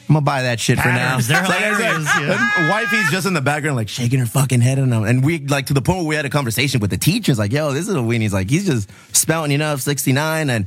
[0.08, 1.16] I'm gonna buy that shit for now.
[1.18, 2.70] Patterns, they're So, like hilarious, yeah.
[2.70, 4.92] Wifey's just in the background, like shaking her fucking head him.
[4.92, 7.52] And we like to the point where we had a conversation with the teachers, like,
[7.52, 10.50] yo, this is a weenie's like he's just spouting enough 69.
[10.50, 10.66] And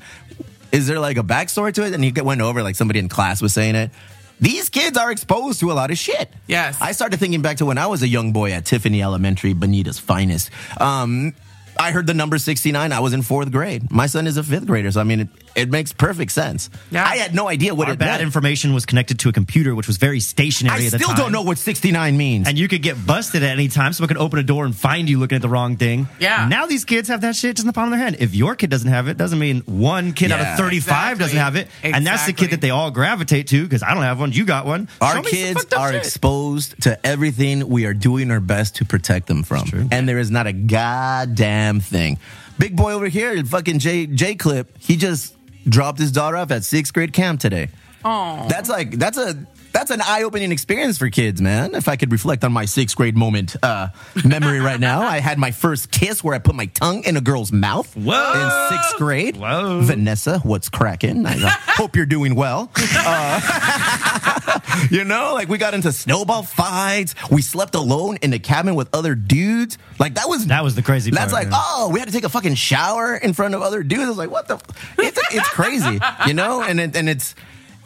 [0.71, 1.93] is there like a backstory to it?
[1.93, 3.91] And he went over like somebody in class was saying it.
[4.39, 6.29] These kids are exposed to a lot of shit.
[6.47, 6.77] Yes.
[6.81, 9.99] I started thinking back to when I was a young boy at Tiffany Elementary, Bonita's
[9.99, 10.49] finest.
[10.79, 11.33] Um,
[11.79, 12.91] I heard the number 69.
[12.91, 13.91] I was in fourth grade.
[13.91, 14.91] My son is a fifth grader.
[14.91, 16.69] So, I mean, it, it makes perfect sense.
[16.91, 17.03] Yeah.
[17.05, 18.21] I had no idea what Our it bad meant.
[18.23, 21.17] information was connected to a computer, which was very stationary I at the still time.
[21.17, 22.47] don't know what 69 means.
[22.47, 23.93] And you could get busted at any time.
[23.93, 26.07] Someone could open a door and find you looking at the wrong thing.
[26.19, 26.47] Yeah.
[26.47, 28.17] Now these kids have that shit just in the palm of their hand.
[28.19, 31.55] If your kid doesn't have it, doesn't mean one kid out of 35 doesn't have
[31.55, 31.67] it.
[31.83, 34.31] And that's the kid that they all gravitate to because I don't have one.
[34.31, 34.87] You got one.
[35.01, 35.99] Our me kids are shit.
[36.01, 39.65] exposed to everything we are doing our best to protect them from.
[39.65, 39.87] true.
[39.91, 42.17] And there is not a goddamn thing.
[42.57, 45.34] Big boy over here, fucking J J Clip, he just
[45.67, 47.69] dropped his daughter off at sixth grade camp today.
[48.03, 49.35] Oh, That's like that's a
[49.75, 51.75] that's an eye-opening experience for kids, man.
[51.75, 53.89] If I could reflect on my sixth grade moment uh,
[54.23, 57.21] memory right now, I had my first kiss where I put my tongue in a
[57.21, 58.71] girl's mouth Whoa.
[58.71, 59.35] in sixth grade.
[59.35, 59.81] Whoa.
[59.81, 61.25] Vanessa, what's cracking?
[61.25, 62.71] I uh, hope you're doing well.
[62.77, 64.59] Uh,
[64.89, 67.13] you know, like we got into snowball fights.
[67.29, 69.77] We slept alone in the cabin with other dudes.
[69.99, 71.61] Like that was That was the crazy That's part, like, yeah.
[71.61, 74.03] oh, we had to take a fucking shower in front of other dudes.
[74.03, 74.55] I was like, what the?
[74.99, 77.35] It's it's crazy, you know, and it, and it's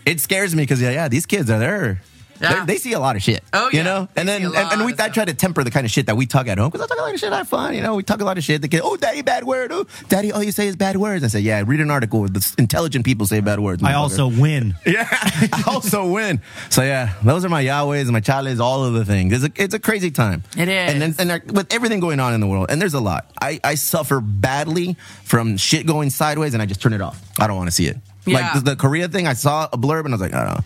[0.05, 2.01] it scares me because yeah, yeah, these kids are there.
[2.41, 2.63] Yeah.
[2.63, 3.43] They see a lot of shit.
[3.51, 3.77] Oh, yeah.
[3.79, 5.91] you know, They and then and, and we I try to temper the kind of
[5.91, 7.33] shit that we talk at home because I talk a lot of shit.
[7.33, 7.95] I have fun, you know.
[7.95, 8.61] We talk a lot of shit.
[8.61, 9.73] The kid, oh, daddy, bad word.
[9.73, 11.25] Oh, daddy, all you say is bad words.
[11.25, 12.23] I say, yeah, read an article.
[12.29, 13.83] The intelligent people say bad words.
[13.83, 14.75] I also win.
[14.85, 16.39] Yeah, I also win.
[16.69, 19.33] So yeah, those are my Yahwehs and my Chales, all of the things.
[19.33, 20.43] It's a, it's a crazy time.
[20.57, 20.93] It is.
[20.93, 23.29] And then, and there- with everything going on in the world, and there's a lot.
[23.41, 24.95] I, I suffer badly
[25.25, 27.21] from shit going sideways, and I just turn it off.
[27.37, 27.97] I don't want to see it.
[28.25, 28.39] Yeah.
[28.39, 30.53] Like the, the Korea thing, I saw a blurb, and I was like, I don't
[30.55, 30.63] know.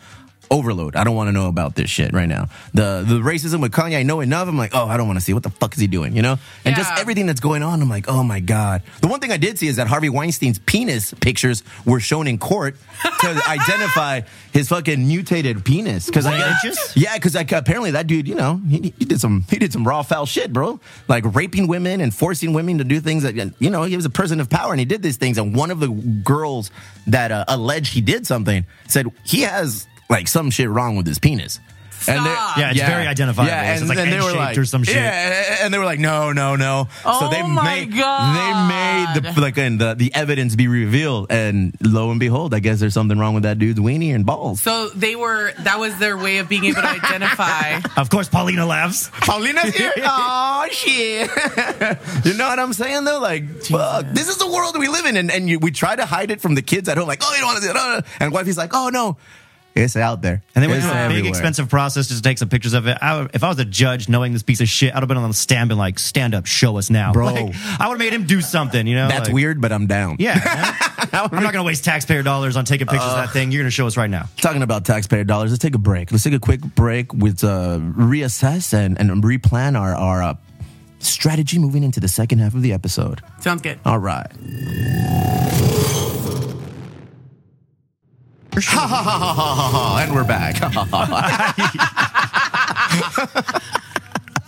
[0.51, 0.95] Overload.
[0.95, 2.49] I don't want to know about this shit right now.
[2.73, 4.47] The the racism with Kanye, I know enough.
[4.47, 6.21] I'm like, oh, I don't want to see what the fuck is he doing, you
[6.21, 6.37] know?
[6.65, 8.83] And just everything that's going on, I'm like, oh my god.
[9.01, 12.37] The one thing I did see is that Harvey Weinstein's penis pictures were shown in
[12.37, 12.75] court
[13.21, 14.21] to identify
[14.51, 16.05] his fucking mutated penis.
[16.05, 16.37] Because I
[16.95, 19.87] yeah, because like, apparently that dude, you know, he, he did some he did some
[19.87, 20.79] raw foul shit, bro.
[21.07, 24.09] Like raping women and forcing women to do things that you know he was a
[24.09, 25.37] person of power and he did these things.
[25.37, 26.71] And one of the girls
[27.07, 31.19] that uh, alleged he did something said he has like some shit wrong with his
[31.19, 31.59] penis.
[32.05, 32.57] And they- Stop.
[32.57, 33.49] Yeah, it's very identifiable.
[33.49, 34.95] Yeah, It's and, like and they were like, or some shit.
[34.97, 36.89] Yeah, and they were like, no, no, no.
[37.01, 38.35] so Oh they my made God.
[38.35, 42.59] they made the like and the, the evidence be revealed, and lo and behold, I
[42.59, 44.59] guess there's something wrong with that dude's weenie and balls.
[44.61, 45.53] So they were.
[45.59, 47.79] That was their way of being able to identify.
[47.95, 49.09] Of course, Paulina laughs.
[49.21, 49.93] Paulina's here.
[50.03, 51.29] oh shit!
[52.25, 53.19] you know what I'm saying though?
[53.21, 56.05] Like, fuck, this is the world we live in, and, and you, we try to
[56.05, 57.07] hide it from the kids at home.
[57.07, 58.05] Like, oh, you don't want to do it.
[58.19, 59.15] And wifey's like, oh no,
[59.75, 62.37] it's out there, And they went It's through a big, expensive process just to take
[62.37, 62.97] some pictures of it.
[63.01, 65.27] I if I was a judge knowing this piece of shit, I'd have been on
[65.29, 67.11] the stand and like, stand up, show us now.
[67.11, 67.25] Bro.
[67.25, 69.07] Like, I would have made him do something, you know?
[69.07, 70.17] That's Like, weird, but I'm down.
[70.19, 70.39] Yeah.
[71.13, 73.51] I'm not going to waste taxpayer dollars on taking pictures of that thing.
[73.51, 74.27] You're going to show us right now.
[74.37, 76.11] Talking about taxpayer dollars, let's take a break.
[76.11, 80.33] Let's take a quick break with uh, reassess and, and replan our our uh,
[80.99, 83.21] strategy moving into the second half of the episode.
[83.41, 83.79] Sounds good.
[83.85, 84.27] All right.
[88.55, 90.61] Ha ha ha ha ha ha ha, and we're back.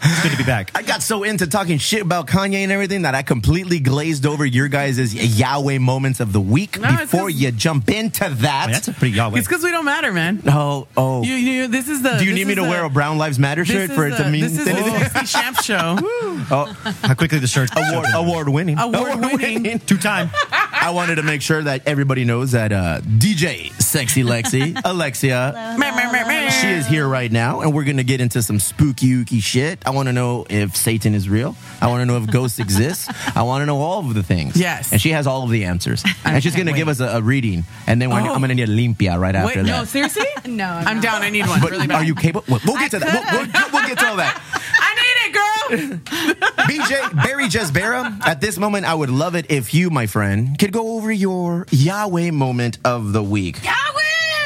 [0.07, 0.71] It's good to be back.
[0.75, 4.45] I got so into talking shit about Kanye and everything that I completely glazed over
[4.45, 6.79] your guys' Yahweh moments of the week.
[6.79, 9.39] No, it's Before 'cause- you jump into that, I mean, that's a pretty Yahweh.
[9.39, 10.41] It's because we don't matter, man.
[10.47, 12.17] oh oh, You, you, this is the.
[12.17, 14.15] do you need me to the- wear a Brown Lives Matter shirt is for it
[14.17, 15.09] to the- mean This is the anything?
[15.09, 15.99] Sexy Champ Show.
[16.51, 16.65] Oh,
[17.01, 19.79] How quickly the shirt award award winning, Award winning.
[19.79, 20.29] Two time.
[20.51, 25.91] I wanted to make sure that everybody knows that uh, DJ Sexy Lexi, Alexia, Meh,
[25.91, 26.49] meh, meh, meh.
[26.49, 29.79] she is here right now, and we're gonna get into some spooky ooky shit.
[29.87, 31.55] I want to know if Satan is real.
[31.81, 33.09] I want to know if ghosts exist.
[33.35, 34.55] I want to know all of the things.
[34.55, 34.91] Yes.
[34.91, 37.63] and she has all of the answers, and she's gonna give us a, a reading,
[37.87, 38.33] and then we're, Oh.
[38.33, 39.71] I'm gonna need a limpia right after Wait, that.
[39.79, 40.25] no, seriously?
[40.45, 41.21] No, I'm, I'm down.
[41.23, 41.61] I need one.
[41.61, 41.95] but really bad.
[42.01, 42.45] are you capable?
[42.49, 43.31] We'll, we'll get to that.
[43.31, 44.41] We'll, we'll, we'll get to all that.
[44.79, 46.35] I need it, girl.
[46.67, 50.71] BJ Barry Jesbera, at this moment, I would love it if you, my friend, could
[50.71, 53.59] go over your Yahweh moment of the week.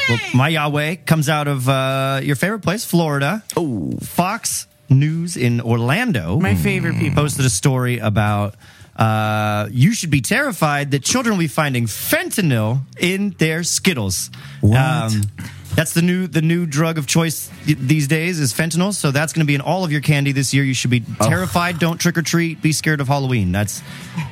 [0.10, 3.44] Well, my Yahweh comes out of uh, your favorite place, Florida.
[3.56, 3.92] Oh.
[4.02, 6.40] Fox News in Orlando.
[6.40, 7.22] My favorite people.
[7.24, 8.56] posted a story about
[8.96, 14.30] uh, you should be terrified that children will be finding fentanyl in their Skittles.
[14.62, 15.14] Um, What?
[15.76, 18.94] That's the new the new drug of choice these days is fentanyl.
[18.94, 20.64] So that's going to be in all of your candy this year.
[20.64, 21.30] You should be oh.
[21.30, 21.80] terrified.
[21.80, 22.62] Don't trick or treat.
[22.62, 23.52] Be scared of Halloween.
[23.52, 23.82] That's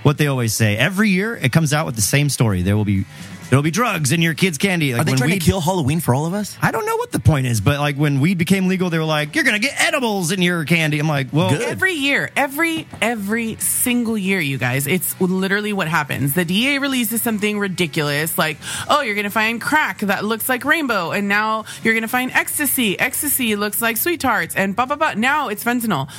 [0.04, 0.78] what they always say.
[0.78, 2.62] Every year it comes out with the same story.
[2.62, 3.06] There will be
[3.50, 4.92] there will be drugs in your kids' candy.
[4.92, 6.58] Like Are they when trying weed- to kill Halloween for all of us?
[6.62, 9.06] I don't know what the point is, but like when weed became legal, they were
[9.06, 11.62] like, "You're gonna get edibles in your candy." I'm like, "Well, Good.
[11.62, 16.34] Every year, every every single year, you guys, it's literally what happens.
[16.34, 18.58] The DA releases something ridiculous, like,
[18.90, 23.00] "Oh, you're gonna find crack that looks like rainbow, and now you're gonna find ecstasy.
[23.00, 25.14] Ecstasy looks like sweet tarts, and blah blah blah.
[25.14, 26.10] Now it's fentanyl."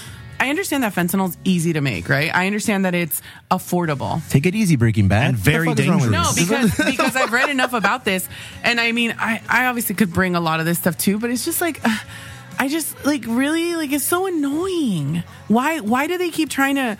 [0.40, 2.32] I understand that fentanyl's easy to make, right?
[2.32, 4.20] I understand that it's affordable.
[4.28, 5.30] Take it easy, Breaking Bad.
[5.30, 6.78] And very What the fuck is wrong with dangerous.
[6.78, 8.28] No, because because I've read enough about this,
[8.62, 11.30] and I mean, I I obviously could bring a lot of this stuff too, but
[11.30, 11.80] it's just like.
[11.84, 11.96] uh,
[12.60, 15.22] I just like really like it's so annoying.
[15.46, 16.98] Why why do they keep trying to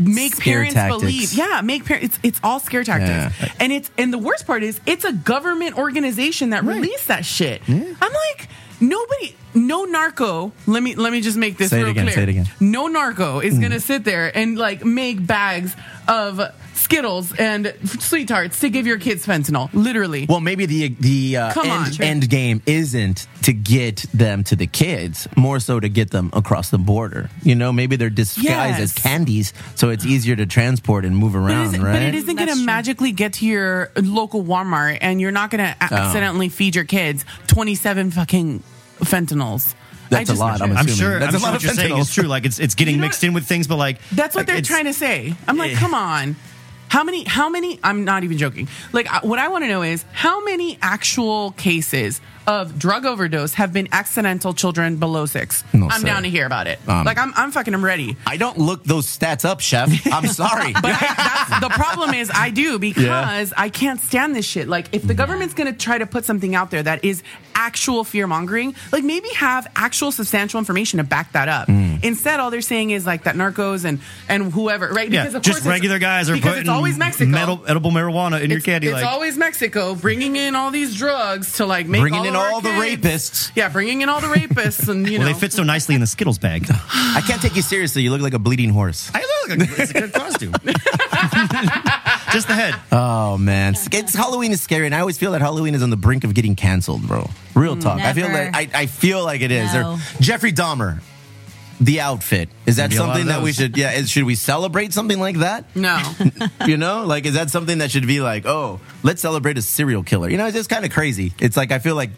[0.00, 1.00] make Scare parents tactics.
[1.00, 1.32] believe?
[1.32, 2.06] Yeah, make parents.
[2.06, 3.52] It's it's all scare tactics, Yeah.
[3.60, 7.62] and it's and the worst part is it's a government organization that released that shit.
[7.68, 8.48] I'm like
[8.80, 9.36] nobody.
[9.52, 10.52] No narco.
[10.66, 12.14] Let me let me just make this Say it real again, clear.
[12.14, 12.48] say it again.
[12.60, 13.62] No narco is mm.
[13.62, 15.74] gonna sit there and like make bags
[16.06, 16.40] of
[16.94, 19.70] Skittles and sweet tarts to give your kids fentanyl.
[19.72, 20.26] Literally.
[20.28, 22.06] Well, maybe the the uh, Come on, end, Trey.
[22.08, 26.70] end game isn't to get them to the kids, more so to get them across
[26.70, 27.30] the border.
[27.44, 31.38] You know, maybe they're disguised as candies, so it's easier to transport and move But,
[31.38, 31.92] around, is, right?
[31.92, 32.66] but it isn't going That's to true.
[32.66, 37.24] magically get to your local Walmart, and you're not going to accidentally feed your kids
[37.46, 38.64] 27 fucking
[38.98, 39.74] fentanyls.
[39.74, 39.76] I
[40.26, 40.96] That's a just- lot, I'm I'm assuming.
[40.96, 41.18] sure.
[41.20, 42.00] That's I'm a sure lot what of you're saying fentanyl.
[42.00, 42.24] is true.
[42.24, 44.40] Like it's it's getting You know mixed what- in with things, but like That's what
[44.40, 45.36] like, they're it's- trying to say.
[45.46, 46.34] I'm like, come on.
[46.90, 48.68] How many, how many, I'm not even joking.
[48.92, 53.72] Like, what I want to know is how many actual cases of drug overdose have
[53.72, 55.62] been accidental children below six?
[55.72, 56.06] No, I'm sir.
[56.06, 56.78] down to hear about it.
[56.88, 58.16] Um, like, I'm, I'm fucking, I'm ready.
[58.26, 59.90] I don't look those stats up, chef.
[60.12, 60.72] I'm sorry.
[60.72, 64.68] But I, that's, the problem is I do because I can't stand this shit.
[64.68, 67.22] Like, if the government's going to try to put something out there that is
[67.54, 71.68] actual fear mongering, like maybe have actual substantial information to back that up.
[71.68, 75.10] Instead, all they're saying is like that narcos and and whoever, right?
[75.10, 77.30] Yeah, Because of just course it's- regular guys are because putting it's always Mexico.
[77.30, 78.86] metal, edible marijuana in your candy.
[78.86, 82.36] it's like always Mexico bringing in all these drugs to like make Bringing all in
[82.36, 83.52] of our all the kids- rapists.
[83.54, 86.00] Yeah, bringing in all the rapists, and you well, know they fit so nicely in
[86.00, 86.66] the Skittles bag.
[86.70, 88.02] I can't take you seriously.
[88.02, 89.10] You look like a bleeding horse.
[89.14, 90.52] I look, like it's a good costume.
[92.32, 92.74] just the head.
[92.92, 95.90] Oh man, it's, it's- Halloween is scary, and I always feel that Halloween is on
[95.90, 97.28] the brink of getting canceled, bro.
[97.54, 98.00] Real talk.
[98.00, 98.50] I feel Never.
[98.52, 99.72] like I, I feel like it is.
[99.74, 99.98] No.
[100.20, 101.00] Jeffrey Dahmer,
[101.80, 103.76] the outfit is that Maybe a lot something that we should?
[103.76, 105.64] Yeah, is, should we celebrate something like that?
[105.74, 105.98] no.
[106.66, 110.02] you know, like is that something that should be like, oh, let's celebrate a serial
[110.02, 110.28] killer?
[110.28, 111.32] You know, it's just kind of crazy.
[111.38, 112.10] It's like I feel like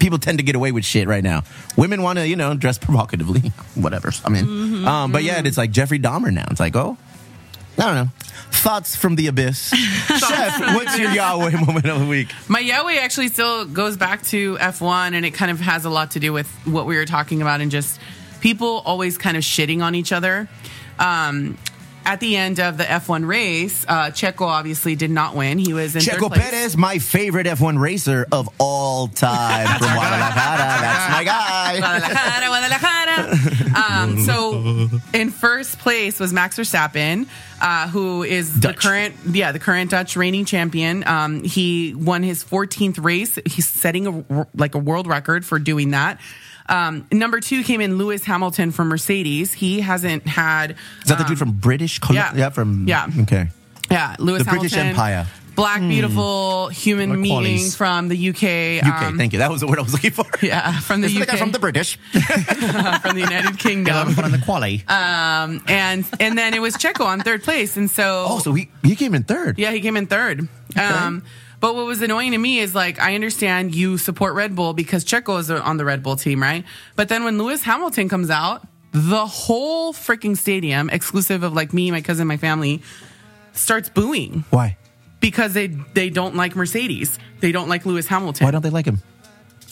[0.00, 1.44] people tend to get away with shit right now.
[1.76, 3.40] Women want to, you know, dress provocatively,
[3.74, 4.10] whatever.
[4.24, 6.46] I mean, Mm-hmm, um, but yeah, it's like Jeffrey Dahmer now.
[6.50, 6.96] It's like, oh,
[7.78, 8.10] I don't know.
[8.50, 10.60] Thoughts from the abyss, Chef.
[10.74, 12.28] What's your Yahweh moment of the week?
[12.48, 16.10] My Yahweh actually still goes back to F1, and it kind of has a lot
[16.12, 18.00] to do with what we were talking about and just
[18.40, 20.48] people always kind of shitting on each other.
[20.98, 21.56] Um,
[22.02, 25.58] at the end of the F1 race, uh, Checo obviously did not win.
[25.58, 26.50] He was in Checo third place.
[26.50, 30.80] Perez, my favorite F1 racer of all time from Guadalajara.
[30.80, 31.78] That's my guy.
[31.78, 34.00] Guadalajara, Guadalajara.
[34.02, 37.26] Um, so in first place was Max Verstappen,
[37.60, 38.76] uh, who is Dutch.
[38.76, 41.06] the current, yeah, the current Dutch reigning champion.
[41.06, 43.38] Um, he won his 14th race.
[43.46, 46.18] He's setting a like a world record for doing that.
[46.70, 49.52] Um, number two came in Lewis Hamilton from Mercedes.
[49.52, 50.76] He hasn't had.
[51.02, 51.98] Is that the dude from British?
[51.98, 52.34] Col- yeah.
[52.34, 53.08] yeah, from Yeah.
[53.22, 53.48] Okay,
[53.90, 55.26] Yeah, Lewis The British Hamilton, Empire.
[55.56, 58.82] Black, beautiful human What being from the UK.
[58.86, 59.02] UK.
[59.08, 59.40] um, thank you.
[59.40, 60.24] That was the word I was looking for.
[60.42, 61.96] Yeah, from the the UK, guy from the British.
[62.12, 64.16] from the United Kingdom.
[64.18, 64.84] On the quali.
[64.88, 68.70] Um, and and then it was Checo on third place, and so Oh, so he
[68.82, 69.58] he came in third.
[69.58, 70.48] yeah, he came in third.
[70.78, 71.24] Um,
[71.60, 75.04] but what was annoying to me is like I understand you support Red Bull because
[75.04, 76.64] Checo is on the Red Bull team, right?
[76.96, 81.90] But then when Lewis Hamilton comes out, the whole freaking stadium, exclusive of like me,
[81.90, 82.82] my cousin, my family,
[83.52, 84.76] starts booing Why?
[85.20, 88.44] because they they don't like Mercedes, they don't like Lewis Hamilton.
[88.46, 88.98] Why don't they like him?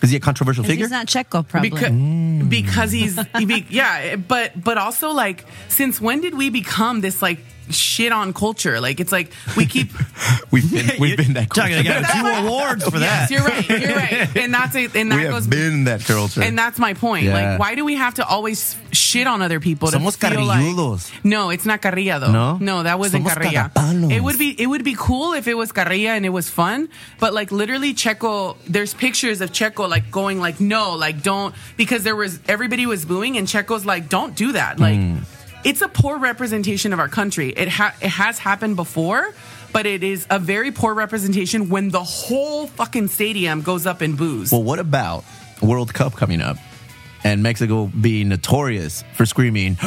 [0.03, 0.85] Is he a controversial figure?
[0.85, 1.71] He's not Checo, probably.
[1.71, 2.49] because, Mm.
[2.49, 7.21] because he's he be, yeah but but also like since when did we become this
[7.21, 7.41] like
[7.71, 9.89] shit on culture like it's like we keep
[10.51, 11.77] we've been we've been that culture.
[11.77, 13.31] to get two awards for yes that.
[13.31, 16.43] you're right you're right and that's it and that We goes have been that culture.
[16.43, 17.35] and that's my point Yeah.
[17.51, 21.25] like why do we have to always shit on other people to Somos feel like
[21.25, 22.57] no it's not carrilla though No?
[22.59, 24.13] no that wasn't Somos carrilla cagapalos.
[24.13, 26.89] it would be it would be cool if it was carrilla and it was fun
[27.21, 32.03] but like literally checo there's pictures of checo like going like no like don't because
[32.05, 35.19] there was everybody was booing and checo's like don't do that like Hmm.
[35.65, 39.33] It's a poor representation of our country it ha- it has happened before
[39.73, 44.17] but it is a very poor representation when the whole fucking stadium goes up in
[44.17, 45.25] boos well, what about
[45.63, 46.57] World Cup coming up
[47.25, 49.77] and Mexico being notorious for screaming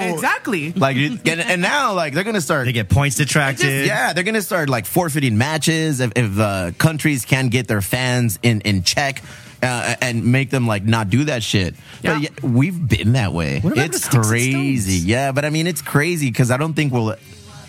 [0.00, 3.86] exactly like and, and now like they're gonna start They get points detracted.
[3.86, 8.38] Yeah, they're gonna start like forfeiting matches if, if uh, countries can't get their fans
[8.42, 9.22] in in check.
[9.62, 11.74] Uh, and make them like not do that shit.
[12.02, 12.14] Yeah.
[12.14, 13.60] But yeah, we've been that way.
[13.62, 15.06] It's the sticks and crazy.
[15.06, 17.14] Yeah, but I mean, it's crazy because I don't think we'll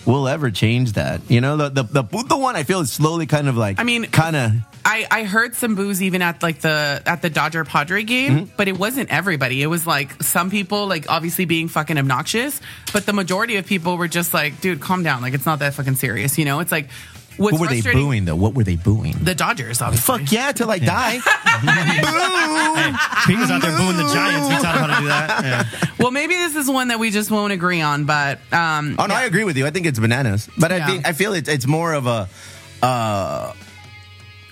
[0.06, 1.20] we'll ever change that.
[1.30, 3.80] You know, the the the puto one I feel is slowly kind of like.
[3.80, 4.52] I mean- kind of.
[4.84, 8.54] I, I heard some booze even at like the at the Dodger Padre game, Mm-hmm.
[8.58, 9.62] but it wasn't everybody.
[9.62, 12.60] It was like some people like obviously being fucking obnoxious,
[12.92, 15.22] but the majority of people were just like, dude, calm down.
[15.22, 16.62] Like it's not that fucking serious, you know?
[16.62, 16.90] It's like
[17.38, 18.36] what's What were they booing though?
[18.36, 19.14] What were they booing?
[19.22, 20.20] The Dodgers, obviously.
[20.20, 21.20] Fuck yeah, till I die.
[23.28, 24.48] Pete was out there booing the Giants.
[24.50, 25.44] We taught him how to do that.
[25.44, 25.88] Yeah.
[26.00, 29.16] Well, maybe this is one that we just won't agree on, but um Oh no,
[29.16, 29.66] I agree with you.
[29.66, 30.88] I think it's bananas, but I Yeah.
[30.88, 32.28] think I feel it's it's more of a
[32.82, 33.54] uh,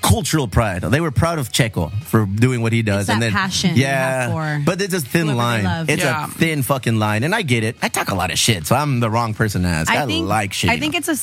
[0.02, 0.82] cultural pride.
[0.84, 3.76] They were proud of Checo for doing what he does, It's and that then passion
[3.76, 4.32] you yeah.
[4.32, 5.64] for but it's a thin they line.
[5.64, 5.90] love.
[5.90, 6.26] It's Yeah.
[6.26, 7.76] a thin fucking line, and I get it.
[7.82, 9.90] I talk a lot of shit, so I'm the wrong person to ask.
[9.92, 10.70] I, I think like shit.
[10.70, 11.18] I think it's a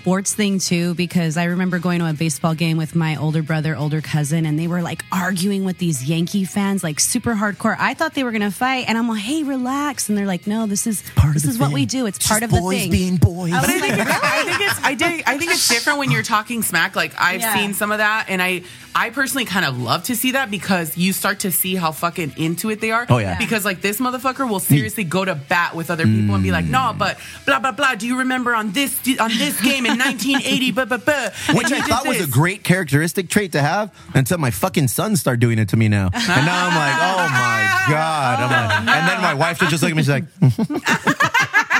[0.00, 3.76] sports thing too because I remember going to a baseball game with my older brother,
[3.76, 7.76] older cousin, and they were like arguing with these Yankee fans, like super hardcore.
[7.78, 10.66] I thought they were gonna fight, and I'm like, "Hey, relax!" And they're like, "No,
[10.66, 12.06] this is part this of the is what we do.
[12.06, 13.52] It's Just part of the boys thing." being boys.
[13.52, 16.10] I But was I think, I think it's I did I think it's different when
[16.10, 16.96] you're talking smack.
[16.96, 17.54] Like I've Yeah.
[17.54, 18.62] seen some of that, and I
[18.94, 22.32] I personally kind of love to see that because you start to see how fucking
[22.36, 23.06] into it they are.
[23.08, 23.38] Oh, yeah.
[23.38, 26.64] Because like this motherfucker will seriously go to bat with other people and be like,
[26.64, 27.94] no, but blah blah blah.
[27.94, 30.70] Do you remember on this on this game in 1980?
[30.72, 31.30] Blah blah blah.
[31.54, 35.40] Which I thought was a great characteristic trait to have until my fucking sons start
[35.40, 36.10] doing it to me now.
[36.12, 38.40] And now I'm like, oh my God.
[38.40, 38.50] I'm
[38.86, 40.24] like, and then my wife would just look at me, she's like,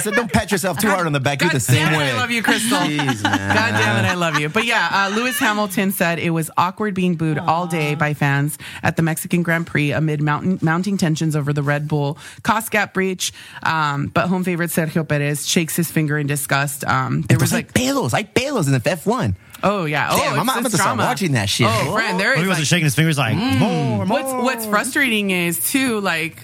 [0.00, 1.40] I said, don't pat yourself too hard on the back.
[1.42, 2.10] You're the same damn it, way.
[2.10, 2.78] I love you, Crystal.
[2.78, 3.54] Jeez, man.
[3.54, 4.48] God damn it, I love you.
[4.48, 8.58] But yeah, uh, Lewis Hamilton said it was awkward being booed all day by fans
[8.82, 12.94] at the Mexican Grand Prix amid mountain, mounting tensions over the Red Bull cost cap
[12.94, 13.32] breach.
[13.62, 16.84] Um, but home favorite Sergio Perez shakes his finger in disgust.
[16.84, 19.34] Um, there was like, hay like hay pedos in the F1.
[19.62, 21.66] oh yeah, oh, Damn, it's, I'm- I'm about to start watching that shit.
[21.68, 24.06] Oh, friend, there He is wasn't like, shaking his fingers like, more, more.
[24.06, 26.36] What's what's frustrating is too like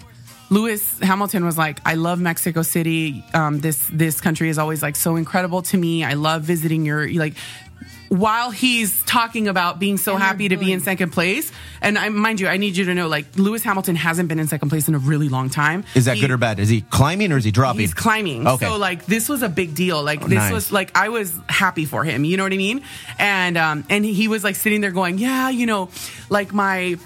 [0.51, 3.25] Lewis Hamilton was like, I love Mexico City.
[3.35, 6.05] Um, this this country is always like so incredible to me.
[6.05, 7.35] I love visiting your like.
[8.09, 11.51] while he's talking about being so And happy to be in second place,
[11.83, 14.47] and I, mind you, I need you to know, like Lewis Hamilton hasn't been in
[14.47, 15.83] second place in a really long time.
[15.97, 16.61] Is that He- good or bad?
[16.61, 17.81] Is he climbing or is he dropping?
[17.81, 18.47] He's climbing.
[18.47, 18.67] Okay.
[18.67, 20.01] So like this was a big deal.
[20.05, 20.53] Like this nice.
[20.53, 22.25] was like I was happy for him.
[22.25, 22.83] You know what I mean?
[23.19, 25.89] And um and he was like sitting there going, yeah, you know,
[26.31, 26.99] like my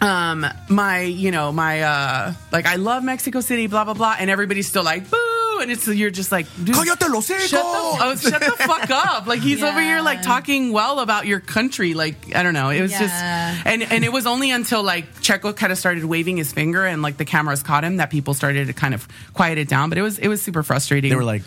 [0.00, 4.30] um my you know my uh like I love Mexico City, blah blah blah, and
[4.30, 5.18] everybody's still like boo.
[5.60, 9.26] And it's you're just like, dude, Cállate los shut the, oh, shut the fuck up!
[9.26, 11.94] Like he's over here like talking well about your country.
[11.94, 12.70] Like I don't know.
[12.70, 13.00] It was Yeah.
[13.00, 16.86] just and and it was only until like Checo kind of started waving his finger
[16.86, 19.88] and like the cameras caught him that people started to kind of quiet it down.
[19.88, 21.10] But it was it was super frustrating.
[21.10, 21.42] They were like,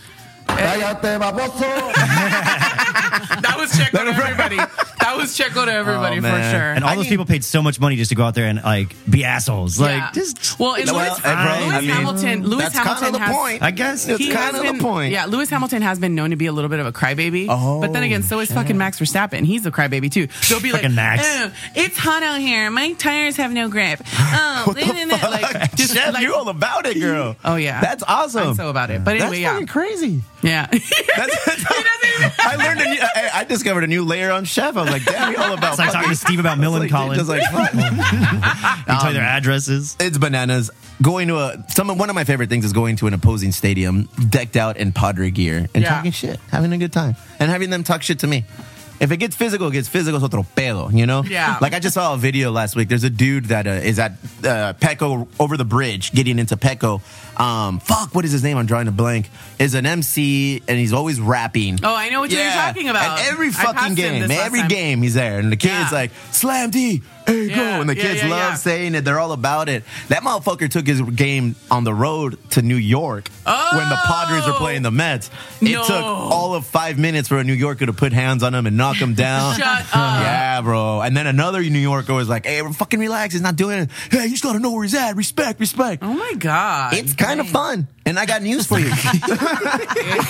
[0.66, 1.94] Cállate, baboso.
[3.42, 4.58] that was Checo to everybody.
[4.58, 6.54] That was Checo to everybody Oh, for man.
[6.54, 6.72] sure.
[6.74, 8.46] And all I those mean- people paid so much money just to go out there
[8.48, 9.80] and like be assholes.
[9.80, 10.12] Like Yeah.
[10.14, 13.16] just well, in Well, Lewis, bro, uh, Lewis I mean, Hamilton, Lewis that's Hamilton kind
[13.16, 13.62] of the has, point.
[13.64, 15.12] I guess It's kind of been, the point.
[15.12, 17.48] Yeah, Lewis Hamilton has been known to be a little bit of a crybaby.
[17.50, 19.46] Oh, but then again, so is oh, fucking Max Verstappen.
[19.46, 20.28] He's a crybaby too.
[20.50, 21.24] They'll be like, Max.
[21.26, 22.70] "Oh, it's hot out here.
[22.70, 24.00] My tires have no grip.
[24.34, 25.32] Oh, What the fuck?
[25.42, 27.36] like, just Chef, like, you're all about it, girl.
[27.44, 27.82] Oh, yeah.
[27.82, 28.50] that's awesome.
[28.50, 29.04] I'm so about it.
[29.04, 30.22] But anyway, that's yeah, crazy.
[30.44, 30.51] yeah.
[30.52, 31.36] That's,
[32.40, 34.76] I learned a new, I, I discovered a new layer on Chef.
[34.76, 35.64] I was like, damn, all about.
[35.72, 37.18] it's like talking to Steve about Millen like, Collins.
[37.18, 37.74] Just like, fuck.
[37.74, 39.96] you tell you their addresses.
[40.00, 40.72] it's bananas.
[41.02, 44.08] Going to a some one of my favorite things is going to an opposing stadium
[44.30, 45.96] decked out in Padre gear and Yeah.
[45.96, 48.46] talking shit, having a good time, and having them talk shit to me.
[49.02, 50.24] If it gets physical, it gets physical.
[50.24, 50.46] Es otro
[50.92, 51.24] you know.
[51.24, 51.58] Yeah.
[51.60, 52.88] Like I just saw a video last week.
[52.88, 54.12] There's a dude that uh, is at
[54.44, 57.02] uh, Petco over the bridge, getting into Petco.
[57.42, 58.58] Um, fuck, what is his name?
[58.58, 59.30] I'm drawing a blank.
[59.58, 61.80] Is an MC and he's always rapping.
[61.84, 63.20] Oh, I know what you're talking about.
[63.20, 64.68] And every I fucking passed him game, this last every time.
[64.70, 65.98] game, he's there, and the kids Yeah.
[65.98, 68.56] like slam D, hey go, Yeah, and the yeah, kids yeah, love yeah.
[68.56, 69.06] saying it.
[69.06, 69.84] They're all about it.
[70.10, 74.54] That motherfucker took his game on the road to New York when the Padres were
[74.54, 75.30] playing the Mets.
[75.62, 75.84] It No.
[75.84, 78.78] took all of five minutes for a New Yorker to put hands on him and
[78.78, 79.56] knock him down.
[79.60, 79.86] Shut up.
[79.94, 81.02] Yeah, bro.
[81.02, 83.34] And then another New Yorker was like, "Hey, fucking relax.
[83.34, 83.90] He's not doing it.
[84.10, 85.16] Hey, you just gotta know where he's at.
[85.16, 86.94] Respect, respect." Oh my god.
[86.96, 87.88] It's kind of fun.
[88.06, 88.92] And I got news for you.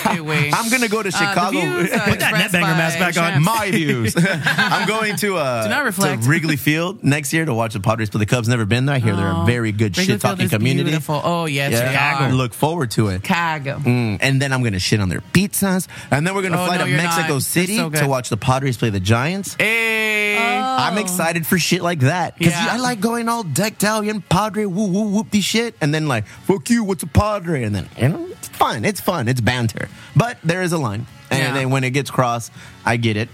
[0.04, 0.50] Anyway.
[0.52, 1.50] I'm gonna go to Uh, Chicago.
[1.60, 3.42] views, uh, Put that expressed Netbanger mask back on.
[3.42, 4.14] My views.
[4.46, 6.22] I'm going to uh Do not reflect.
[6.24, 8.48] to Wrigley Field next year to watch the Padres play the Cubs.
[8.48, 8.96] Never been there.
[8.96, 9.44] I hear they're a Oh.
[9.44, 10.90] very good shit talking community.
[10.90, 11.20] Beautiful.
[11.24, 12.32] Oh yes, they Yeah, are.
[12.32, 13.22] look forward to it.
[13.26, 13.78] Chicago.
[13.78, 16.76] Mm, and then I'm gonna shit on their pizzas, and then we're gonna Oh, fly
[16.76, 17.42] no, to Mexico not.
[17.42, 19.56] City so to watch the Padres play the Giants.
[19.58, 20.36] Hey.
[20.38, 22.68] I'm excited for shit like that because Yeah.
[22.72, 26.26] I like going all decked out and Padre woo woo whoop shit, and then like
[26.26, 27.61] fuck you, what's a Padre?
[27.62, 31.06] And then you know it's fun, it's fun, it's banter, but there is a line,
[31.30, 31.54] and Yeah.
[31.54, 32.52] then when it gets crossed,
[32.84, 33.28] I get it.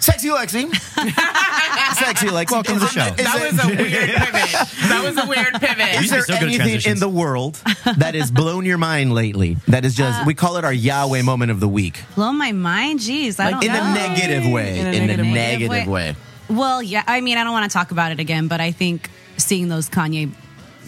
[0.00, 0.70] Sexy Lexi,
[1.96, 2.50] sexy Lexi.
[2.52, 3.06] Welcome to the show.
[3.06, 4.88] is that was a weird pivot.
[4.88, 5.94] That was a weird pivot.
[6.02, 7.56] Is used to be there so anything in the world
[7.96, 9.56] that has blown your mind lately?
[9.66, 12.52] That is just uh, we call it our Yahweh moment of the week, Blow my
[12.52, 13.00] mind.
[13.00, 13.90] Jeez, I like don't in know.
[13.90, 14.78] a negative way.
[14.78, 15.32] In a In a negative way.
[15.34, 16.16] negative way.
[16.48, 17.02] Well, yeah.
[17.06, 19.90] I mean, I don't want to talk about it again, but I think seeing those
[19.90, 20.30] Kanye,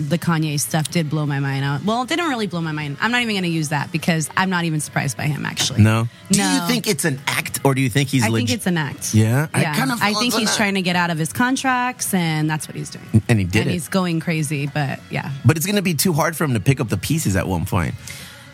[0.08, 1.84] the Kanye stuff did blow my mind out.
[1.84, 2.96] Well, it didn't really blow my mind.
[3.00, 5.44] I'm not even going to use that because I'm not even surprised by him.
[5.46, 6.08] Actually, No.
[6.30, 8.48] Do you think it's an act, or do you think he's I legit?
[8.48, 9.14] think it's an act.
[9.14, 9.28] Yeah?
[9.28, 9.48] yeah.
[9.54, 9.74] I yeah.
[9.74, 10.56] kinda I think he's act.
[10.56, 13.22] trying to get out of his contracts, and that's what he's doing.
[13.28, 13.72] And he did and it.
[13.74, 14.66] he's going crazy.
[14.66, 16.96] But yeah, But it's going to be too hard for him to pick up the
[16.96, 17.94] pieces at one point.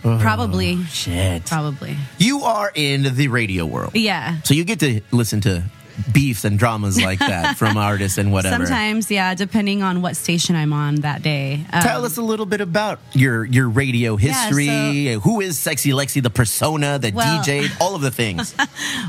[0.03, 1.47] probably, oh, Shit.
[1.47, 3.95] probably, You are in the radio world.
[3.95, 4.41] yeah.
[4.43, 5.65] So you get to listen to
[6.13, 8.67] beefs and dramas like that from artists and whatever.
[8.67, 11.65] Sometimes, yeah, depending on what station I'm on that day.
[11.73, 14.67] Um, Tell us a little bit about your your radio history.
[15.15, 18.55] so- Who is Sexy Lexi, the persona, the Well- DJ, all of the things.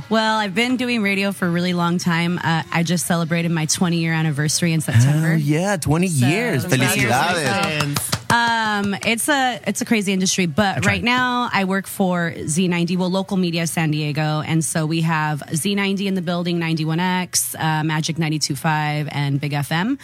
[0.09, 2.39] Well, I've been doing radio for a really long time.
[2.41, 5.33] Uh, I just celebrated my 20 year anniversary in September.
[5.33, 6.63] Oh, yeah, 20 years.
[6.65, 8.13] Felicidades.
[8.29, 13.09] Um, it's a it's a crazy industry, but right now I work for Z90, well,
[13.09, 18.17] local media San Diego, and so we have Z90 in the building, 91X, uh, Magic
[18.17, 19.99] 92.5, and Big FM.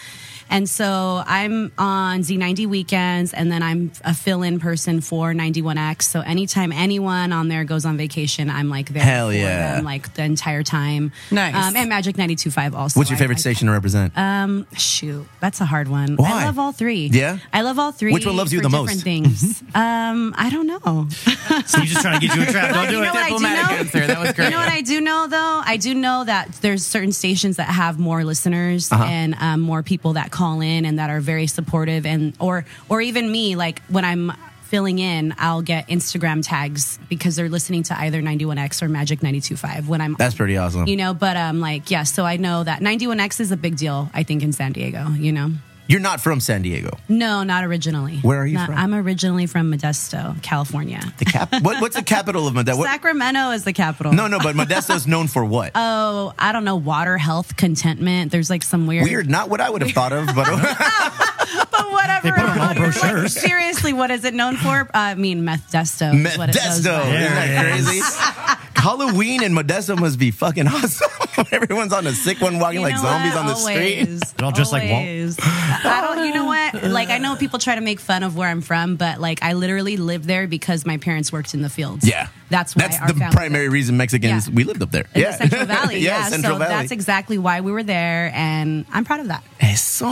[0.50, 6.02] And so I'm on Z90 weekends, and then I'm a fill-in person for 91X.
[6.02, 9.02] So anytime anyone on there goes on vacation, I'm like there.
[9.02, 9.76] Hell for yeah.
[9.76, 11.12] them, like the entire time.
[11.30, 11.54] Nice.
[11.54, 13.00] Um, and Magic 92.5 also.
[13.00, 14.16] What's your favorite I- station to represent?
[14.16, 16.16] um, shoot, that's a hard one.
[16.16, 16.42] Why?
[16.42, 17.08] I love all three.
[17.12, 17.38] Yeah?
[17.52, 18.12] I love all three.
[18.12, 19.02] Which one loves you for the different most?
[19.04, 19.62] Things.
[19.74, 21.08] um, I don't know.
[21.66, 22.74] So he's just trying to get you in a trap.
[22.74, 23.06] Don't do it.
[23.06, 24.06] what I do answer.
[24.06, 24.46] That was great.
[24.46, 25.62] You know what I do know though?
[25.64, 29.04] I do know that there's certain stations that have more listeners Uh-huh.
[29.04, 33.00] and um, more people that call in and that are very supportive and or or
[33.00, 34.32] even me like when I'm
[34.64, 39.86] filling in, I'll get Instagram tags because they're listening to either 91X or Magic 92.5
[39.86, 40.88] when I'm That's pretty awesome.
[40.88, 44.10] you know, but um like yeah, so I know that 91X is a big deal
[44.12, 45.52] I think in San Diego, you know.
[45.86, 46.96] You're not from San Diego.
[47.08, 48.16] No, not originally.
[48.18, 48.76] Where are you Not- from?
[48.78, 51.00] I'm originally from Modesto, California.
[51.18, 51.52] The cap.
[51.62, 52.84] what, what's the capital of Modesto?
[52.84, 54.12] Sacramento is the capital.
[54.12, 55.72] No, no, but Modesto's known for what?
[55.86, 56.76] Oh, I don't know.
[56.76, 58.32] Water, health, contentment.
[58.32, 59.04] There's like some weird.
[59.04, 60.34] Weird, not what I would have thought of, but
[61.70, 62.22] but whatever.
[62.28, 63.22] They put it on all Whatever.
[63.22, 64.80] Like, seriously, what is it known for?
[64.80, 66.14] Uh, I mean, Modesto.
[66.26, 67.02] is what it goes Modesto.
[67.02, 67.16] by.
[67.16, 68.63] Isn't that crazy?
[68.84, 71.08] Halloween in Modesto must be fucking awesome.
[71.52, 73.40] Everyone's on a sick one walking You like know zombies what?
[73.40, 73.74] on the Always.
[74.20, 74.34] street.
[74.36, 75.00] They're all dressed like Walt.
[75.06, 75.36] Always.
[75.40, 76.26] I don't.
[76.26, 76.84] You know what?
[76.84, 79.54] Like I know people try to make fun of where I'm from, but like I
[79.54, 82.06] literally lived there because my parents worked in the fields.
[82.06, 82.28] Yeah.
[82.50, 84.54] that's why That's our the family primary reason Mexicans Yeah.
[84.54, 85.06] we lived up there.
[85.14, 85.98] In yeah, the Central Valley.
[86.00, 86.74] yeah, yeah, Central so Valley.
[86.74, 89.42] that's exactly why we were there, and I'm proud of that.
[89.60, 90.06] Eso.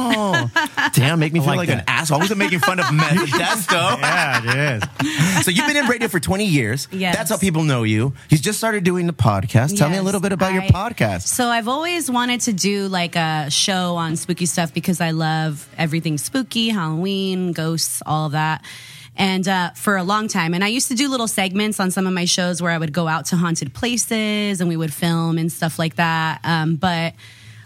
[0.94, 1.88] Damn, make me feel like like, an that.
[1.90, 2.16] asshole.
[2.18, 3.98] I wasn't making fun of Modesto.
[4.00, 5.44] Yeah, it is.
[5.44, 6.88] so you've been in radio for 20 years.
[6.90, 7.14] Yes.
[7.16, 8.14] That's how people know you.
[8.30, 9.76] You just started doing the podcast.
[9.76, 11.22] Tell me a little bit about your podcast.
[11.22, 15.68] So I've always wanted to do like a show on spooky stuff because I love
[15.76, 18.64] everything spooky, Halloween, ghosts, all of that.
[19.16, 22.06] And uh, for a long time, and I used to do little segments on some
[22.06, 25.38] of my shows where I would go out to haunted places and we would film
[25.38, 26.38] and stuff like that.
[26.44, 27.14] Um, but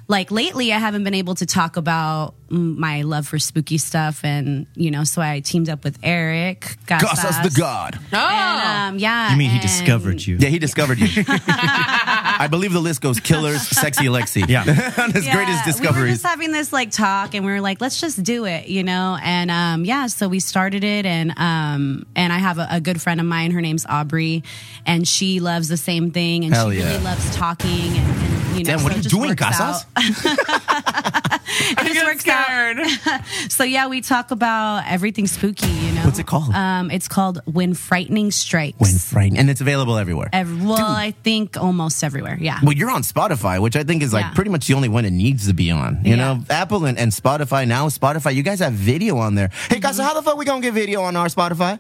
[0.09, 4.67] like lately, I haven't been able to talk about my love for spooky stuff, and
[4.77, 6.77] you know, so I teamed up with Eric.
[6.87, 7.57] Casas the Casas.
[7.57, 7.99] God.
[8.13, 10.37] And, um, yeah, You mean he discovered you?
[10.39, 11.09] Yeah, he discovered you.
[11.29, 14.49] I believe the list goes killers, sexy Alexi.
[14.49, 14.61] Yeah.
[14.99, 16.13] On his greatest We were discoveries.
[16.15, 19.19] just having this like talk, and we were like, let's just do it, you know.
[19.23, 23.03] And um, yeah, so we started it, and um, and I have a, a good
[23.03, 23.51] friend of mine.
[23.51, 24.45] Her name's Aubrey,
[24.85, 26.91] and she loves the same thing, and Hell she yeah.
[26.93, 28.16] really loves talking, and, and
[28.59, 29.85] you know, Damn, what so are you doing, Casas?
[31.49, 31.87] out.
[31.87, 33.23] it just works out.
[33.51, 36.03] So yeah, we talk about everything spooky, you know.
[36.03, 36.53] What's it called?
[36.55, 38.79] Um, it's called When Frightening Strikes.
[38.79, 39.39] when frightened.
[39.39, 40.29] And it's available everywhere.
[40.33, 42.37] Ev- well, I think almost everywhere.
[42.41, 42.59] Yeah.
[42.63, 44.33] Well, you're on Spotify, which I think is like Yeah.
[44.35, 46.01] pretty much the only one it needs to be on.
[46.05, 46.17] You Yeah.
[46.35, 47.89] know, Apple and, and Spotify now.
[47.89, 49.51] Spotify, you guys have video on there.
[49.71, 51.79] Hey, guys, so how the fuck we gonna get video on our Spotify?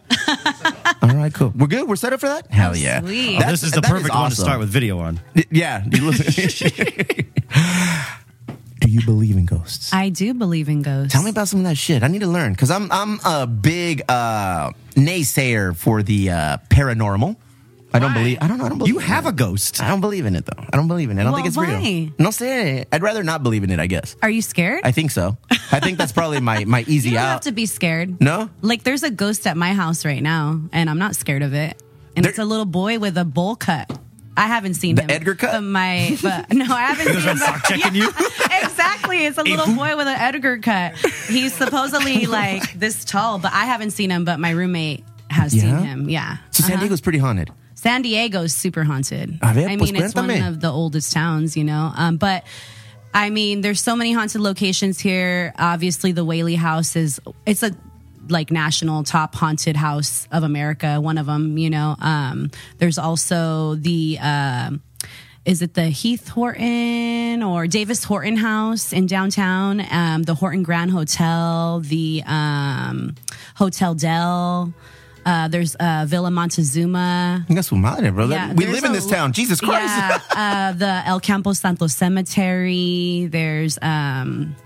[1.02, 1.52] All right, cool.
[1.56, 1.88] We're good.
[1.88, 2.50] We're set up for that.
[2.50, 3.00] Hell yeah!
[3.00, 3.42] sweet.
[3.44, 4.44] Oh, this is the that perfect one to awesome.
[4.44, 5.20] start with video on.
[5.50, 5.84] Yeah.
[8.88, 9.92] you Do you believe in ghosts?
[9.92, 11.12] I do believe in ghosts.
[11.12, 12.02] Tell me about some of that shit.
[12.02, 17.36] I need to learn because I'm I'm a big uh, naysayer for the uh, paranormal.
[17.94, 18.38] I don't believe.
[18.42, 18.66] I don't know.
[18.66, 18.92] I don't believe.
[18.92, 19.30] You in have it.
[19.30, 19.82] a ghost.
[19.82, 20.62] I don't believe in it though.
[20.70, 21.22] I don't believe in it.
[21.22, 21.78] I don't Well, think it's why?
[21.78, 22.10] real.
[22.18, 22.88] No, say it.
[22.92, 23.80] I'd rather not believe in it.
[23.80, 24.16] I guess.
[24.22, 24.80] Are you scared?
[24.84, 25.38] I think so.
[25.72, 27.28] I think that's probably my my easy you don't out.
[27.28, 28.20] have to be scared.
[28.20, 28.50] No?
[28.60, 31.80] Like there's a ghost at my house right now, and I'm not scared of it.
[32.16, 33.90] And There- it's a little boy with a bowl cut.
[34.36, 35.10] I haven't seen The him.
[35.10, 35.52] Edgar cut?
[35.52, 37.38] But my, but no, I haven't seen him.
[37.38, 38.08] but- checking you.
[38.62, 39.26] exactly.
[39.26, 40.96] It's a little boy with an Edgar cut.
[41.28, 44.24] He's supposedly like this tall, but I haven't seen him.
[44.24, 45.62] But my roommate has Yeah?
[45.62, 46.08] seen him.
[46.10, 46.36] Yeah.
[46.50, 46.82] so San Uh-huh.
[46.82, 47.50] Diego's pretty haunted.
[47.74, 49.38] San Diego's super haunted.
[49.42, 51.92] A ver, I pues mean, it's one of the oldest towns, you know.
[51.94, 52.44] Um, but
[53.14, 55.52] I mean, there's so many haunted locations here.
[55.58, 57.70] Obviously, the Whaley House is it's a
[58.28, 61.00] like national top haunted house of America.
[61.00, 61.96] One of them, you know.
[62.00, 64.18] Um, there's also the.
[64.20, 64.82] um
[65.46, 69.80] is it the Heath Horton or Davis Horton House in downtown?
[69.92, 73.14] Um, the Horton Grand Hotel, the um,
[73.54, 74.74] Hotel Del.
[75.24, 77.44] Uh, there's uh, Villa Montezuma.
[77.46, 78.34] Venga su madre, brother.
[78.34, 79.32] Yeah, we live in this town.
[79.32, 79.96] Jesus Christ.
[79.96, 83.28] Yeah, uh, the El Campo Santo Cemetery.
[83.30, 84.56] There's um,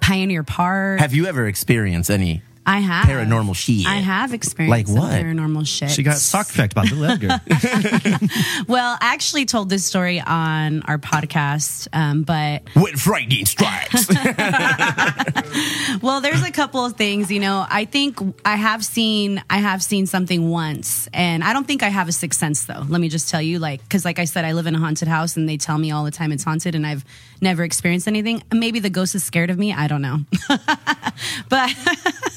[0.00, 0.98] Pioneer Park.
[0.98, 2.42] have you ever experienced any?
[2.70, 3.84] I have paranormal shit?
[3.84, 5.12] I have experienced Like some what?
[5.12, 5.90] paranormal shit.
[5.90, 7.40] She got sock checked by Bill Edgar.
[8.68, 14.08] well, I actually told this story on our podcast, um, but When frightening strikes.
[16.00, 17.32] well, there's a couple of things.
[17.32, 21.66] You know, I think I have seen I have seen something once, and I don't
[21.66, 22.84] think I have a sixth sense though.
[22.88, 25.08] Let me just tell you, like, because like I said, I live in a haunted
[25.08, 27.04] house, and they tell me all the time it's haunted, and I've
[27.40, 28.42] never experienced anything.
[28.52, 29.72] Maybe the ghost is scared of me.
[29.72, 30.18] I don't know,
[31.48, 31.70] but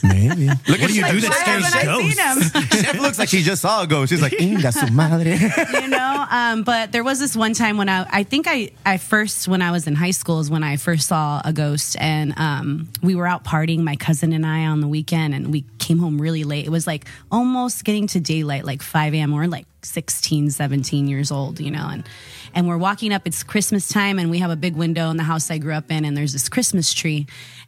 [0.04, 0.48] Maybe.
[0.48, 2.54] Look What do you do that why scares haven't I seen ghosts?
[2.54, 2.62] him?
[2.84, 4.12] Chef looks like she just saw a ghost.
[4.12, 5.38] She's like, Inga su madre.
[5.82, 8.98] you know um, but there was this one time when i i think i i
[8.98, 12.34] first when i was in high school is when i first saw a ghost and
[12.38, 16.00] um, we were out partying my cousin and i on the weekend and we came
[16.00, 19.66] home really late it was like almost getting to daylight like 5 a.m we're like
[19.86, 22.08] 16 17 years old you know and
[22.56, 25.24] and we're walking up it's christmas time and we have a big window in the
[25.24, 27.28] house i grew up in and there's this christmas tree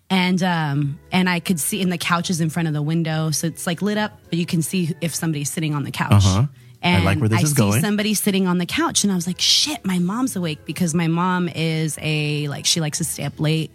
[0.10, 3.48] and um and i could see in the couches in front of the window so
[3.48, 6.46] it's like lit up but you can see if somebody's sitting on the couch Uh-huh.
[6.84, 7.82] I and like where this I is see going.
[7.82, 11.08] somebody sitting on the couch, and I was like, "Shit, my mom's awake!" Because my
[11.08, 13.72] mom is a like she likes to stay up late,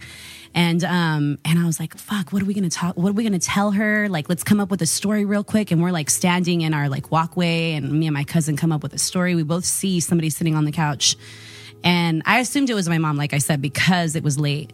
[0.55, 2.97] and um and I was like, "Fuck, what are we gonna talk?
[2.97, 4.09] What are we gonna tell her?
[4.09, 6.89] Like, let's come up with a story real quick." And we're like standing in our
[6.89, 9.35] like walkway, and me and my cousin come up with a story.
[9.35, 11.17] We both see somebody sitting on the couch,
[11.85, 14.73] and I assumed it was my mom, like I said, because it was late.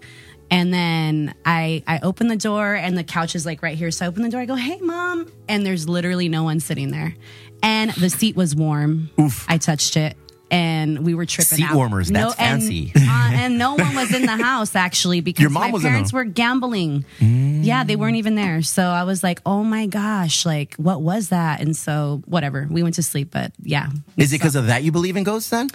[0.51, 3.91] And then I I open the door and the couch is like right here.
[3.91, 4.41] So I open the door.
[4.41, 7.15] I go, "Hey, mom!" And there's literally no one sitting there,
[7.63, 9.11] and the seat was warm.
[9.19, 9.45] Oof!
[9.49, 10.17] I touched it,
[10.51, 11.59] and we were tripping.
[11.59, 11.75] Seat out.
[11.75, 12.93] warmers, No, that's fancy.
[12.95, 16.13] And, uh, and no one was in the house actually because Your mom my parents
[16.13, 17.05] were gambling.
[17.21, 18.63] Yeah, they weren't even there.
[18.63, 20.47] So I was like, "Oh my gosh!
[20.47, 23.31] Like, what was that?" And so whatever, we went to sleep.
[23.33, 25.69] But yeah, Is it because of that you believe in ghosts then?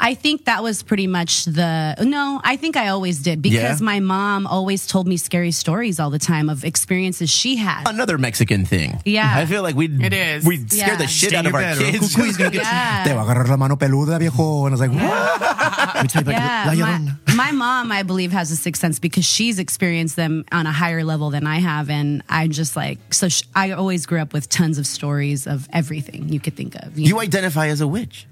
[0.00, 2.40] I think that was pretty much the no.
[2.44, 3.84] I think I always did because Yeah?
[3.84, 7.88] my mom always told me scary stories all the time of experiences she had.
[7.88, 9.00] Another Mexican thing.
[9.04, 9.32] Yeah.
[9.34, 10.44] I feel like we It is.
[10.44, 12.14] we scare the shit Stay out of our bed kids.
[12.14, 13.04] Cucuy gonna get Yeah.
[13.04, 14.66] Te va a agarrar la mano peluda, viejo.
[14.66, 15.94] And I was like, what?
[15.94, 18.80] Let me tell you about Yeah, La my, my mom, I believe, has a sixth
[18.80, 22.76] sense because she's experienced them on a higher level than I have, and I'm just
[22.76, 23.28] like, so.
[23.28, 26.98] Sh- I always grew up with tons of stories of everything you could think of.
[26.98, 27.20] you You know?
[27.20, 28.26] identify as a witch.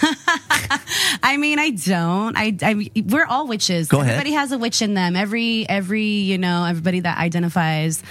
[1.22, 2.36] I mean, I don't.
[2.36, 3.88] I, I we're all witches.
[3.88, 4.12] Go ahead.
[4.14, 5.16] Everybody has a witch in them.
[5.16, 8.02] Every every you know everybody that identifies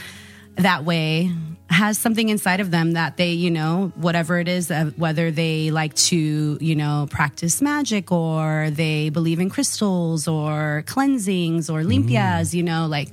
[0.55, 1.31] that way
[1.69, 5.69] has something inside of them that they you know whatever it is uh, whether they
[5.69, 12.53] like to you know practice magic or they believe in crystals or cleansings or limpias
[12.53, 13.09] you know like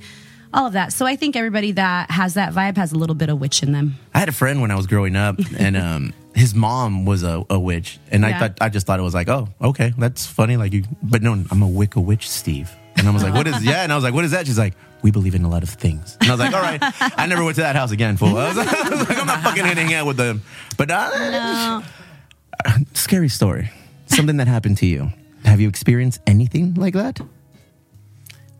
[0.53, 3.29] all of that so i think everybody that has that vibe has a little bit
[3.29, 6.13] of witch in them I had a friend when I was growing up, and um,
[6.35, 9.29] his mom was a, a witch, and I thought I just thought it was like,
[9.29, 10.57] oh, okay, that's funny.
[10.57, 12.69] Like you, but no, I'm a Wicca witch, Steve.
[12.97, 13.63] And I was like, what is?
[13.63, 14.45] Yeah, and I was like, what is that?
[14.45, 16.17] She's like, we believe in a lot of things.
[16.19, 16.79] And I was like, all right.
[16.81, 18.17] I never went to that house again.
[18.17, 18.29] Fool.
[18.37, 20.41] I was, I was like, I'm not fucking hanging out with them.
[20.77, 21.81] But uh,
[22.93, 23.69] scary story.
[24.07, 25.11] Something that happened to you.
[25.43, 27.19] Have you experienced anything like that?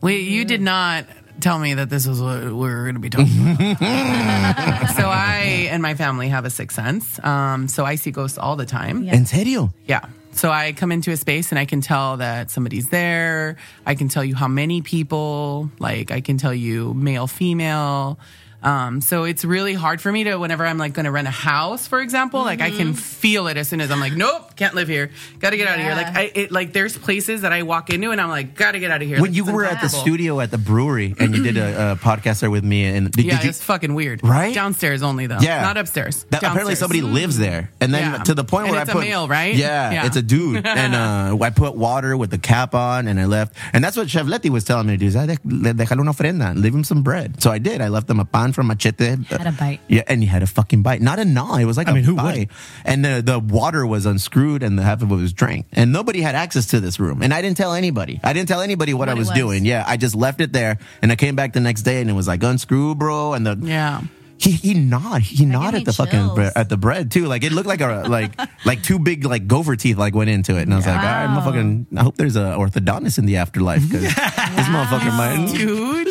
[0.00, 1.06] Wait, you did not
[1.40, 3.78] tell me that this is what we're going to be talking about.
[4.96, 7.22] so I and my family have a sixth sense.
[7.24, 9.02] Um, so I see ghosts all the time.
[9.02, 9.14] Yeah.
[9.14, 9.72] En serio?
[9.86, 10.06] Yeah.
[10.32, 13.56] So I come into a space and I can tell that somebody's there.
[13.86, 18.18] I can tell you how many people, like I can tell you male, female.
[18.66, 21.30] Um, so it's really hard for me to whenever I'm like going to rent a
[21.30, 24.74] house, for example, like I can feel it as soon as I'm like, nope, can't
[24.74, 25.94] live here, got to get out of here.
[25.94, 28.80] Like I, it, like there's places that I walk into and I'm like, got to
[28.80, 29.20] get out of here.
[29.20, 31.92] When Like, you it's were at the studio at the brewery and you did a,
[31.92, 33.50] a podcast there with me, and did, Yeah, did you?
[33.50, 34.24] it's fucking weird.
[34.24, 34.52] Right?
[34.52, 35.38] Downstairs only though.
[35.38, 35.62] Yeah.
[35.62, 36.24] Not upstairs.
[36.30, 36.78] That, apparently Downstairs.
[36.80, 38.22] somebody lives there, and then Yeah.
[38.24, 39.54] to the point And where it's I a put male, right?
[39.54, 40.06] Yeah, Yeah.
[40.06, 43.54] it's a dude, and uh, I put water with the cap on, and I left,
[43.72, 45.06] and that's what Chef Letty was telling me to do.
[45.06, 47.40] Is, "Ah, de- le- déjale una ofrenda, leave him some bread.
[47.40, 47.80] So I did.
[47.80, 49.16] I left him a pan from Machete.
[49.28, 49.78] Had a bite.
[49.86, 51.00] Yeah, and he had a fucking bite.
[51.00, 51.56] Not a gnaw.
[51.58, 52.24] It was like I a mean, who bite.
[52.24, 52.50] wouldn't?
[52.84, 56.20] And the the water was unscrewed, and the half of it was drank, and nobody
[56.22, 58.18] had access to this room, and I didn't tell anybody.
[58.24, 59.36] I didn't tell anybody what, What I was, was.
[59.38, 59.64] doing.
[59.64, 62.14] Yeah, I just left it there, and I came back the next day, and it
[62.14, 64.00] was like unscrew, bro, and the Yeah.
[64.38, 67.26] he he gnawed he gnawed at the fucking bre- at the bread too.
[67.26, 68.32] Like it looked like a like
[68.66, 71.02] like two big like gopher teeth like went into it, and I was like, all
[71.04, 71.40] right, Wow.
[71.40, 71.98] motherfucking.
[71.98, 74.02] I hope there's a orthodontist in the afterlife because
[74.56, 75.52] this motherfucker might.
[75.56, 76.06] Dude.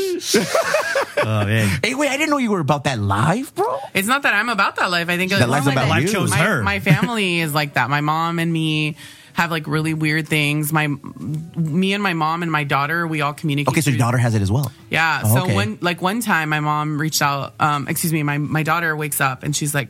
[1.17, 1.79] Oh, man.
[1.83, 2.09] Hey, wait!
[2.09, 3.77] I didn't know you were about that live, bro.
[3.93, 5.09] It's not that I'm about that life.
[5.09, 6.07] I think That more life's like about that you.
[6.07, 6.61] Life chose my, her.
[6.63, 7.89] My family is like that.
[7.89, 8.95] My mom and me
[9.33, 10.71] have like really weird things.
[10.71, 13.73] My me and my mom and my daughter, we all communicate.
[13.73, 14.71] Okay, so your daughter has it as well.
[14.89, 15.21] Yeah.
[15.23, 15.55] Oh, so okay.
[15.55, 17.53] one like one time, my mom reached out.
[17.59, 19.89] Um, excuse me, my my daughter wakes up and she's like.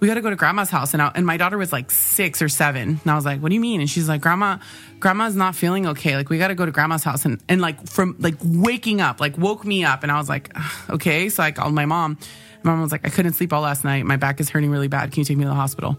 [0.00, 2.40] We got to go to grandma's house, and I, and my daughter was like six
[2.40, 4.58] or seven, and I was like, "What do you mean?" And she's like, "Grandma,
[5.00, 6.14] grandma's not feeling okay.
[6.16, 9.20] Like we got to go to grandma's house." And and like from like waking up,
[9.20, 10.54] like woke me up, and I was like,
[10.90, 12.16] "Okay." So I called my mom.
[12.62, 14.04] My mom was like, "I couldn't sleep all last night.
[14.04, 15.10] My back is hurting really bad.
[15.10, 15.96] Can you take me to the hospital?"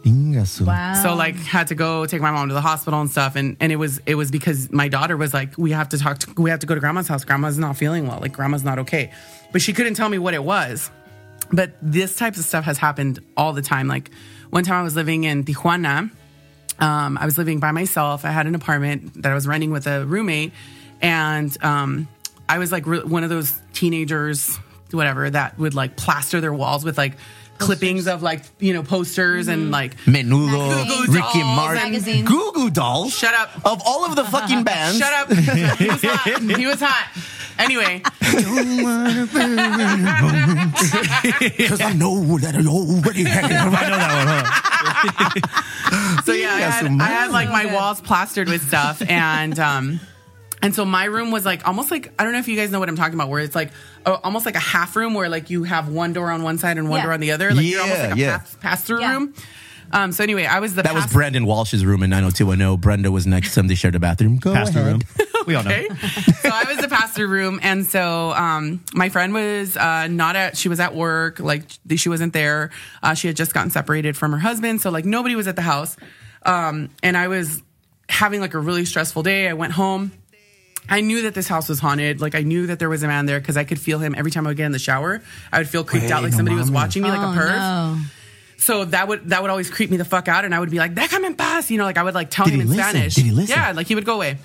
[0.68, 3.58] Wow So like had to go take my mom to the hospital and stuff and
[3.60, 6.34] and it was it was because my daughter was like we have to talk to
[6.42, 9.12] we have to go to grandma's house grandma's not feeling well like grandma's not okay
[9.52, 10.92] but she couldn't tell me what it was
[11.52, 14.12] but this type of stuff has happened all the time like
[14.50, 16.10] one time I was living in Tijuana
[16.80, 19.88] um, I was living by myself I had an apartment that I was renting with
[19.88, 20.54] a roommate
[21.02, 22.08] and um,
[22.48, 24.58] I was like re- one of those teenagers
[24.92, 27.14] whatever that would like plaster their walls with like
[27.60, 31.08] clippings of like you know posters and like Menudo, Magazines.
[31.10, 32.28] Ricky Martin, Magazines.
[32.28, 33.14] Goo Goo Dolls.
[33.14, 33.54] Shut up.
[33.66, 35.30] Of all of the fucking bands, Shut up.
[35.78, 36.42] he was hot.
[36.42, 37.12] He was hot.
[37.60, 38.02] Anyway,
[41.58, 43.44] Because I know that I already have.
[43.46, 46.22] I know that one, huh?
[46.24, 50.00] so yeah, I had, I had like my walls plastered with stuff, and um,
[50.62, 52.80] and so my room was like almost like I don't know if you guys know
[52.80, 53.72] what I'm talking about, where it's like
[54.06, 56.78] a, almost like a half room where like you have one door on one side
[56.78, 57.04] and one Yeah.
[57.06, 58.38] door on the other, like you're almost Yeah, like a yeah.
[58.40, 59.14] pass, pass through Yeah.
[59.14, 59.34] room.
[59.92, 62.80] Um, so anyway, I was the That was pass- Brandon Walsh's room in 90210.
[62.80, 63.68] Brenda was next to him.
[63.68, 64.38] They shared a bathroom.
[64.38, 64.92] Go Pass the ahead.
[64.94, 65.02] room.
[65.50, 65.70] We all know.
[65.72, 65.88] Okay.
[66.42, 70.36] so I was the pass through room, and so um, my friend was uh, not
[70.36, 70.56] at.
[70.58, 71.40] She was at work.
[71.40, 71.64] Like
[71.98, 72.72] she wasn't there.
[73.04, 75.62] Uh, she had just gotten separated from her husband, so like nobody was at the
[75.62, 75.98] house.
[76.44, 77.62] Um, and I was
[78.08, 79.48] having like a really stressful day.
[79.50, 80.12] I went home,
[80.90, 82.22] I knew that this house was haunted.
[82.22, 84.32] Like I knew that there was a man there because I could feel him every
[84.32, 85.22] time I would get in the shower.
[85.52, 87.58] I would feel creeped out, like no somebody was watching me, like Oh, a perv.
[87.58, 87.98] no.
[88.58, 90.80] So that would that would always creep me the fuck out, and I would be
[90.80, 92.84] like, "Déjame en paz," you know, like I would like tell Did him in listen?
[92.84, 93.16] Spanish.
[93.16, 93.56] Did he listen?
[93.56, 94.38] Yeah, like he would go away.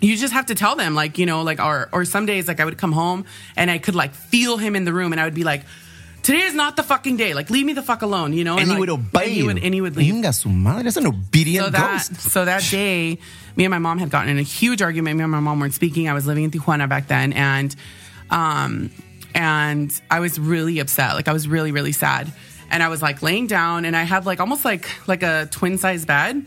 [0.00, 2.60] You just have to tell them, like you know, like or or some days, like
[2.60, 3.24] I would come home
[3.56, 5.62] and I could like feel him in the room, and I would be like,
[6.22, 7.34] "Today is not the fucking day.
[7.34, 8.56] Like leave me the fuck alone," you know.
[8.58, 9.46] And he like, would obey and he you.
[9.46, 10.14] would, and he would leave.
[10.14, 10.84] Inga su madre.
[10.84, 12.20] That's an obedient So that ghost.
[12.30, 13.18] so that day,
[13.56, 15.16] me and my mom had gotten in a huge argument.
[15.16, 16.08] Me and my mom weren't speaking.
[16.08, 17.74] I was living in Tijuana back then, and
[18.30, 18.90] um,
[19.34, 21.14] and I was really upset.
[21.14, 22.30] Like I was really really sad,
[22.70, 25.76] and I was like laying down, and I had like almost like like a twin
[25.76, 26.44] size bed,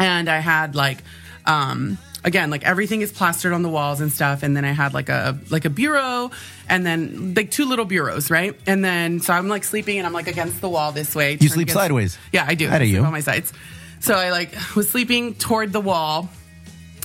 [0.00, 0.98] and I had like
[1.46, 4.94] um again like everything is plastered on the walls and stuff and then i had
[4.94, 6.30] like a like a bureau
[6.68, 10.12] and then like two little bureaus right and then so i'm like sleeping and i'm
[10.12, 12.18] like against the wall this way You sleep against- sideways?
[12.32, 13.02] yeah i do How do you?
[13.04, 13.52] on my sides
[14.00, 16.28] so i like was sleeping toward the wall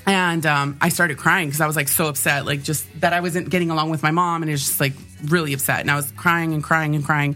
[0.07, 3.19] and um, I started crying because I was like so upset, like just that I
[3.19, 4.93] wasn't getting along with my mom, and it was just like
[5.25, 5.81] really upset.
[5.81, 7.35] And I was crying and crying and crying,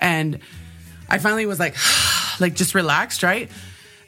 [0.00, 0.38] and
[1.10, 1.74] I finally was like,
[2.40, 3.50] like just relaxed, right?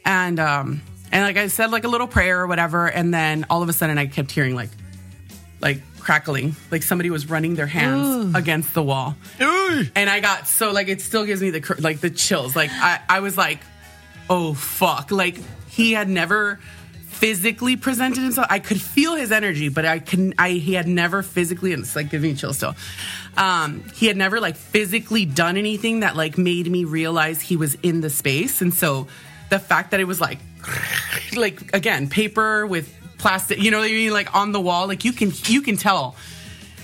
[0.07, 0.81] And um,
[1.13, 3.73] and like I said, like a little prayer or whatever, and then all of a
[3.73, 4.71] sudden I kept hearing like,
[5.61, 9.17] like crackling, like somebody was running their hands against the wall,
[9.95, 12.55] and I got so like it still gives me the like the chills.
[12.57, 13.61] Like I I was like,
[14.31, 15.37] oh fuck, like
[15.69, 16.59] he had never
[17.19, 18.47] physically presented himself.
[18.49, 20.35] I could feel his energy, but I couldn't.
[20.39, 22.77] I he had never physically, and it's like giving me chills still.
[23.37, 27.75] Um, he had never like physically done anything that like made me realize he was
[27.83, 29.09] in the space, and so
[29.51, 30.39] the fact that it was like,
[31.37, 35.05] like again, paper with plastic, you know what I mean, like on the wall, like
[35.05, 36.17] you can you can tell.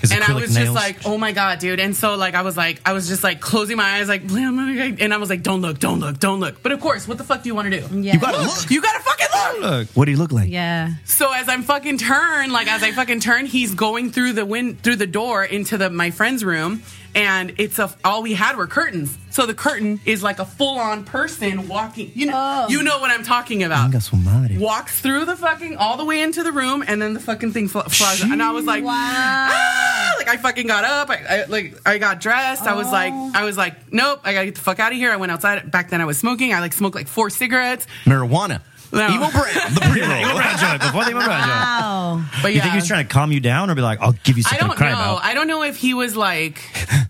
[0.01, 1.79] His and I acrylic was just like, oh my god, dude.
[1.79, 5.13] And so like I was like, I was just like closing my eyes, like, and
[5.13, 6.61] I was like, don't look, don't look, don't look.
[6.61, 8.01] But of course, what the fuck do you want to do?
[8.01, 8.13] Yeah.
[8.13, 8.69] You gotta look.
[8.69, 9.27] You gotta fucking
[9.61, 9.61] look.
[9.61, 10.49] Look, What do you look like?
[10.49, 10.95] Yeah.
[11.05, 14.81] So as I'm fucking turn, like as I fucking turn, he's going through the wind
[14.81, 16.83] through the door into the my friend's room,
[17.15, 19.17] and it's a all we had were curtains.
[19.31, 22.11] So the curtain is like a full on person walking.
[22.13, 22.67] You know, Oh.
[22.69, 23.91] you know what I'm talking about.
[24.01, 24.57] Su madre.
[24.57, 27.67] Walks through the fucking all the way into the room, and then the fucking thing
[27.67, 28.21] fl- flies.
[28.21, 28.93] And I was like, Wow.
[28.93, 30.13] ah!
[30.17, 31.09] like I fucking got up.
[31.09, 32.63] I, I like I got dressed.
[32.63, 33.31] I was like, Oh.
[33.33, 35.11] I was like, nope, I gotta get the fuck out of here.
[35.11, 35.71] I went outside.
[35.71, 36.53] Back then, I was smoking.
[36.53, 37.87] I like smoked like four cigarettes.
[38.05, 38.61] Marijuana.
[38.95, 39.09] No.
[39.09, 39.75] Evil brand.
[39.75, 40.19] The pre-roll.
[40.21, 41.49] Evil Brad joint, before the Evil Brad joint.
[41.51, 42.25] Wow.
[42.41, 44.37] But You think he was trying to calm you down or be like, I'll give
[44.37, 44.55] you some.
[44.55, 45.15] I something don't to cry know.
[45.17, 45.25] about?
[45.25, 46.59] I don't know if he was like,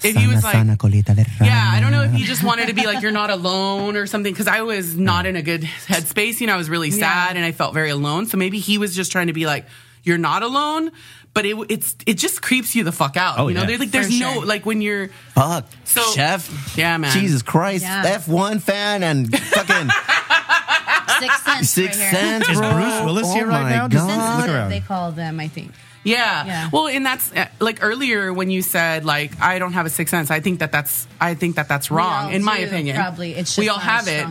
[0.03, 2.67] if he was like, Sana colita de yeah, I don't know if he just wanted
[2.67, 4.33] to be like, you're not alone or something.
[4.33, 6.41] Because I was not in a good headspace.
[6.41, 8.25] You know, I was really sad and I felt very alone.
[8.27, 9.65] So maybe he was just trying to be like,
[10.03, 10.91] you're not alone.
[11.33, 13.37] But it it's it just creeps you the fuck out.
[13.37, 13.67] Oh, you know, yeah.
[13.67, 14.45] There's, like For there's no sure.
[14.45, 15.65] like when you're Fuck.
[15.83, 16.77] So- Chef.
[16.77, 17.11] yeah, man.
[17.11, 17.83] Jesus Christ.
[17.83, 18.17] Yeah.
[18.19, 19.89] F1 fan and fucking
[21.19, 21.69] Six cents.
[21.69, 22.21] Six right here.
[22.21, 22.71] cents, Is bro.
[22.73, 23.87] Bruce Willis oh here right my now?
[23.87, 24.39] Just God.
[24.39, 24.69] look around.
[24.69, 25.71] They call them, I think.
[26.03, 26.45] Yeah.
[26.45, 26.69] Yeah.
[26.71, 30.11] Well, and that's uh, like earlier when you said like I don't have a sixth
[30.11, 30.29] sense.
[30.29, 32.95] I think that that's I think that that's wrong in my do, opinion.
[32.95, 33.33] probably.
[33.33, 34.27] It's we all have as it.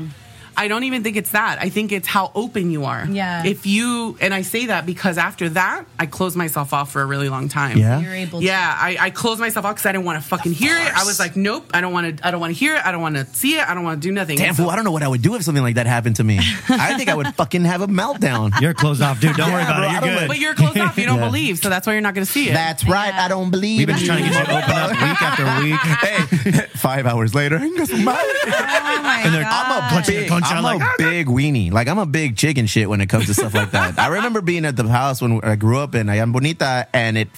[0.55, 0.65] Strong.
[0.65, 1.59] I don't even think it's that.
[1.61, 3.07] I think it's how open you are.
[3.07, 3.45] Yeah.
[3.45, 7.07] If you and I say that because after that I closed myself off for a
[7.07, 7.77] really long time.
[7.79, 8.01] Yeah.
[8.01, 8.45] You're able to.
[8.47, 10.95] Yeah, I, I closed myself off because I didn't want to fucking hear it.
[10.97, 12.27] I was like, nope, I don't want to.
[12.27, 12.85] I don't want to hear it.
[12.87, 13.69] I don't want to see it.
[13.69, 14.37] I don't want to do nothing.
[14.39, 15.87] Damn And fool, so- I don't know what I would do if something like that
[15.87, 16.39] happened to me.
[16.69, 18.61] I think I would fucking have a meltdown.
[18.61, 19.37] You're closed off, dude.
[19.37, 19.93] Don't Yeah, worry about bro, it.
[19.93, 20.29] You're good.
[20.29, 20.99] But you're closed off.
[20.99, 21.27] You don't Yeah.
[21.27, 22.53] believe, so that's why you're not going to see it.
[22.55, 23.13] That's right.
[23.15, 26.55] I don't believe We've been in trying to get you open up week after week.
[26.55, 29.65] hey, five hours later, Oh my And they're- God.
[29.67, 31.73] I'm a bunch big, I'm out a like, big weenie.
[31.73, 33.99] Like I'm a big chicken shit when it comes to stuff like that.
[33.99, 37.29] I remember being at the house when I grew up in Bonita, and it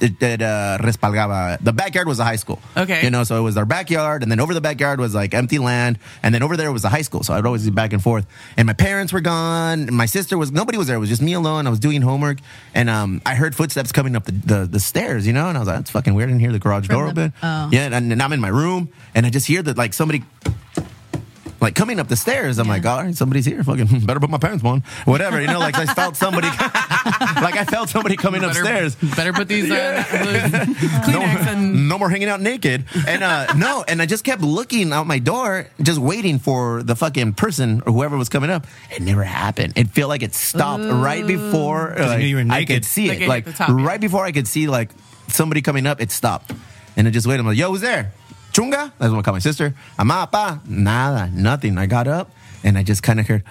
[0.00, 1.58] it, it uh, respalgaba.
[1.62, 2.60] The backyard was a high school.
[2.76, 3.02] Okay.
[3.04, 5.58] you know, so it was our backyard, and then over the backyard was like empty
[5.58, 7.22] land, and then over there was a high school.
[7.22, 8.26] So I'd always be back and forth.
[8.56, 9.82] And my parents were gone.
[9.82, 10.96] And my sister was nobody was there.
[10.96, 11.66] It was just me alone.
[11.66, 12.38] I was doing homework,
[12.74, 15.26] and um, I heard footsteps coming up the, the, the stairs.
[15.26, 16.28] You know, and I was like, that's fucking weird.
[16.28, 17.32] I didn't hear the garage door the- open.
[17.42, 17.68] oh.
[17.72, 20.24] Yeah, and, and I'm in my room, and I just hear that like somebody
[21.64, 22.58] like coming up the stairs.
[22.58, 23.64] I'm like, all right, somebody's here.
[23.64, 24.80] Fucking better put my pants on.
[25.06, 25.58] Whatever, you know.
[25.58, 26.46] Like I felt somebody,
[27.40, 28.94] like I felt somebody coming better, upstairs.
[29.16, 32.84] Better put these uh, Kleenex and No more hanging out naked.
[33.06, 36.94] And uh no, and I just kept looking out my door, just waiting for the
[36.94, 38.66] fucking person or whoever was coming up.
[38.90, 39.72] It never happened.
[39.76, 43.28] It felt like it stopped right before like, I could see Like it.
[43.28, 43.86] Like the top, yeah.
[43.86, 44.90] right before I could see like
[45.28, 46.52] somebody coming up, it stopped.
[46.96, 47.40] And I just waited.
[47.40, 48.12] I'm like, yo, who's there?
[48.54, 48.92] Chunga?
[48.98, 49.74] That's what I call my sister.
[49.98, 50.60] Ama, pa?
[50.64, 51.76] Nada, nothing.
[51.76, 52.30] I got up
[52.62, 53.42] and I just kind of heard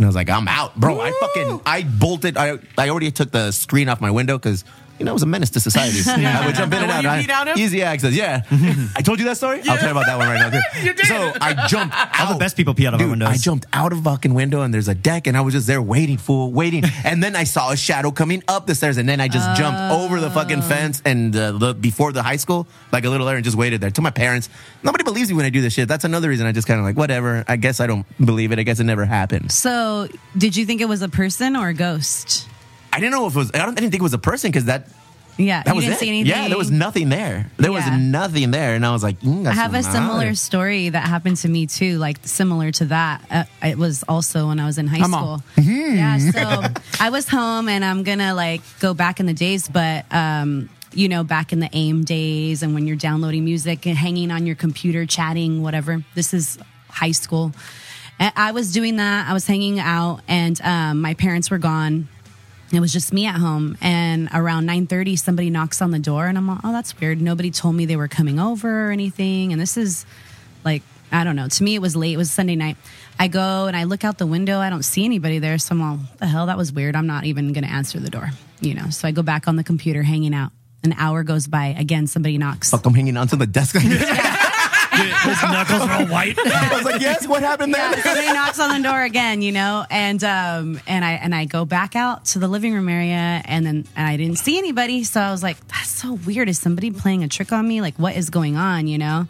[0.00, 0.98] and I was like, I'm out, bro.
[0.98, 2.38] I fucking, I bolted.
[2.38, 4.64] I, I already took the screen off my window because
[5.00, 5.98] you know, it was a menace to society.
[6.24, 7.02] I would jump in The and one out.
[7.04, 7.56] you I- peed out of?
[7.58, 8.12] Easy access.
[8.14, 8.42] Yeah.
[8.94, 9.58] I told you that story.
[9.68, 10.50] I'll tell you about that one right now.
[10.50, 10.60] Too.
[10.86, 11.06] You did.
[11.06, 12.20] So I jumped out.
[12.20, 13.28] All the best people pee out of our windows.
[13.28, 15.66] I jumped out of a fucking window and there's a deck and I was just
[15.66, 16.84] there waiting, fool, waiting.
[17.04, 19.80] and then I saw a shadow coming up the stairs and then I just jumped
[19.92, 20.30] over the Oh.
[20.30, 23.56] fucking fence and uh, the, before the high school, like a little area, and just
[23.56, 23.90] waited there.
[23.90, 24.48] To my parents,
[24.82, 25.88] nobody believes me when I do this shit.
[25.88, 27.44] That's another reason I just kind of like whatever.
[27.48, 28.58] I guess I don't believe it.
[28.58, 29.50] I guess it never happened.
[29.52, 32.46] So, did you think it was a person or a ghost?
[32.92, 33.50] I didn't know if it was.
[33.54, 34.88] I, don't, I didn't think it was a person because that
[35.36, 36.00] Yeah, that you was didn't it.
[36.00, 36.26] see anything.
[36.30, 37.50] Yeah, there was nothing there.
[37.56, 40.28] There was nothing there, and I was like, mm, I that's have a so similar
[40.30, 40.36] odd.
[40.38, 43.22] story that happened to me too, like similar to that.
[43.30, 45.42] Uh, it was also when I was in high Come school.
[45.58, 45.64] on.
[45.64, 50.04] Yeah, so I was home and I'm gonna like go back in the days, but
[50.12, 54.32] um, you know, back in the AIM days and when you're downloading music and hanging
[54.32, 56.02] on your computer, chatting, whatever.
[56.16, 56.58] This is
[56.88, 57.52] high school.
[58.18, 59.30] And I was doing that.
[59.30, 62.08] I was hanging out, and um, my parents were gone.
[62.72, 66.26] It was just me at home, and around nine thirty, somebody knocks on the door,
[66.26, 69.52] and I'm like, "Oh, that's weird." Nobody told me they were coming over or anything,
[69.52, 70.06] and this is
[70.64, 71.48] like I don't know.
[71.48, 72.14] To me, it was late.
[72.14, 72.76] It was Sunday night.
[73.18, 74.60] I go and I look out the window.
[74.60, 76.46] I don't see anybody there, so I'm like, the hell?
[76.46, 78.30] That was weird." I'm not even going to answer the door,
[78.60, 78.90] you know.
[78.90, 80.52] So I go back on the computer, hanging out.
[80.84, 81.74] An hour goes by.
[81.78, 82.70] Again, somebody knocks.
[82.70, 83.76] Fuck, I'm hanging onto the desk.
[85.22, 86.36] His knuckles are all white.
[86.44, 87.90] I was like, yes, what happened there?
[87.90, 91.44] Yeah, somebody knocks on the door again, you know, and um, and I and I
[91.44, 95.04] go back out to the living room area, and then and I didn't see anybody,
[95.04, 96.48] so I was like, that's so weird.
[96.48, 97.80] Is somebody playing a trick on me?
[97.80, 98.86] Like, what is going on?
[98.86, 99.26] You know.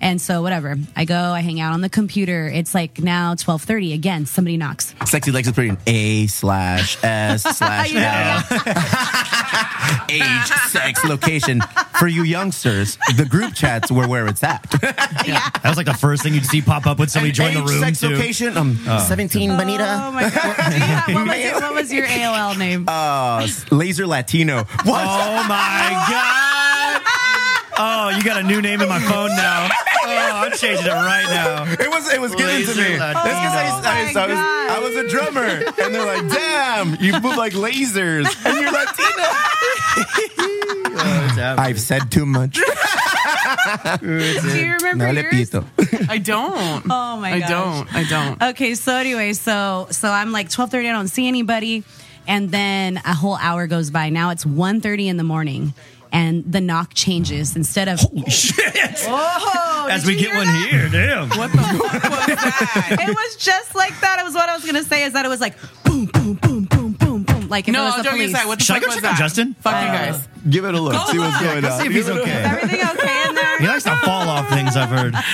[0.00, 2.46] And so whatever, I go, I hang out on the computer.
[2.48, 3.92] It's like now twelve thirty.
[3.94, 4.94] Again, somebody knocks.
[5.06, 10.02] Sexy Lex is putting A slash S slash You know, L.
[10.10, 11.60] Age, sex, location.
[11.98, 14.62] For you youngsters, the group chats were where it's at.
[15.66, 17.68] That was like the first thing you'd see pop up when somebody joined the Age,
[17.68, 18.10] room sex, too.
[18.10, 18.56] location.
[18.56, 20.10] Um, 17 Oh Bonita.
[20.14, 20.56] my god!
[20.70, 22.84] Do you have- what, was your, what was your AOL name?
[22.88, 24.58] Uh, laser Latino.
[24.84, 25.04] What?
[25.04, 26.45] Oh my god!
[27.78, 29.68] Oh, you got a new name in my phone now.
[30.08, 31.64] Oh, I'm changing it right now.
[31.72, 32.98] It was it was given to Laser me.
[32.98, 33.22] Latino.
[33.22, 34.38] That's 'cause I, Oh I, my I was,
[34.70, 39.26] I was a drummer, and they're like, "Damn, you move like lasers, and you're Latino."
[41.58, 42.54] I've said too much.
[42.54, 42.62] Do
[44.58, 45.34] you remember No le yours?
[45.50, 45.64] pito.
[46.08, 46.84] I don't.
[46.90, 47.36] Oh my god.
[47.36, 47.48] I gosh.
[47.50, 47.94] don't.
[47.94, 48.42] I don't.
[48.50, 51.84] Okay, so anyway, so so I'm like 12:30 I don't see anybody
[52.28, 54.08] and then a whole hour goes by.
[54.10, 55.74] Now it's 1:30 in the morning
[56.16, 59.04] and the knock changes instead of holy Shit!
[59.08, 60.68] Oh, As did we you get hear one that?
[60.70, 61.28] here, damn.
[61.38, 62.96] What the fuck was that?
[63.08, 64.18] It was just like that.
[64.20, 66.34] It was what I was going to say is that it was like boom boom
[66.34, 68.30] boom boom boom boom like if No, it was I'm the police.
[68.34, 68.46] aside.
[68.46, 69.18] What the Should I fuck go check on that?
[69.18, 69.54] Justin?
[69.60, 70.28] Fuck you Uh, guys.
[70.48, 70.94] Give it a look.
[71.08, 71.80] See what's going on.
[71.80, 72.28] see if he's Give it a look.
[72.28, 72.40] okay.
[72.40, 73.58] Is everything okay in there?
[73.60, 75.14] He likes to fall off things, I've heard.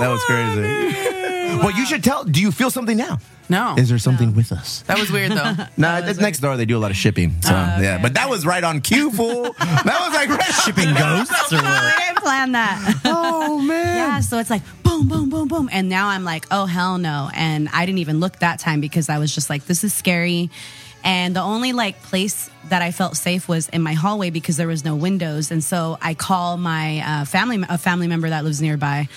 [0.00, 1.17] That was crazy.
[1.58, 2.24] Well, you should tell.
[2.24, 3.18] Do you feel something now?
[3.48, 3.74] No.
[3.78, 4.82] Is there something with us?
[4.82, 5.54] That was weird though.
[5.76, 6.56] Nah, that's next door.
[6.56, 7.40] They do a lot of shipping.
[7.40, 9.54] So yeah, but that was right on cue, fool.
[9.58, 11.64] that was like right Shipping ghosts or what?
[11.64, 13.00] I didn't plan that.
[13.04, 13.96] Oh man.
[13.96, 15.68] Yeah, so it's like boom, boom, boom, boom.
[15.72, 17.30] And now I'm like, oh, hell no.
[17.34, 20.50] And I didn't even look that time because I was just like, this is scary.
[21.04, 24.66] And the only like place that I felt safe was in my hallway because there
[24.66, 25.50] was no windows.
[25.50, 29.08] And so I call my uh, family, a family member that lives nearby.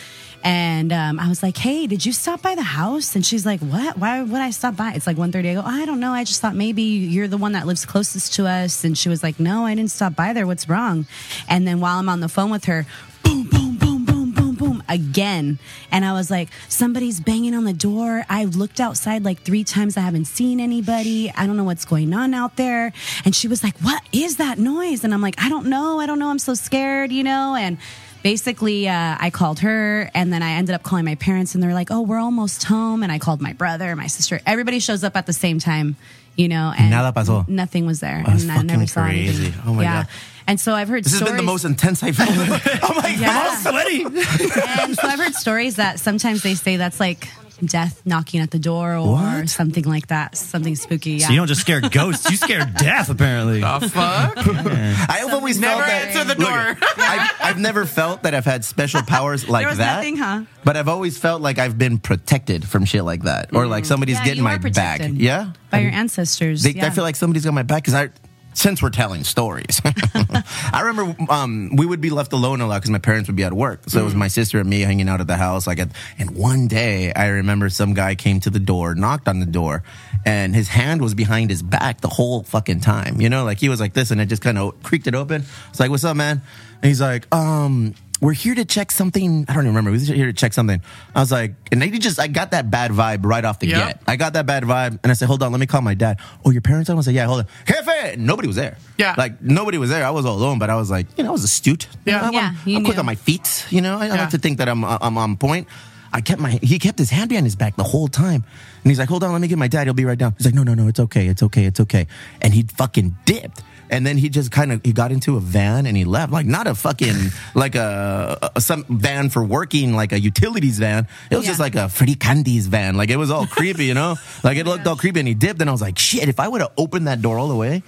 [0.44, 3.60] And um, I was like, "Hey, did you stop by the house?" And she's like,
[3.60, 3.98] "What?
[3.98, 5.52] Why would I stop by?" It's like 1.30.
[5.52, 6.12] I go, "I don't know.
[6.14, 9.24] I just thought maybe you're the one that lives closest to us." And she was
[9.24, 10.48] like, "No, I didn't stop by there.
[10.48, 11.06] What's wrong?"
[11.48, 12.86] And then while I'm on the phone with her,
[13.24, 15.60] boom, boom, boom, boom, boom, boom, again.
[15.92, 18.24] And I was like, somebody's banging on the door.
[18.30, 19.98] I've looked outside like three times.
[19.98, 21.32] I haven't seen anybody.
[21.36, 22.94] I don't know what's going on out there.
[23.26, 25.04] And she was like, what is that noise?
[25.04, 26.00] And I'm like, I don't know.
[26.00, 26.30] I don't know.
[26.30, 27.56] I'm so scared, you know?
[27.56, 27.78] And
[28.24, 31.74] basically, uh, I called her and then I ended up calling my parents and they're
[31.74, 33.04] like, oh, we're almost home.
[33.04, 34.40] And I called my brother, my sister.
[34.46, 35.96] Everybody shows up at the same time,
[36.36, 36.74] you know?
[36.78, 37.48] And Nada pasó.
[37.48, 38.24] Nothing was there.
[38.26, 39.44] That's and I never fucking saw crazy.
[39.46, 39.62] anything.
[39.66, 39.94] Oh my yeah.
[40.04, 40.08] God.
[40.48, 41.32] And so I've heard This has stories.
[41.34, 42.62] been the most intense I've ever.
[42.84, 43.56] oh my Yeah.
[43.58, 44.04] Sweaty.
[44.04, 47.28] and so I've heard stories that sometimes they say that's like
[47.68, 49.50] death knocking at the door or What?
[49.50, 51.12] something like that, something spooky.
[51.14, 51.28] Yeah.
[51.28, 53.62] So you don't just scare ghosts, you scare death, apparently.
[53.62, 54.38] The fuck?
[55.10, 56.06] I've always Never felt that.
[56.08, 56.88] answer the Look, door.
[56.98, 59.96] I've, I've never felt that I've had special powers like There was that.
[59.98, 60.44] nothing, huh?
[60.64, 63.88] But I've always felt like I've been protected from shit like that, or like mm.
[63.88, 65.02] somebody's Yeah, getting you my are back.
[65.14, 66.64] Yeah, by your ancestors.
[66.64, 66.86] They, yeah.
[66.86, 68.10] I feel like somebody's got my back because I.
[68.54, 72.92] Since we're telling stories, I remember um, we would be left alone a lot because
[72.92, 73.82] my parents would be at work.
[73.88, 75.68] So it was my sister and me hanging out at the house.
[75.68, 79.40] Like, at, and one day I remember some guy came to the door, knocked on
[79.40, 79.84] the door,
[80.26, 83.22] and his hand was behind his back the whole fucking time.
[83.22, 85.44] You know, like he was like this, and it just kind of creaked it open.
[85.70, 86.42] It's like, "What's up, man?"
[86.82, 89.46] And he's like, um, we're here to check something.
[89.50, 89.92] I don't even remember.
[89.92, 90.82] We were here to check something.
[91.16, 93.88] I was like, and he just, I got that bad vibe right off the Yep.
[93.88, 94.02] get.
[94.08, 96.20] I got that bad vibe, and I said, hold on, let me call my dad.
[96.46, 96.90] Oh, your parents?
[96.90, 97.48] I was like, yeah, hold on.
[97.66, 98.18] Jefe!
[98.20, 98.78] Nobody was there.
[98.98, 99.16] Yeah.
[99.18, 100.06] Like, nobody was there.
[100.06, 101.88] I was all alone, but I was like, you know, I was astute.
[102.06, 102.22] You Yeah.
[102.22, 103.66] know, I'm, Yeah, you I'm quick on my feet.
[103.72, 105.68] You know, I, I like to think that I'm, uh, I'm on point.
[106.14, 108.44] I kept my, he kept his hand behind his back the whole time.
[108.84, 109.88] And he's like, hold on, let me get my dad.
[109.88, 110.36] He'll be right down.
[110.38, 111.28] He's like, no, no, no, it's okay.
[111.28, 111.64] It's okay.
[111.66, 112.06] It's okay.
[112.42, 113.64] And he fucking dipped.
[113.92, 116.46] And then he just kind of he got into a van and he left, like
[116.46, 117.16] not a fucking
[117.56, 121.08] like a, a some van for working, like a utilities van.
[121.30, 122.96] It was just like a Freddy Candy's van.
[122.96, 124.16] Like it was all creepy, you know.
[124.44, 125.60] Like it looked all creepy, and he dipped.
[125.60, 126.30] And I was like, shit!
[126.30, 127.84] If I would have opened that door all the way,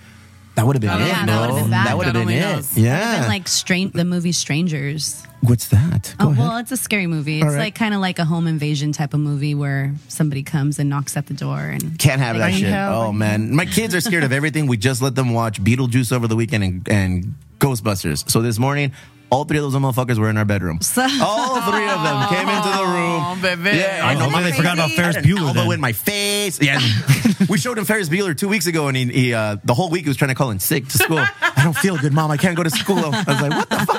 [0.56, 1.08] that would have been Oh, it.
[1.08, 1.88] yeah, that would've been oh, bad.
[1.88, 2.40] That would have been it.
[2.40, 2.78] knows.
[2.78, 3.22] Yeah.
[3.22, 3.48] Been like
[3.94, 5.24] the movie Strangers.
[5.42, 6.16] What's that?
[6.20, 6.40] Go oh ahead.
[6.40, 7.40] well, it's a scary movie.
[7.40, 7.58] It's right.
[7.58, 11.18] like kind of like a home invasion type of movie where somebody comes and knocks
[11.18, 12.72] at the door and Can't have that shit.
[12.74, 14.68] Oh man, my kids are scared of everything.
[14.68, 18.30] We just let them watch Beetlejuice over the weekend and, and Ghostbusters.
[18.30, 18.94] So this morning,
[19.30, 20.80] all three of those motherfuckers were in our bedroom.
[21.22, 23.22] all three of them came into the room.
[23.24, 23.84] Oh, baby.
[23.84, 24.30] I know.
[24.30, 25.48] Maybe they forgot about Ferris Bueller.
[25.48, 25.72] elbow then.
[25.74, 26.62] in my face.
[26.62, 26.80] Yeah,
[27.50, 30.04] we showed him Ferris Bueller two weeks ago, and he, he uh, the whole week
[30.04, 31.18] he was trying to call in sick to school.
[31.42, 32.32] I don't feel good, mom.
[32.32, 32.98] I can't go to school.
[33.00, 33.93] I was like, what the fuck is that?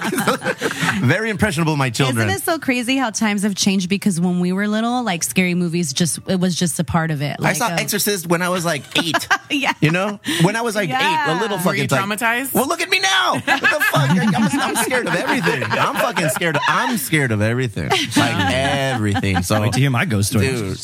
[1.03, 2.29] Very impressionable, my children.
[2.29, 3.89] Isn't it so crazy how times have changed?
[3.89, 7.23] Because when we were little, like scary movies, just it was just a part of
[7.23, 7.41] it.
[7.41, 9.29] Like I saw uh, Exorcist when I was like eight.
[9.51, 9.73] Yeah.
[9.81, 10.19] You know?
[10.43, 10.99] When I was like Yeah.
[11.29, 12.55] eight, a little Were fucking you like- traumatized?
[12.55, 13.35] well, look at me now.
[13.35, 14.11] What the fuck?
[14.11, 15.62] I'm, I'm scared of everything.
[15.65, 16.57] I'm fucking scared.
[16.57, 17.89] Of, I'm scared of everything.
[17.91, 19.43] Like everything.
[19.43, 20.47] So, Wait to hear my ghost story.
[20.49, 20.79] dude,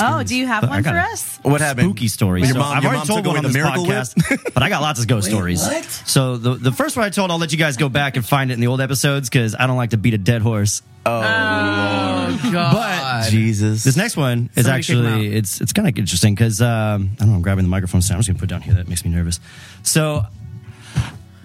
[0.00, 1.38] Oh, do you have one for us?
[1.42, 1.88] what happened?
[1.90, 2.44] Spooky stories.
[2.46, 3.86] Your So mom- I've your already mom told took one on away this the Miracle
[3.86, 3.96] Whip?
[3.96, 5.62] podcast, but I got lots of ghost stories.
[5.62, 5.84] what?
[5.84, 8.50] So the the first one I told, I'll let you guys go back and find
[8.50, 10.82] it in the old episodes because I don't like to beat a dead horse.
[11.08, 11.20] Oh,
[12.52, 12.72] God.
[13.24, 13.84] But Jesus.
[13.84, 15.34] This next one is Somebody kick actually out.
[15.36, 17.34] it's it's kind of interesting because um, I don't know.
[17.36, 18.16] I'm grabbing the microphone stand.
[18.16, 18.74] I'm just gonna put it down here.
[18.74, 19.38] That makes me nervous.
[19.82, 20.24] So.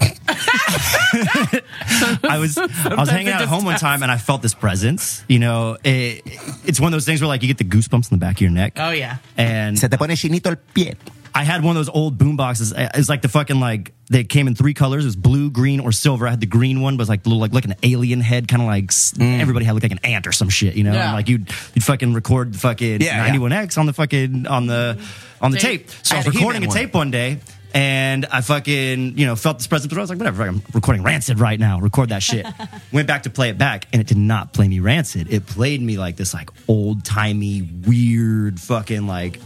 [2.24, 5.24] I was I was hanging out at home one time and I felt this presence.
[5.28, 6.22] You know, it,
[6.66, 8.42] it's one of those things where like you get the goosebumps in the back of
[8.42, 8.74] your neck.
[8.78, 9.18] Oh, yeah.
[9.38, 10.96] And Se te pone chinito el pie.
[11.34, 12.74] I had one of those old boom boxes.
[12.76, 15.06] It's like the fucking like they came in three colors.
[15.06, 16.28] It was blue, green, or silver.
[16.28, 18.20] I had the green one, but it was like the little like like an alien
[18.20, 19.40] head, kind of like s mm.
[19.40, 20.94] everybody had looked like an ant or some shit, you know.
[20.94, 21.06] Yeah.
[21.06, 23.34] And like you'd you'd fucking record the fucking Yeah, yeah.
[23.34, 25.00] 91X on the fucking on the
[25.40, 25.88] on the Tape.
[25.88, 26.06] tape.
[26.06, 26.78] So I I was recording a He-Man one.
[26.78, 27.40] tape one day.
[27.74, 31.04] And I fucking, you know, felt this presence, but I was like, whatever, I'm recording
[31.04, 31.80] Rancid right now.
[31.80, 32.46] Record that shit.
[32.92, 35.32] Went back to play it back, and it did not play me Rancid.
[35.32, 39.40] It played me like this, like old timey, weird, fucking like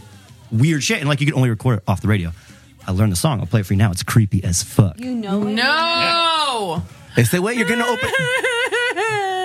[0.50, 0.98] weird shit.
[0.98, 2.32] And like you could only record it off the radio.
[2.86, 3.40] I learned the song.
[3.40, 3.90] I'll play it for you now.
[3.90, 5.00] It's creepy as fuck.
[5.00, 5.54] You know it.
[5.54, 6.82] No.
[7.16, 8.10] They say, wait, you're gonna open.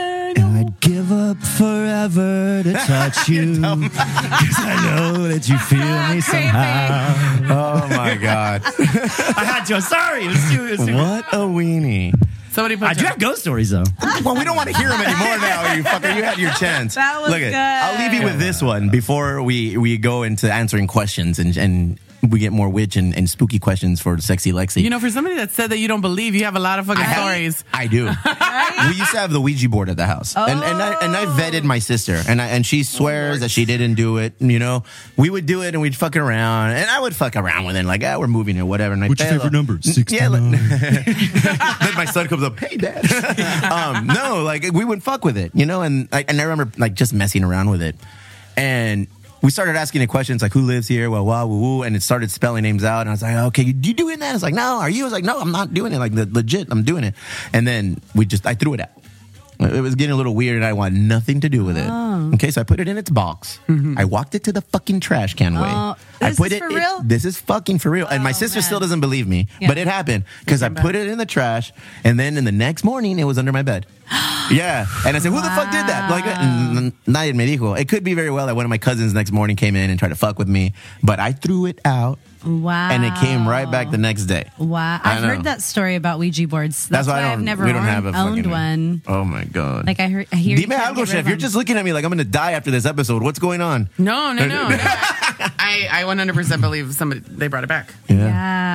[1.11, 5.79] I'd give up forever to touch you because I know that you feel
[6.15, 7.83] me somehow.
[7.83, 8.61] Oh my god.
[8.65, 9.75] I had to.
[9.75, 10.23] I'm sorry.
[10.25, 12.13] It was too, it was too- what a weenie.
[12.51, 13.83] Somebody put I do have ghost stories though.
[14.25, 15.73] Well, we don't want to hear them anymore now.
[15.73, 16.95] You fucker, you had your chance.
[16.95, 17.55] That was Look at, good.
[17.55, 21.97] I'll leave you with this one before we we go into answering questions and and
[22.21, 24.83] we get more witch and, and spooky questions for sexy Lexi.
[24.83, 26.85] You know, for somebody that said that you don't believe, you have a lot of
[26.85, 27.63] fucking stories.
[27.73, 28.05] I do.
[28.89, 31.25] we used to have the Ouija board at the house, and and I and I
[31.25, 34.33] vetted my sister, and I and she swears that she didn't do it.
[34.39, 34.83] You know,
[35.17, 37.85] we would do it, and we'd fuck around, and I would fuck around with it,
[37.85, 38.93] like, ah, we're moving or whatever.
[38.93, 39.79] And I What's your favorite number?
[40.07, 40.27] Yeah.
[40.27, 40.41] like-
[41.81, 43.05] then my son comes up, hey dad.
[43.71, 46.71] um, no, like we would fuck with it, you know, and I, and I remember
[46.77, 47.95] like just messing around with it,
[48.55, 49.07] and.
[49.41, 52.03] We started asking it questions like who lives here, well, wow, woo, woo, and it
[52.03, 53.01] started spelling names out.
[53.01, 54.35] And I was like, okay, you, doing that?
[54.35, 55.01] It's like, no, are you?
[55.01, 55.97] I was like, no, I'm not doing it.
[55.97, 57.15] Like, le- legit, I'm doing it.
[57.51, 58.91] And then we just, I threw it out.
[59.61, 61.87] It was getting a little weird, and I want nothing to do with it.
[61.89, 62.31] Oh.
[62.33, 63.59] Okay, so I put it in its box.
[63.97, 65.69] I walked it to the fucking trash can way.
[65.71, 66.59] Oh, I this put is it.
[66.59, 67.01] for it- real?
[67.03, 68.07] this is fucking for real.
[68.07, 68.63] and my Oh, sister man.
[68.63, 69.67] still doesn't believe me, Yeah.
[69.67, 71.71] but it happened because I put it in the trash,
[72.03, 73.85] and then in the next morning it was under my bed.
[74.51, 77.79] yeah, and I said, "Who the fuck did that?" Like, "Mm, nadie me dijo.
[77.79, 79.97] It could be very well that one of my cousins next morning came in and
[79.99, 80.73] tried to fuck with me,
[81.03, 82.89] but I threw it out, Wow.
[82.91, 84.49] and it came right back the next day.
[84.57, 84.99] Wow.
[85.03, 86.87] I I've heard that story about Ouija boards.
[86.87, 87.45] That's, That's, why I I've don't.
[87.45, 89.01] never we don't owned, have a owned fucking, one.
[89.07, 89.85] Oh my god!
[89.87, 90.57] Like I heard, I hear.
[90.57, 91.19] you Dime can't algo, get rid chef.
[91.21, 93.21] of You're just looking at me like I'm gonna die after this episode.
[93.23, 93.89] What's going on?
[93.97, 94.69] No, no, no.
[94.69, 94.77] no.
[95.63, 97.91] I, I 100% believe somebody, they brought it back.
[98.07, 98.17] Yeah.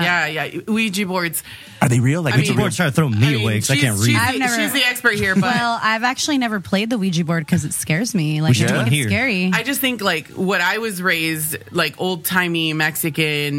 [0.02, 0.60] Yeah, yeah.
[0.66, 1.42] Ouija boards.
[1.82, 2.22] Are they real?
[2.22, 3.76] Like, I Ouija mean- board- Board's trying to throw me I mean, away because I
[3.76, 4.06] can't read.
[4.06, 6.98] She's, I've the, never- she's the expert here, but Well, I've actually never played the
[6.98, 8.40] Ouija board because it scares me.
[8.42, 9.50] Like, should I do think it it's scary.
[9.52, 13.55] I just think like what I was raised like old timey Mexican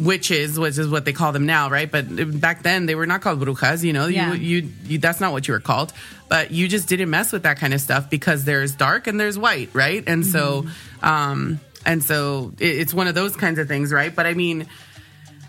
[0.00, 1.90] witches, which is what they call them now, right?
[1.90, 2.04] But
[2.40, 3.82] back then they were not called brujas.
[3.82, 4.34] You know, Yeah.
[4.34, 5.92] you, you you that's not what you were called.
[6.28, 9.38] But you just didn't mess with that kind of stuff because there's dark and there's
[9.38, 10.02] white, right?
[10.06, 10.66] And so,
[11.02, 14.14] um, and so it, it's one of those kinds of things, right?
[14.14, 14.66] But I mean.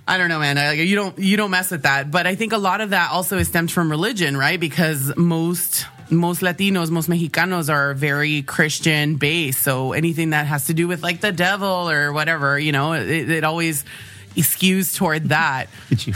[0.09, 0.57] I don't know, man.
[0.57, 2.09] I, you don't you don't mess with that.
[2.11, 4.57] But I think a lot of that also is stemmed from religion, right?
[4.57, 9.61] Because most most Latinos, most Mexicanos are very Christian based.
[9.61, 13.29] So anything that has to do with like the devil or whatever, you know, it,
[13.29, 13.83] it always
[14.35, 15.67] skews toward that.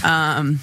[0.03, 0.59] Um,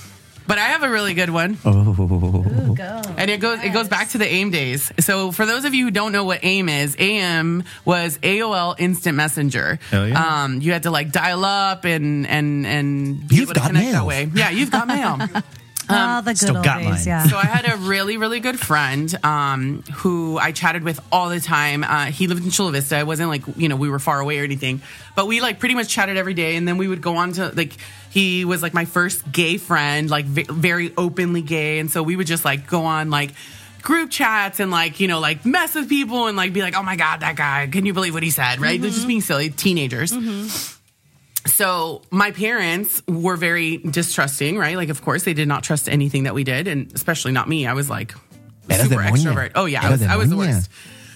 [0.46, 1.58] but I have a really good one.
[1.66, 3.02] Ooh, go.
[3.18, 4.90] And it goes it goes back to the AIM days.
[5.00, 9.16] So for those of you who don't know what AIM is, AIM was AOL Instant
[9.16, 9.78] Messenger.
[9.90, 10.44] Hell yeah.
[10.44, 13.66] Um, you had to like dial up and and and be You've able to got
[13.66, 13.92] connect mail.
[13.92, 14.30] that way.
[14.34, 15.18] Yeah, you've got mail.
[15.90, 16.86] oh, the good still old got days.
[16.86, 17.02] mine.
[17.06, 17.26] Yeah.
[17.26, 21.40] So I had a really, really good friend um, who I chatted with all the
[21.40, 21.84] time.
[21.84, 22.98] Uh, he lived in Chula Vista.
[22.98, 24.82] It wasn't like you know we were far away or anything,
[25.16, 26.56] but we like pretty much chatted every day.
[26.56, 27.74] And then we would go on to like
[28.10, 32.16] he was like my first gay friend, like v- very openly gay, and so we
[32.16, 33.32] would just like go on like
[33.82, 36.82] group chats and like you know like mess with people and like be like oh
[36.82, 39.50] my god that guy can you believe what he said right they're just being silly
[39.50, 40.12] teenagers
[41.48, 44.76] so my parents were very distrusting, right?
[44.76, 47.66] Like, of course, they did not trust anything that we did, and especially not me.
[47.66, 48.14] I was like
[48.70, 49.10] Era super demonia.
[49.10, 49.50] extrovert.
[49.54, 50.70] Oh yeah, I was, I was the worst.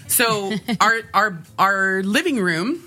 [0.09, 2.82] So our our our living room,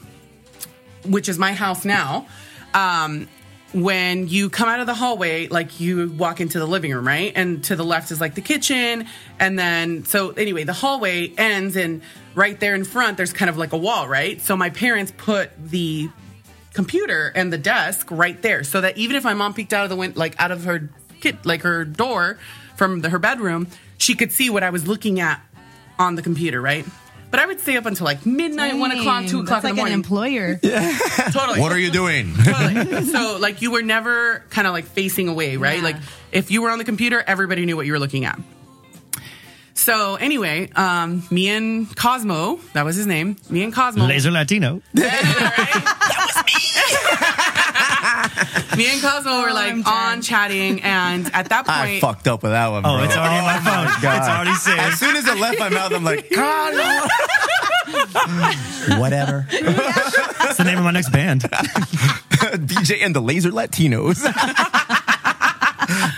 [1.06, 2.28] which is my house now,
[2.74, 3.28] um,
[3.74, 7.34] when you come out of the hallway, like you walk into the living room, right?
[7.36, 9.06] And to the left is like the kitchen.
[9.40, 12.02] And then, so anyway, the hallway ends, and
[12.36, 14.40] right there in front, there's kind of like a wall, right?
[14.42, 16.10] So my parents put the
[16.76, 19.90] computer and the desk right there so that even if my mom peeked out of
[19.90, 20.90] the window, like out of her
[21.22, 22.38] kit, like her door
[22.76, 25.42] from the, her bedroom, she could see what I was looking at
[25.98, 26.86] on the computer, right?
[27.32, 29.76] But I would stay up until like midnight, one o'clock, two Dang, o'clock That's in
[29.78, 30.54] like the an morning.
[30.54, 30.56] employer.
[31.34, 31.60] totally.
[31.60, 32.34] What are you doing?
[32.44, 33.04] Totally.
[33.06, 35.78] so like you were never kind of like facing away, right?
[35.78, 35.84] Yeah.
[35.84, 35.96] Like
[36.32, 38.40] if you were on the computer, everybody knew what you were looking at.
[39.74, 43.36] So anyway, um, me and Cosmo, that was his name.
[43.50, 44.06] Me and Cosmo.
[44.06, 44.82] Laser Latino.
[48.78, 52.28] Me and Cosmo were like I'm on chatting, and at that point, I point, fucked
[52.28, 52.92] up with that one, bro.
[53.00, 53.88] Oh, it's already in my phone.
[54.02, 54.18] God.
[54.18, 54.52] It's already
[54.82, 56.74] As soon as it left my mouth, I'm like, God,
[59.00, 59.48] whatever.
[59.50, 61.42] That's the name of my next band.
[61.44, 64.22] DJ and the Laser Latinos.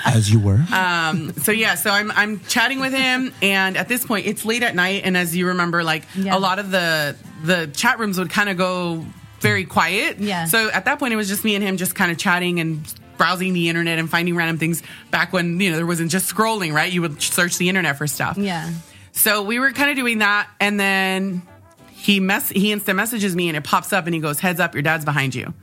[0.06, 0.64] As you were.
[0.74, 4.64] Um, so yeah, so I'm I'm chatting with him, and at this point, it's late
[4.64, 6.36] at night, and as you remember, like Yeah.
[6.36, 9.06] a lot of the the chat rooms would kind of go
[9.48, 10.19] very quiet.
[10.19, 10.45] Yeah.
[10.45, 12.94] So at that point, it was just me and him, just kind of chatting and
[13.18, 14.84] browsing the internet and finding random things.
[15.11, 16.91] Back when you know there wasn't just scrolling, right?
[16.91, 18.38] You would search the internet for stuff.
[18.38, 18.72] Yeah.
[19.11, 21.41] So we were kind of doing that, and then
[21.90, 24.76] he mess he instant messages me, and it pops up, and he goes, "Heads up,
[24.76, 25.53] your dad's behind you."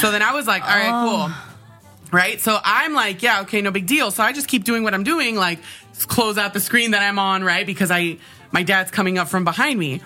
[0.00, 1.34] So then I was like, "All right, cool."
[2.12, 2.40] Right?
[2.40, 5.04] So I'm like, "Yeah, okay, no big deal." So I just keep doing what I'm
[5.04, 5.58] doing, like
[6.06, 7.66] close out the screen that I'm on, right?
[7.66, 8.18] Because I
[8.52, 10.02] my dad's coming up from behind me,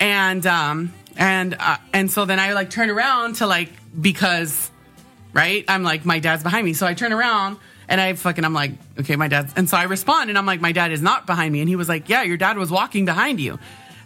[0.00, 3.70] and um and uh, and so then I like turn around to like
[4.00, 4.70] because
[5.34, 5.64] right?
[5.68, 6.72] I'm like, my dad's behind me.
[6.72, 7.58] So I turn around
[7.88, 10.60] and I fucking, I'm like, okay, my dad's, and so I respond and I'm like,
[10.60, 11.60] my dad is not behind me.
[11.60, 13.58] And he was like, yeah, your dad was walking behind you.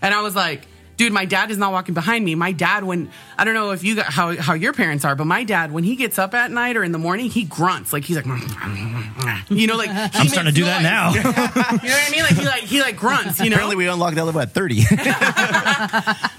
[0.02, 0.66] And I was like,
[0.98, 2.34] dude, my dad is not walking behind me.
[2.34, 5.26] My dad, when, I don't know if you got how, how your parents are, but
[5.26, 7.92] my dad, when he gets up at night or in the morning, he grunts.
[7.92, 8.26] Like he's like,
[9.48, 11.14] you know, like, I'm starting to do that now.
[11.78, 12.22] You know what I mean?
[12.22, 13.56] Like he like, he like grunts, you know?
[13.56, 14.82] Apparently, we unlocked that level at 30.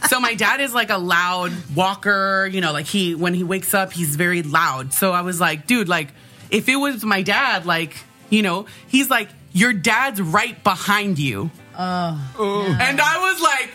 [0.10, 3.76] So my dad is like a loud walker, you know, like he when he wakes
[3.76, 4.92] up, he's very loud.
[4.92, 6.10] So I was like, dude, like
[6.50, 7.96] if it was my dad, like,
[8.32, 11.52] you know, he's like, your dad's right behind you.
[11.78, 12.78] Oh.
[12.82, 13.70] And I was like!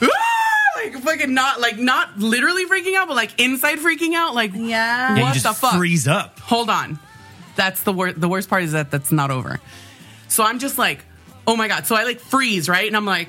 [0.76, 4.34] like fucking not like not literally freaking out, but like inside freaking out.
[4.34, 5.16] Like, Yeah.
[5.16, 5.74] Yeah, what you the fuck?
[5.76, 6.38] freeze up.
[6.40, 6.98] hold on.
[7.56, 8.20] That's the worst.
[8.20, 9.60] The worst part is that that's not over.
[10.28, 11.04] So I'm just like,
[11.46, 11.86] oh my god.
[11.86, 12.86] So I like freeze, right?
[12.86, 13.28] And I'm like,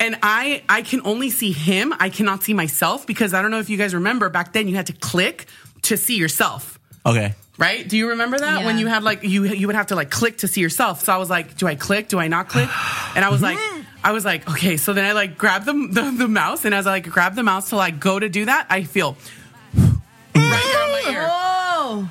[0.00, 1.94] and I I can only see him.
[1.98, 4.74] I cannot see myself because I don't know if you guys remember back then you
[4.76, 5.46] had to click
[5.82, 6.78] to see yourself.
[7.06, 7.34] okay.
[7.58, 7.86] Right?
[7.86, 8.66] Do you remember that Yeah.
[8.66, 11.04] when you had like you you would have to like click to see yourself?
[11.04, 12.08] So I was like, do I click?
[12.08, 12.68] Do I not click?
[13.14, 13.58] And I was like,
[14.04, 14.76] I was like, okay.
[14.76, 17.42] So then I like grab the, the the mouse, and as I like grab the
[17.42, 19.16] mouse to like go to do that, I feel
[19.74, 19.84] right
[20.34, 21.28] on my ear.
[21.30, 22.10] Oh.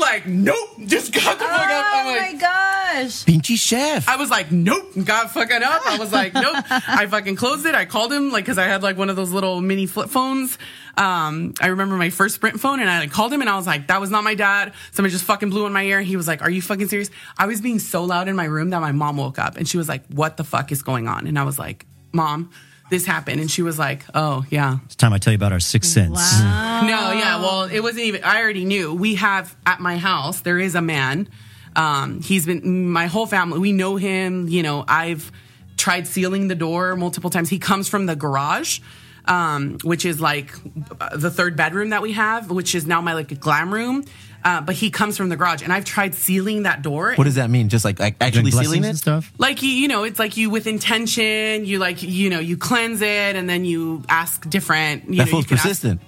[0.00, 1.84] I was like, nope, just got the fuck up.
[1.94, 3.24] I'm Oh like, my gosh.
[3.24, 4.08] Pinchy chef.
[4.08, 5.82] I was like, nope, got fucking up.
[5.86, 6.56] I was like, nope.
[6.70, 7.74] I fucking closed it.
[7.74, 10.58] I called him like because I had like one of those little mini flip phones.
[10.96, 13.66] Um, I remember my first Sprint phone, and I like, called him, and I was
[13.66, 14.72] like, that was not my dad.
[14.92, 16.00] Somebody just fucking blew in my ear.
[16.00, 17.10] He was like, are you fucking serious?
[17.38, 19.76] I was being so loud in my room that my mom woke up, and she
[19.76, 21.26] was like, what the fuck is going on?
[21.26, 22.50] And I was like, mom,
[22.90, 25.60] this happened, and she was like, oh yeah, It's time I tell you about our
[25.60, 26.16] sixth sense.
[26.16, 26.82] Wow.
[26.82, 27.40] no, yeah.
[27.40, 28.24] Well, it wasn't even.
[28.24, 28.92] I already knew.
[28.92, 30.40] We have at my house.
[30.40, 31.28] There is a man.
[31.76, 33.58] Um, he's been my whole family.
[33.60, 34.48] We know him.
[34.48, 35.30] You know, I've
[35.76, 37.48] tried sealing the door multiple times.
[37.48, 38.80] He comes from the garage,
[39.24, 40.52] um, which is like
[41.00, 44.04] uh, the third bedroom that we have, which is now my like glam room.
[44.44, 47.14] Uh, but he comes from the garage, and I've tried sealing that door.
[47.14, 47.68] What does that mean?
[47.68, 48.96] Just like, like actually sealing it?
[48.96, 49.32] stuff.
[49.38, 51.64] like you, you know, it's like you with intention.
[51.64, 55.08] You like you know you cleanse it, and then you ask different.
[55.08, 56.00] You That know, fool's you can ask- persistent.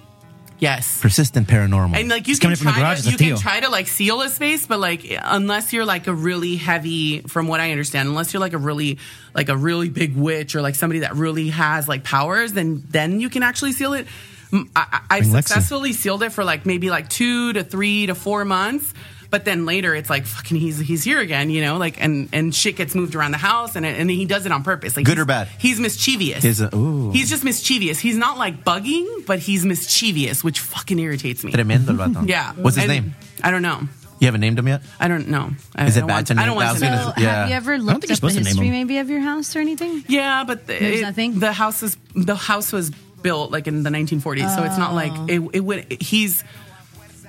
[0.59, 0.99] yes.
[1.01, 1.95] Persistent paranormal.
[1.95, 3.69] And like you It's can coming from the try garage, to, you can try to
[3.69, 7.71] like seal a space, but like unless you're like a really heavy, from what I
[7.71, 8.97] understand, unless you're like a really
[9.35, 13.19] like a really big witch or like somebody that really has like powers, then then
[13.19, 14.07] you can actually seal it.
[14.53, 15.35] M- I, I- I've Bring Lexi.
[15.47, 18.93] successfully sealed it for like maybe like two to three to four months.
[19.29, 22.53] But then later, it's like fucking he's he's here again, you know, like and and
[22.53, 25.07] shit gets moved around the house, and it, and he does it on purpose, like
[25.07, 25.47] Good or bad?
[25.57, 26.45] He's mischievous.
[26.45, 27.09] Is it- ooh.
[27.11, 27.97] He's just mischievous.
[27.97, 31.51] He's not like bugging, but he's mischievous, which fucking irritates me.
[31.51, 32.27] Tremendo vato.
[32.29, 32.53] Yeah.
[32.53, 33.15] What's his And name?
[33.43, 33.87] I don't know.
[34.19, 34.83] You haven't named him yet?
[34.99, 35.49] I don't know.
[35.75, 36.81] I, Is it don't bad want, to I don't want to.
[36.85, 37.13] gonna- know.
[37.17, 37.33] So, Yeah.
[37.41, 39.55] have you ever looked you're up the supposed to name history maybe of your house
[39.55, 40.03] or anything?
[40.07, 41.39] Yeah, but the, There's it- nothing?
[41.39, 42.91] The house is the house was
[43.23, 45.25] built like in the 1940s, so it's not like Oh.
[45.29, 45.41] it.
[45.53, 45.97] It would.
[46.01, 46.43] He's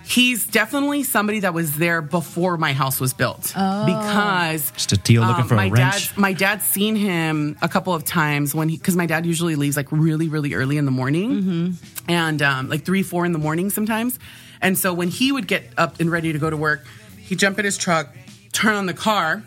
[0.06, 3.86] he's definitely somebody that was there before my house was built Oh.
[3.86, 6.08] because Just a deal looking for a my wrench.
[6.08, 9.56] dad's my dad's seen him a couple of times when he because my dad usually
[9.56, 12.10] leaves like really really early in the morning Mm-hmm.
[12.10, 14.18] and um, like three four in the morning sometimes
[14.60, 16.84] and so when he would get up and ready to go to work
[17.18, 18.14] he'd jump in his truck
[18.52, 19.42] turn on the car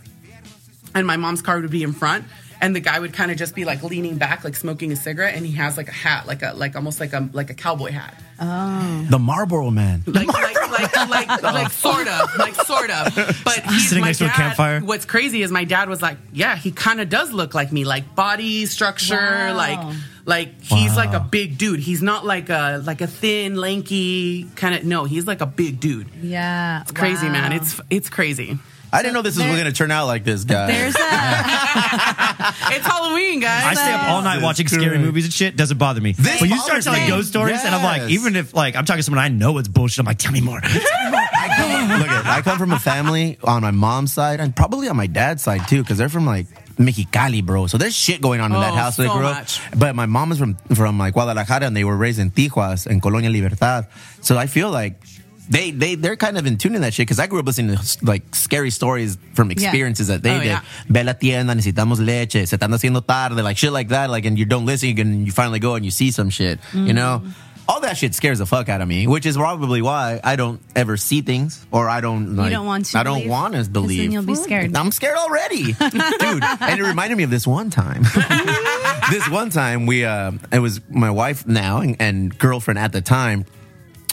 [0.95, 2.25] and my mom's car would be in front
[2.61, 5.35] and the guy would kind of just be like leaning back like smoking a cigarette
[5.35, 7.91] and he has like a hat like a like almost like a like a cowboy
[7.91, 10.03] hat Oh, The Marlboro Man.
[10.05, 13.15] like, like, like, like, like, sort of, like, sort of.
[13.43, 14.79] But he's Sitting my next to a campfire.
[14.79, 17.83] What's crazy is my dad was like, yeah, he kind of does look like me,
[17.83, 19.55] like body structure, Wow.
[19.55, 21.79] like, like he's like a big dude.
[21.79, 24.83] He's not like a like a thin, lanky kind of.
[24.83, 26.07] No, he's like a big dude.
[26.21, 26.81] Yeah.
[26.81, 27.31] It's crazy, wow.
[27.31, 27.53] man.
[27.53, 28.59] It's it's crazy.
[28.97, 30.69] I didn't know this was there- going to turn out like this, guys.
[30.69, 30.99] There's a
[32.75, 33.63] It's Halloween, guys.
[33.65, 35.01] I stay up all night watching scary Christ.
[35.01, 35.55] movies and shit.
[35.55, 36.13] Doesn't bother me.
[36.13, 37.07] This When you start bothers telling me.
[37.07, 39.67] ghost stories, and I'm like, even if like I'm talking to someone I know it's
[39.67, 40.59] bullshit, I'm like, tell me more.
[40.63, 40.69] I
[41.57, 44.95] come, look at, I come from a family on my mom's side and probably on
[44.97, 46.47] my dad's side too, because they're from like
[46.77, 47.67] Mexicali, bro.
[47.67, 49.59] So there's shit going on in that Oh, house where they so grew much.
[49.71, 49.79] up.
[49.79, 53.01] But my mom is from from like Guadalajara and they were raised in Tijuas and
[53.01, 53.87] Colonia Libertad.
[54.21, 55.01] So I feel like
[55.49, 57.75] they they they're kind of in tune in that shit because I grew up listening
[57.77, 60.45] to like scary stories from experiences that they Oh, did.
[60.47, 60.61] yeah.
[60.89, 64.09] Ve la tienda, necesitamos leche, se están haciendo tarde, like shit like that.
[64.09, 66.59] Like, and you don't listen, and you finally go and you see some shit.
[66.73, 67.23] You know,
[67.69, 70.61] all that shit scares the fuck out of me, which is probably why I don't
[70.75, 72.35] ever see things or I don't.
[72.37, 73.29] Like, You don't want to I don't believe?
[73.29, 73.97] want to believe.
[74.03, 74.75] then you'll be scared.
[74.75, 76.43] I'm scared already, dude.
[76.43, 78.03] And it reminded me of this one time.
[79.11, 83.01] this one time we, uh, it was my wife now and, and girlfriend at the
[83.01, 83.45] time.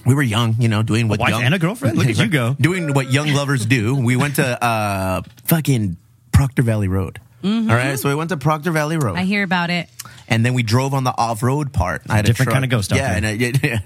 [0.07, 1.97] We were young, you know, doing what wife young, and a girlfriend?
[1.97, 2.55] Look at you go.
[2.61, 3.95] Doing what young lovers do.
[3.95, 5.97] We went to uh, fucking
[6.33, 7.21] Proctor Valley Road.
[7.45, 9.19] All right, so we went to Proctor Valley Road, Mm-hmm.
[9.19, 9.89] I hear about it.
[10.29, 12.03] and then we drove on the off-road part.
[12.09, 12.55] I had a Different truck.
[12.55, 13.17] kind of ghost out Yeah, there.
[13.19, 13.81] and I, yeah,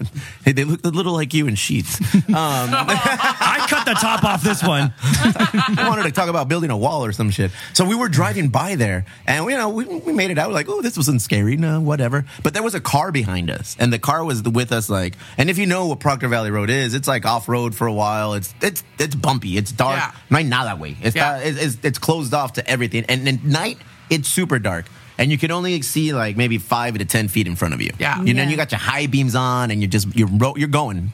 [0.47, 0.53] yeah.
[0.53, 1.99] they looked a little like you in sheets.
[2.29, 2.35] Um,
[2.71, 4.93] I cut the top off this one.
[5.03, 7.51] I wanted to talk about building a wall or some shit.
[7.73, 10.49] So we were driving by there, and you know we, we made it out.
[10.49, 12.27] We're like, oh, this wasn't scary, no, whatever.
[12.43, 14.89] But there was a car behind us, and the car was with us.
[14.91, 17.87] Like, and if you know what Proctor Valley Road is, it's like off road for
[17.87, 18.35] a while.
[18.35, 19.57] It's it's it's bumpy.
[19.57, 19.97] It's dark.
[19.99, 20.13] Yeah.
[20.31, 20.97] No, not that way.
[21.03, 21.33] It's, Yeah.
[21.33, 23.05] not, it's, it's it's closed off to everything.
[23.09, 23.79] And at night,
[24.11, 24.87] it's super dark.
[25.19, 27.91] And you can only see like maybe five to ten feet in front of you.
[27.99, 28.23] Yeah.
[28.23, 28.51] You know, and Yeah.
[28.51, 31.11] you got your high beams on, and you're just you're ro- you're going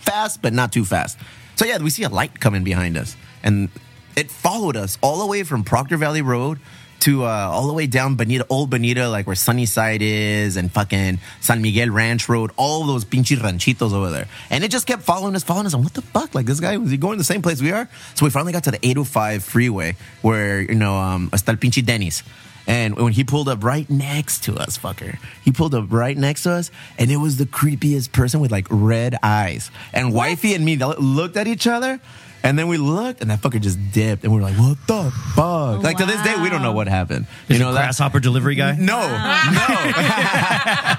[0.00, 1.18] fast, but not too fast.
[1.56, 3.68] So yeah, we see a light coming behind us, and
[4.16, 6.58] it followed us all the way from Proctor Valley Road
[7.02, 11.18] to uh, all the way down Bonita, Old Bonita, like where Sunnyside is, and fucking
[11.40, 14.28] San Miguel Ranch Road, all those pinche ranchitos over there.
[14.50, 15.74] And it just kept following us, following us.
[15.74, 16.34] And what the fuck?
[16.34, 17.88] Like this guy was he going the same place we are?
[18.14, 21.84] So we finally got to the 805 freeway where you know um, hasta el pinche
[21.84, 22.22] Denny's.
[22.66, 26.44] And when he pulled up right next to us, fucker, he pulled up right next
[26.44, 29.70] to us, and it was the creepiest person with like red eyes.
[29.92, 32.00] And wifey and me looked at each other,
[32.44, 35.10] and then we looked, and that fucker just dipped, and we were like, "What the
[35.34, 37.26] fuck?" Like to this day, we don't know what happened.
[37.48, 37.82] You You know that?
[37.84, 38.72] grasshopper delivery guy.
[38.76, 39.66] No, no.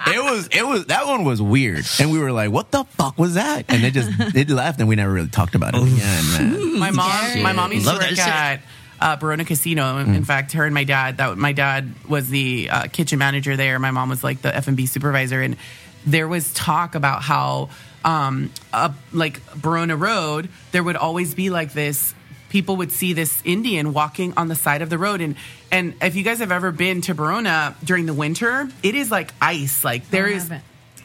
[0.14, 3.18] it was it was that one was weird, and we were like, "What the fuck
[3.18, 6.24] was that?" And they just it left, and we never really talked about it again,
[6.32, 6.80] man.
[6.80, 8.28] my mom my mom used Love to that work shit.
[8.28, 8.61] at
[9.02, 9.98] uh, Barona Casino.
[9.98, 13.56] In in fact, her and my dad that my dad was the uh, kitchen manager
[13.57, 13.80] there.
[13.80, 15.57] My mom was like the F and B supervisor, and
[16.06, 17.70] there was talk about how
[18.03, 22.13] um, up like Barona Road, there would always be like this.
[22.49, 25.35] People would see this Indian walking on the side of the road, and
[25.71, 29.34] and if you guys have ever been to Barona during the winter, it is like
[29.41, 29.84] ice.
[29.84, 30.51] Like there is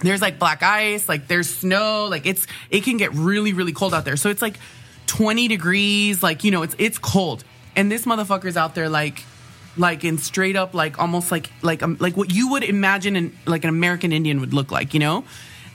[0.00, 3.94] there's like black ice, like there's snow, like it's it can get really really cold
[3.94, 4.16] out there.
[4.16, 4.58] So it's like
[5.06, 7.44] 20 degrees, like you know, it's it's cold.
[7.74, 9.24] And this motherfucker's out there like
[9.76, 13.38] like in straight up like almost like like um, like what you would imagine an,
[13.46, 15.24] like an American Indian would look like, you know?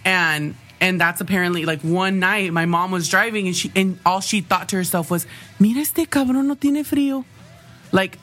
[0.06, 4.20] And And that's apparently like one night my mom was driving and she and all
[4.20, 5.26] she thought to herself was,
[5.58, 7.24] "Mira este cabrón no tiene frío."
[7.94, 8.20] Like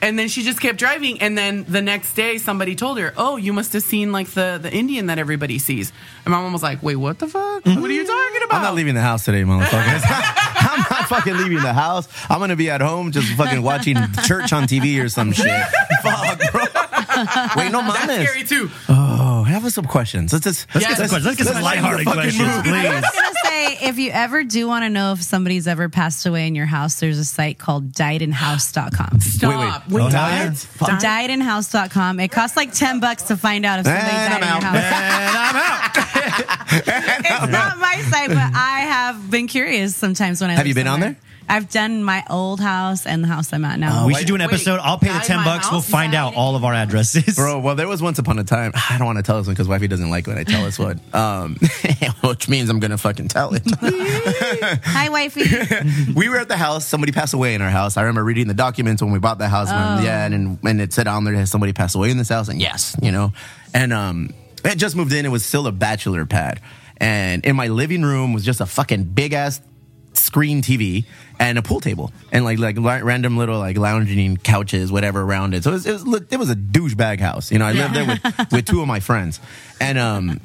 [0.00, 3.34] and then she just kept driving and then the next day somebody told her, "Oh,
[3.36, 5.92] you must have seen like the the Indian that everybody sees."
[6.24, 7.66] And my mom was like, "Wait, what the fuck?
[7.66, 10.02] What are you talking about?" I'm not leaving the house today, motherfuckers.
[10.70, 12.06] I'm not fucking leaving the house.
[12.30, 15.46] I'm gonna be at home just fucking watching church on TV or some shit.
[16.02, 16.62] Fuck, bro.
[17.56, 18.70] Wait, no, That's scary too.
[18.88, 19.03] Oh,
[19.54, 20.32] have us some questions.
[20.32, 21.26] Let's just Let's get some questions.
[21.26, 22.74] Let's get some lighthearted questions, I please.
[22.74, 26.26] I was gonna say, if you ever do want to know if somebody's ever passed
[26.26, 29.20] away in your house, there's a site called diedinhouse.com.
[29.20, 29.50] Stop.
[29.50, 30.02] Wait, wait.
[30.02, 30.48] Wait, oh, Died?
[30.50, 30.58] what?
[30.58, 31.00] Fuck.
[31.00, 31.30] Died?
[31.30, 32.20] Diedinhouse.com.
[32.20, 34.70] It costs like 10 bucks to find out if somebody And died I'm in your
[34.70, 34.84] house.
[34.84, 35.90] And I'm out.
[36.76, 40.88] It's not my site, but I have been curious sometimes when I Have you been
[40.88, 41.16] on there?
[41.48, 44.06] I've done my old house and the house I'm at now.
[44.06, 44.80] we should do an Wait, episode.
[44.82, 45.70] I'll pay the 10 bucks.
[45.70, 47.36] We'll find out all of our addresses.
[47.36, 48.72] Bro, well, there was once upon a time.
[48.90, 50.78] I don't want to tell this one because wifey doesn't like when I tell this
[50.78, 51.00] one.
[51.14, 51.56] Um,
[52.24, 53.62] which means I'm gonna fucking tell it.
[54.84, 55.44] Hi, wifey.
[56.14, 56.86] we were at the house.
[56.86, 57.96] Somebody passed away in our house.
[57.96, 59.68] I remember reading the documents when we bought the house.
[59.68, 62.48] When, yeah, and and it said on there has somebody passed away in this house,
[62.48, 63.32] and yes, you know,
[63.72, 64.30] and um,
[64.64, 65.24] I just moved in.
[65.24, 66.60] It was still a bachelor pad,
[66.96, 69.60] and in my living room was just a fucking big ass
[70.24, 71.04] screen TV
[71.38, 75.54] and a pool table and like like li- random little like lounging couches, whatever around
[75.54, 75.64] it.
[75.64, 77.52] So it was it was, it was a douchebag house.
[77.52, 78.22] You know, I lived there with
[78.52, 79.40] with two of my friends,
[79.80, 80.40] and um.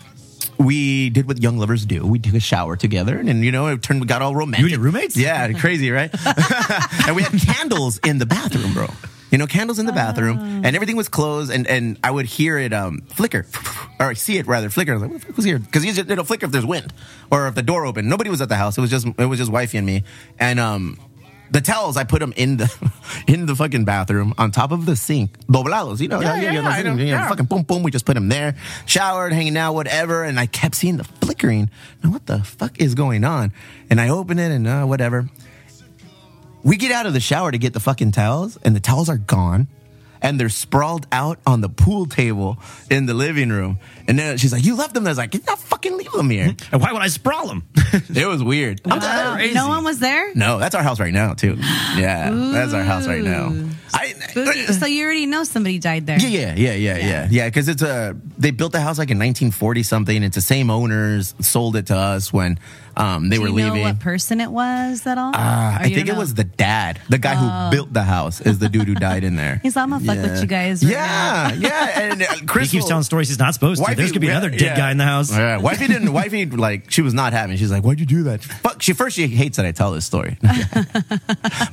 [0.58, 2.06] We did what young lovers do.
[2.06, 4.60] We took a shower together, and, and you know, it turned got all romantic.
[4.60, 5.16] You and your roommates?
[5.16, 6.14] Yeah, crazy, right?
[7.08, 8.90] and we had candles in the bathroom, bro.
[9.32, 12.58] You know, candles in the bathroom, and everything was closed, and, and I would hear
[12.58, 13.46] it um, flicker,
[14.00, 14.92] or see it rather flicker.
[14.92, 15.60] I was like, what the fuck was here?
[15.60, 16.92] Because it'll flicker if there's wind,
[17.32, 18.10] or if the door opened.
[18.10, 18.78] Nobody was at the house.
[18.78, 20.04] It was just it was just wifey and me,
[20.40, 20.98] and um,
[21.52, 22.92] the towels I put them in the
[23.28, 26.00] in the fucking bathroom on top of the sink, doblados.
[26.00, 27.28] You know, Yeah, yeah, yeah, I know, yeah.
[27.28, 27.84] fucking boom, boom.
[27.84, 30.24] We just put them there, showered, hanging out, whatever.
[30.24, 31.70] And I kept seeing the flickering.
[32.04, 33.52] Now, what the fuck is going on?
[33.90, 35.30] And I open it and uh, whatever.
[36.64, 39.18] We get out of the shower to get the fucking towels, and the towels are
[39.18, 39.68] gone.
[40.22, 42.58] And they're sprawled out on the pool table
[42.92, 43.80] in the living room.
[44.06, 45.12] And then she's like, You left them there.
[45.12, 46.54] I was like, You Not fucking leave them here.
[46.74, 47.64] and why would I sprawl them?
[48.14, 48.82] it was weird.
[48.84, 49.36] I'm Wow.
[49.36, 49.54] crazy.
[49.54, 50.36] No one was there?
[50.36, 51.56] no, that's our house right now, too.
[51.96, 53.54] Yeah, that's our house right now.
[53.94, 54.66] I, Spooky.
[54.68, 56.20] Uh, so you already know somebody died there.
[56.20, 57.48] Yeah, yeah, yeah, yeah, yeah, yeah.
[57.48, 60.22] Because it's a they built the house like in 1940 something.
[60.24, 62.60] It's the same owners sold it to us when
[63.00, 63.74] um, they Do were you leaving.
[63.76, 65.30] know what person it was at all?
[65.30, 66.20] Uh, I think it know?
[66.20, 69.36] was the dad, the guy who built the house, is the dude who died in
[69.36, 69.60] there.
[69.64, 72.00] He's like, I'm gonna fuck with you guys right yeah, yeah.
[72.00, 73.84] And uh, He Chris keeps telling stories he's not supposed to.
[73.84, 74.78] Wifey- There's going to be yeah, another dead yeah.
[74.78, 75.32] guy in the house.
[75.32, 76.12] Yeah, wifey didn't.
[76.20, 77.56] Wifey like she was not having.
[77.58, 78.82] She's like, "Why'd you do that?" Fuck.
[78.82, 80.38] She first she hates that I tell this story,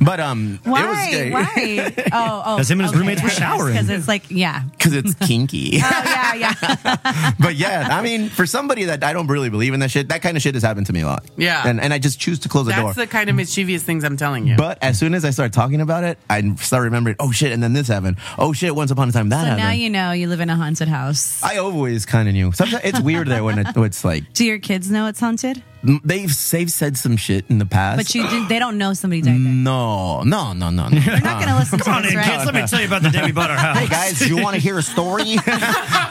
[0.01, 0.85] but um, Why?
[0.85, 1.31] it was scary.
[1.31, 1.95] Why?
[2.13, 2.57] Oh, oh.
[2.57, 3.75] Because him and his roommates were showering.
[3.75, 4.63] Because it's like, yeah.
[4.73, 5.81] because it's kinky.
[5.83, 7.33] Oh, yeah, yeah.
[7.39, 10.23] but yeah, I mean, for somebody that I don't really believe in that shit, that
[10.23, 11.16] kind of shit has happened to me a lot.
[11.37, 11.63] Yeah.
[11.67, 12.85] and and I just choose to close the door.
[12.93, 14.57] That's the kind of mischievous things I'm telling you.
[14.57, 17.63] But as soon as I start talking about it, I start remembering, oh shit, and
[17.63, 18.17] then this happened.
[18.39, 19.65] Oh shit, once upon a time that So happened.
[19.67, 21.43] now you know you live in a haunted house.
[21.43, 22.53] I always kind of knew.
[22.53, 25.63] Sometimes it's weird there when it, it's like Do your kids know it's haunted?
[25.87, 27.99] M- they've they've said some shit in the past.
[27.99, 29.39] But you did, they don't know somebody died there.
[29.39, 30.99] no, no, no, no, no.
[30.99, 32.37] You're not going to listen Come on to in, this, kids.
[32.39, 32.47] right?
[32.47, 33.79] Let me tell you about the day we bought our house.
[33.79, 35.23] Hey guys, you want to hear a story?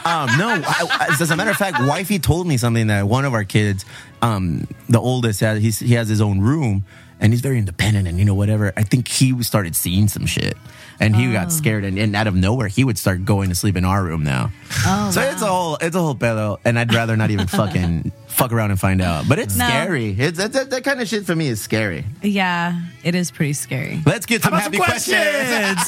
[0.06, 3.34] um, no, I, as a matter of fact, wifey told me something that one of
[3.34, 3.84] our kids,
[4.22, 6.84] um, the oldest, has, he's, he has his own room
[7.20, 8.72] and he's very independent and you know whatever.
[8.76, 10.56] I think he started seeing some shit
[11.00, 11.32] and he Oh.
[11.32, 14.02] got scared and, and out of nowhere he would start going to sleep in our
[14.02, 14.50] room now.
[14.86, 15.30] Oh, so wow.
[15.30, 18.70] it's a whole it's a whole pedo, and I'd rather not even fucking fuck around
[18.70, 19.28] and find out.
[19.28, 19.66] But it's No.
[19.66, 20.10] scary.
[20.18, 22.04] It's that, that, that kind of shit for me is scary.
[22.22, 24.02] Yeah, it is pretty scary.
[24.04, 25.16] Let's get How some about some happy questions.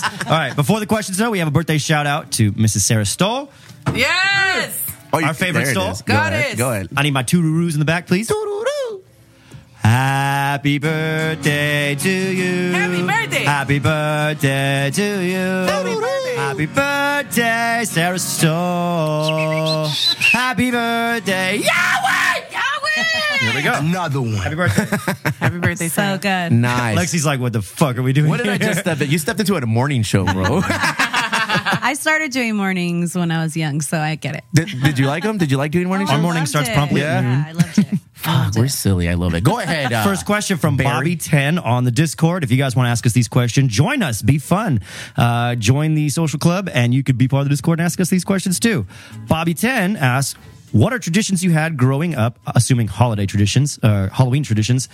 [0.00, 0.26] questions?
[0.26, 0.56] All right.
[0.56, 2.80] Before the questions, though, we have a birthday shout out to Mrs.
[2.80, 3.50] Sarah Stoll.
[3.94, 4.84] yes.
[5.12, 5.90] Oh, you- Our favorite there it stall?
[5.92, 6.02] is.
[6.02, 6.52] Go Got ahead.
[6.54, 6.58] it.
[6.58, 6.88] Go ahead.
[6.96, 8.28] I need my two roos in the back, please.
[9.92, 12.72] Happy birthday to you.
[12.72, 13.44] Happy birthday.
[13.44, 15.38] Happy birthday to you.
[15.38, 16.34] Happy birthday.
[16.36, 19.86] Happy birthday, Sarah Stoll.
[20.18, 22.50] Happy birthday, Yahweh!
[22.52, 23.38] Yahweh!
[23.40, 23.72] Here we go.
[23.78, 24.34] Another one.
[24.34, 24.84] Happy birthday.
[25.40, 26.52] Happy birthday, So good.
[26.52, 26.98] Nice.
[26.98, 28.68] Lexi's like, what the fuck are we doing what did I here?
[28.68, 29.10] just step in?
[29.10, 30.60] You stepped into a morning show, bro.
[30.70, 34.44] I started doing mornings when I was young, so I get it.
[34.52, 35.38] did, did you like them?
[35.38, 36.74] Did you like doing morning Oh, I morning starts it.
[36.74, 37.86] promptly at Yeah, I loved it.
[38.18, 39.08] Fuck, we're silly.
[39.08, 39.44] I love it.
[39.44, 39.92] Go ahead.
[39.92, 41.16] uh, First question from Barry.
[41.16, 42.42] Bobby10 on the Discord.
[42.42, 44.22] If you guys want to ask us these questions, join us.
[44.22, 44.80] Be fun.
[45.16, 48.00] Uh, join the social club, and you could be part of the Discord and ask
[48.00, 48.86] us these questions too.
[49.26, 50.38] Bobby10 asks,
[50.72, 54.88] what are traditions you had growing up, assuming holiday traditions, uh, Halloween traditions?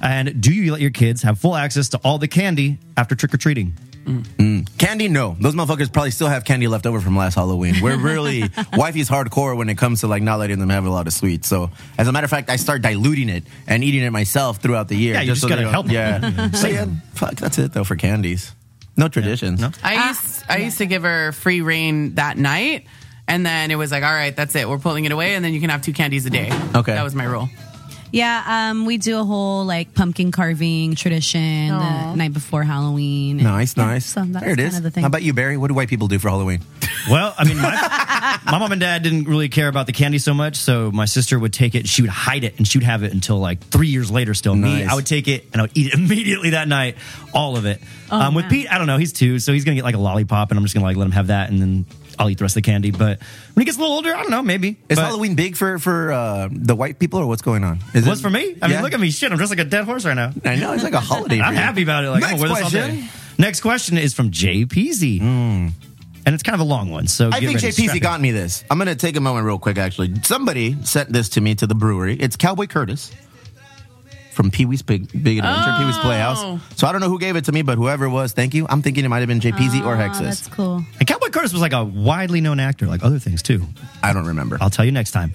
[0.00, 3.34] And do you let your kids have full access to all the candy after trick
[3.34, 3.74] or treating?
[4.08, 4.78] Mm.
[4.78, 5.36] Candy, no.
[5.38, 7.74] Those motherfuckers probably still have candy left over from last Halloween.
[7.82, 11.06] We're really wifey's hardcore when it comes to like not letting them have a lot
[11.06, 11.46] of sweets.
[11.48, 14.88] So, as a matter of fact, I start diluting it and eating it myself throughout
[14.88, 15.14] the year.
[15.14, 16.50] Yeah, you just so gotta they don't- Yeah.
[16.52, 17.34] so yeah, fuck.
[17.34, 18.52] That's it though for candies.
[18.96, 19.60] No traditions.
[19.60, 19.70] No?
[19.84, 22.86] I used I used to give her free reign that night,
[23.28, 24.68] and then it was like, all right, that's it.
[24.68, 26.50] We're pulling it away, and then you can have two candies a day.
[26.74, 26.94] Okay.
[26.94, 27.48] that was my rule.
[28.10, 32.10] Yeah, um, we do a whole like pumpkin carving tradition Aw.
[32.12, 33.36] the night before Halloween.
[33.38, 34.06] Nice, Yeah, nice.
[34.06, 34.76] So that's there it kind is.
[34.78, 35.02] of the thing.
[35.02, 35.56] How about you, Barry?
[35.56, 36.60] What do white people do for Halloween?
[37.08, 40.34] Well, I mean, my, my mom and dad didn't really care about the candy so
[40.34, 43.02] much, so my sister would take it, she would hide it, and she would have
[43.02, 44.54] it until like three years later still.
[44.54, 46.96] Me, I would take it and I would eat it immediately that night,
[47.32, 47.80] all of it.
[48.10, 48.50] um, with man.
[48.50, 50.64] Pete, I don't know, he's two, so he's gonna get like a lollipop, and I'm
[50.64, 51.86] just gonna like let him have that, and then
[52.18, 52.90] I'll eat the rest of the candy.
[52.90, 53.20] But
[53.54, 54.76] when he gets a little older, I don't know, maybe.
[54.88, 57.80] Is But Halloween big for for uh, the white people or what's going on?
[57.94, 58.56] Is What's for me?
[58.60, 60.32] I mean, look at me, shit, I'm dressed like a dead horse right now.
[60.44, 61.40] I know it's like a holiday.
[61.42, 62.10] I'm happy about it.
[62.10, 62.96] Like, I'm Next wear this all question.
[63.00, 63.08] day.
[63.38, 65.20] Next question is from Jay Peasy.
[65.20, 68.62] And it's kind of a long one, so I think ready, JPC got me this.
[68.70, 70.14] I'm going to take a moment real quick, actually.
[70.24, 72.16] Somebody sent this to me to the brewery.
[72.20, 73.10] It's Cowboy Curtis
[74.32, 76.02] from Pee Wee's Big, Big Adventure, Pee Wee's Oh.
[76.02, 76.60] Playhouse.
[76.76, 78.66] So I don't know who gave it to me, but whoever it was, thank you.
[78.68, 80.18] I'm thinking it might have been JPZ or Oh, Hexus.
[80.20, 80.84] that's cool.
[81.00, 83.62] And Cowboy Curtis was like a widely known actor, like other things too.
[84.02, 84.56] I don't remember.
[84.60, 85.32] I'll tell you next time.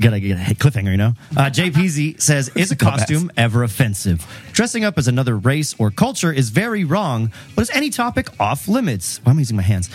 [0.00, 1.12] Gotta get a cliffhanger, you know?
[1.36, 4.24] Uh, JPZ says, Is a costume ever offensive?
[4.52, 8.66] Dressing up as another race or culture is very wrong, but is any topic off
[8.66, 9.20] limits?
[9.24, 9.90] Why am I using my hands?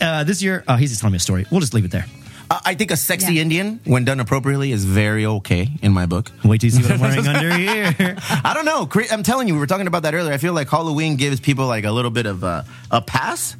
[0.00, 1.46] Uh, this year, uh, he's just telling me a story.
[1.52, 2.06] We'll just leave it there.
[2.50, 3.42] Uh, I think a sexy Yeah.
[3.42, 6.32] Indian, when done appropriately, is very okay in my book.
[6.44, 8.16] Wait till you see what I'm wearing under here.
[8.18, 8.86] I don't know.
[8.86, 10.32] Cre- I'm telling you, we were talking about that earlier.
[10.32, 13.56] I feel like Halloween gives people like a little bit of a, a pass,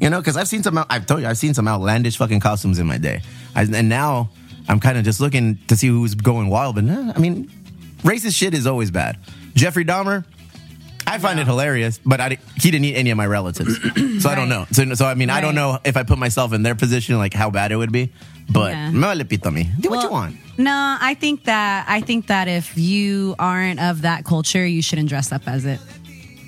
[0.00, 0.78] you know, because I've seen some.
[0.88, 3.22] I've told you, I've seen some outlandish fucking costumes in my day,
[3.54, 4.30] I, and now
[4.68, 6.74] I'm kind of just looking to see who's going wild.
[6.76, 7.50] But eh, I mean,
[8.02, 9.18] racist shit is always bad.
[9.54, 10.24] Jeffrey Dahmer.
[11.06, 13.74] I find it hilarious, but I, he didn't eat any of my relatives,
[14.22, 14.66] so I don't know.
[14.70, 17.34] So, so I mean, I don't know if I put myself in their position, like
[17.34, 18.12] how bad it would be.
[18.48, 18.90] But Yeah.
[18.92, 19.80] me vale pito a mí.
[19.80, 20.36] do what you want.
[20.58, 25.08] No, I think that I think that if you aren't of that culture, you shouldn't
[25.08, 25.80] dress up as it.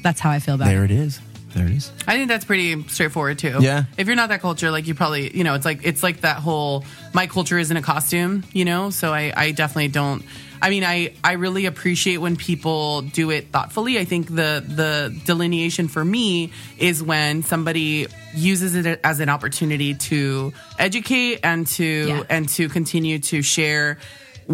[0.05, 0.91] That's how I feel about There it.
[0.93, 1.19] it is.
[1.55, 1.93] There it is.
[2.07, 3.59] I think that's pretty straightforward too.
[3.61, 3.85] Yeah.
[3.97, 6.37] If you're not that culture, like you probably, you know, it's like it's like that
[6.39, 8.91] whole my culture isn't a costume, you know.
[8.91, 10.25] So I, I definitely don't.
[10.61, 13.99] I mean, I, I really appreciate when people do it thoughtfully.
[13.99, 19.95] I think the the delineation for me is when somebody uses it as an opportunity
[19.95, 22.23] to educate and to Yeah.
[22.31, 23.99] and to continue to share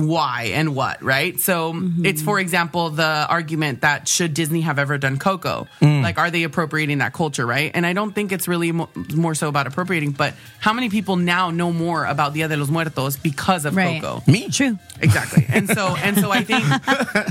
[0.06, 1.38] why and what, right?
[1.40, 1.72] So
[2.04, 5.66] it's, for example, the argument that should Disney have ever done Coco?
[5.80, 6.02] Mm.
[6.02, 7.70] Like, are they appropriating that culture, right?
[7.74, 11.16] And I don't think it's really mo- more so about appropriating, but how many people
[11.16, 14.00] now know more about Dia de los Muertos because of Right.
[14.02, 14.22] Coco?
[14.30, 14.48] Me?
[14.50, 14.78] True.
[15.00, 15.44] Exactly.
[15.48, 16.64] And so and so I think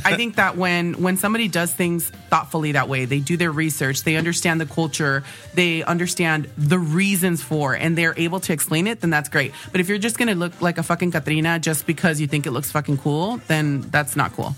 [0.06, 4.04] I think that when when somebody does things thoughtfully that way, they do their research,
[4.04, 5.24] they understand the culture,
[5.54, 9.52] they understand the reasons for and they're able to explain it, then that's great.
[9.72, 12.46] But if you're just going to look like a fucking Catrina just because you think
[12.46, 14.56] it looks fucking cool, then that's not cool.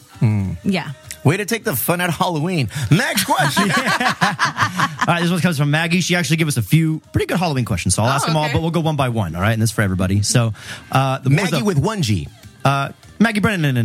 [0.63, 0.91] Yeah.
[1.25, 2.69] Way to take the fun out of Halloween.
[2.89, 3.63] Next question.
[3.63, 5.99] All right, this one comes from Maggie.
[6.01, 8.37] She actually gave us a few pretty good Halloween questions, so I'll Oh, ask them
[8.37, 9.35] all, but we'll go one by one.
[9.35, 10.21] All right, and this is for everybody.
[10.21, 10.53] So,
[10.91, 12.27] uh, the more Maggie the- with one G.
[12.63, 12.89] uh,
[13.19, 13.77] Maggie Brennan.
[13.77, 13.81] I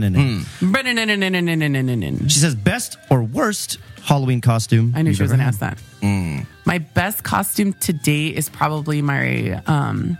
[2.29, 4.93] She says best or worst Halloween costume.
[4.95, 5.79] I knew she was going to ask that.
[6.65, 10.17] My best costume to date is probably my um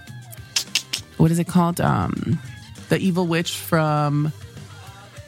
[1.17, 1.81] what is it called?
[1.81, 2.41] Um
[2.89, 4.33] the evil witch from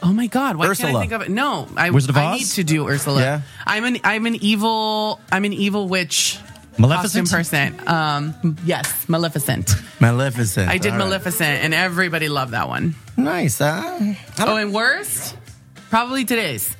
[0.02, 1.30] Oh my god, why can't I think of it?
[1.30, 2.38] No, I, Wizard of I Oz?
[2.38, 3.20] need to do Ursula.
[3.20, 3.40] Yeah.
[3.66, 6.38] I'm an I'm an evil I'm an evil witch
[6.78, 7.28] Maleficent?
[7.30, 7.88] costume person.
[7.88, 9.74] Um yes, Maleficent.
[10.00, 10.68] Maleficent.
[10.68, 11.04] I did All right.
[11.06, 12.94] Maleficent and everybody loved that one.
[13.16, 13.98] Nice, huh?
[14.38, 15.36] Oh, and worst?
[15.88, 16.76] Probably today's.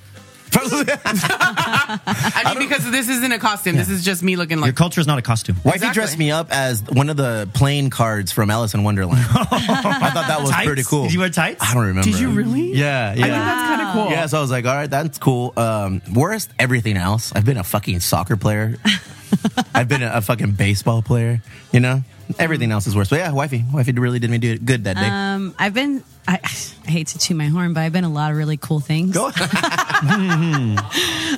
[0.53, 3.77] I mean, because this isn't a costume.
[3.77, 4.67] This is just me looking like.
[4.67, 5.57] Your like culture is not a costume.
[5.65, 5.95] Wifey Exactly.
[5.95, 9.19] dressed me up as one of the playing cards from Alice in Wonderland.
[9.31, 10.67] I thought that was Tights?
[10.67, 11.05] pretty cool.
[11.05, 11.63] Did you wear tights?
[11.63, 12.11] I don't remember.
[12.11, 12.73] Did you really?
[12.73, 13.13] Yeah, yeah.
[13.13, 14.11] I think that's kind of cool.
[14.11, 15.53] Yeah, so I was like, all right, that's cool.
[15.57, 17.33] Um, worst, everything else.
[17.35, 18.77] I've been a fucking soccer player.
[19.75, 21.43] I've been a, a fucking baseball player.
[21.73, 22.03] You know,
[22.39, 23.09] everything else is worse.
[23.11, 25.07] But yeah, wifey, wifey really did me do good that day.
[25.07, 26.03] Um, I've been.
[26.29, 28.81] I, I hate to toot my horn, but I've been a lot of really cool
[28.81, 29.15] things.
[29.15, 29.31] Go.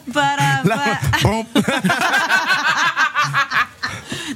[0.06, 1.46] But uh, but Boom.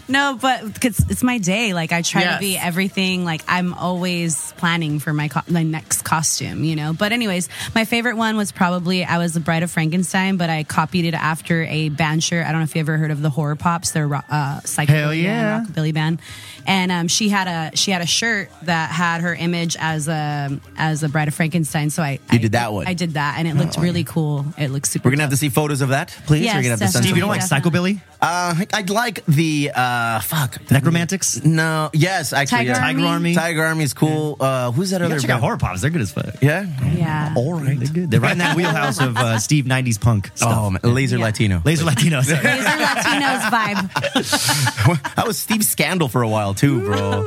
[0.08, 1.72] no, but 'cause it's my day.
[1.74, 2.34] Like I try Yes.
[2.34, 3.24] to be everything.
[3.24, 6.92] Like I'm always planning for my co- my next costume, you know.
[6.92, 10.64] But anyways, my favorite one was probably I was the Bride of Frankenstein, but I
[10.64, 12.46] copied it after a band shirt.
[12.46, 13.92] I don't know if you ever heard of the Horror Pops.
[13.92, 15.58] They're ro- uh, psychobilly Hell yeah.
[15.58, 16.20] band, rockabilly band,
[16.66, 20.58] and um, she had a she had a shirt that had her image as a
[20.76, 21.90] as a Bride of Frankenstein.
[21.90, 22.86] So I You I- did that one?
[22.88, 24.44] I did that, and it looked really cool.
[24.58, 25.08] It looks super.
[25.08, 26.44] We're gonna have to see photos of that, please.
[26.44, 27.08] Yes, We're gonna have to send definitely.
[27.08, 27.94] Steve, you don't like Definitely.
[27.94, 28.00] psychobilly?
[28.20, 31.44] Uh, I'd like the uh, fuck Nekromantix?
[31.44, 32.78] No, yes, actually, Tiger yeah.
[32.78, 33.34] Tiger Army?
[33.34, 34.36] Tiger Army is cool.
[34.40, 35.14] Uh, who's that You other?
[35.16, 35.80] gotta check out horror pops.
[35.80, 36.40] They're good as fuck.
[36.42, 36.66] Yeah.
[36.94, 37.34] Yeah.
[37.36, 37.78] All right.
[37.78, 38.10] They're good.
[38.10, 40.52] They're right in that wheelhouse of uh, Steve '90s punk stuff.
[40.56, 40.80] Oh, man.
[40.82, 41.24] laser Yeah.
[41.24, 41.62] Latino.
[41.64, 42.22] Laser Latino.
[42.22, 42.40] sorry.
[42.42, 45.12] These Latinos vibe.
[45.18, 46.98] I was Steve Scandal for a while too, bro.
[46.98, 47.24] Oh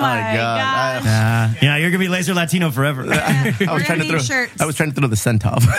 [0.00, 1.04] my God.
[1.04, 1.06] god.
[1.06, 3.02] Uh, yeah, you're gonna be Laser Latino forever.
[3.12, 4.16] I was We're trying to gonna throw.
[4.18, 4.60] need shirts.
[4.60, 5.64] I was trying to throw the scent off.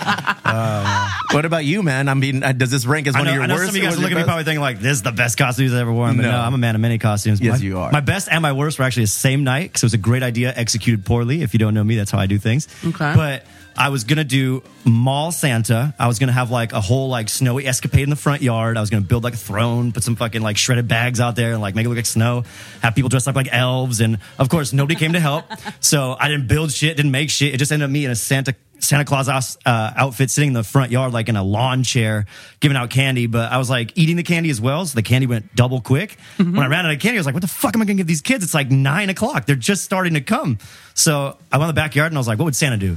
[0.00, 2.08] Uh, what about you, man?
[2.08, 3.66] I mean, uh, does this rank as I one know, of your I know worst?
[3.66, 5.38] some of you guys are looking at me probably thinking like, "This is the best
[5.38, 6.38] costumes I've ever worn." But no, No.
[6.38, 7.40] I'm a man of many costumes.
[7.40, 7.90] Yes, my, you are.
[7.92, 10.22] My best and my worst were actually the same night because it was a great
[10.22, 11.42] idea executed poorly.
[11.42, 12.68] If you don't know me, that's how I do things.
[12.84, 13.12] Okay.
[13.16, 13.44] But
[13.76, 15.94] I was gonna do mall Santa.
[15.98, 18.76] I was gonna have like a whole like snowy escapade in the front yard.
[18.76, 21.52] I was gonna build like a throne, put some fucking like shredded bags out there,
[21.54, 22.44] and like make it look like snow.
[22.82, 25.44] Have people dressed up like elves, and of course nobody came to help.
[25.80, 27.52] So I didn't build shit, didn't make shit.
[27.52, 29.50] It just ended up me in a Santa Santa Claus uh,
[29.96, 32.26] outfit, sitting in the front yard like in a lawn chair,
[32.60, 33.26] giving out candy.
[33.26, 36.18] But I was like eating the candy as well, so the candy went double quick.
[36.36, 37.96] When I ran out of candy, I was like, "What the fuck am I gonna
[37.96, 39.46] give these kids?" It's like nine o'clock.
[39.46, 40.58] They're just starting to come.
[40.94, 42.96] So I went in the backyard and I was like, "What would Santa do?"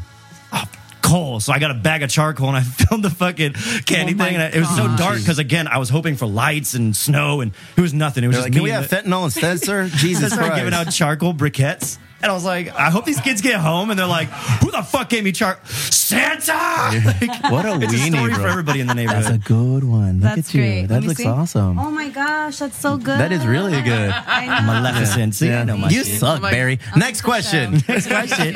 [0.51, 0.63] oh,
[1.01, 1.39] coal.
[1.39, 3.53] So I got a bag of charcoal and I filmed the fucking
[3.85, 4.33] candy Oh thing.
[4.35, 7.39] And I- it was so dark because again, I was hoping for lights and snow,
[7.41, 8.23] and it was nothing.
[8.23, 9.87] It was They're just like, can me we have the- fentanyl instead, sir?
[9.95, 10.59] Jesus I started Christ.
[10.59, 11.97] giving out charcoal briquettes.
[12.21, 14.81] And I was like, I hope these kids get home and they're like, who the
[14.81, 16.53] fuck gave me char Santa?
[17.21, 18.41] Like, What a it's a story bro.
[18.41, 19.23] for everybody in the neighborhood.
[19.25, 20.15] That's a good one.
[20.15, 20.61] Look That's at you.
[20.61, 20.81] great.
[20.81, 21.27] Let That me looks see.
[21.27, 21.77] awesome.
[21.77, 23.19] Oh my gosh, that's so good.
[23.19, 24.09] That is really good.
[24.11, 24.65] I know.
[24.81, 25.35] Maleficent.
[25.35, 26.19] See, I know my you shit.
[26.19, 26.79] suck, my- Barry.
[26.95, 27.73] Next question.
[27.87, 28.55] Next question.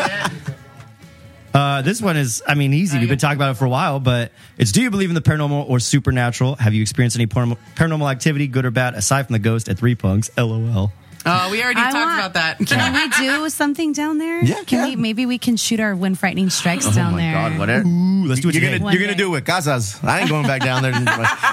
[1.54, 2.98] Uh, this one is, I mean, easy.
[2.98, 5.22] We've been talking about it for a while, but it's do you believe in the
[5.22, 6.56] paranormal or supernatural?
[6.56, 9.78] Have you experienced any paranormal, paranormal activity, good or bad, aside from the ghost at
[9.78, 10.30] Three Punks?
[10.38, 10.94] LOL.
[11.26, 12.58] Oh, we already I talked want- about that.
[12.68, 14.44] Can we do something down there?
[14.44, 14.86] Yeah, Can yeah.
[14.90, 14.96] we?
[14.96, 17.36] Maybe we can shoot our when frightening strikes oh down there.
[17.36, 17.50] oh my.
[17.50, 17.88] God, whatever.
[17.88, 18.72] Ooh, let's do it You're today.
[18.74, 20.04] gonna, One you're gonna do it with Casas.
[20.04, 20.94] I ain't going back down there.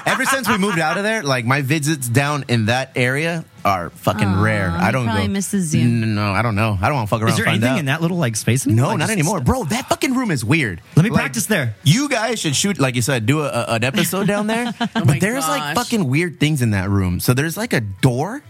[0.05, 3.89] Ever since we moved out of there, like my visits down in that area are
[3.91, 4.69] fucking Aw, rare.
[4.71, 5.33] I don't probably go.
[5.33, 5.85] misses you.
[5.87, 6.77] No, no, I don't know.
[6.81, 7.31] I don't want to fuck around.
[7.31, 7.79] Is there find anything out.
[7.79, 8.65] in that little like space?
[8.65, 8.83] anymore?
[8.85, 9.65] No, Like, not just- anymore, bro.
[9.65, 10.81] That fucking room is weird.
[10.95, 11.75] Let me Like, practice there.
[11.83, 14.73] You guys should shoot, like you said, do a, a- an episode down there.
[14.81, 17.19] Oh my but there's like fucking weird things in that room.
[17.19, 18.41] So there's like a door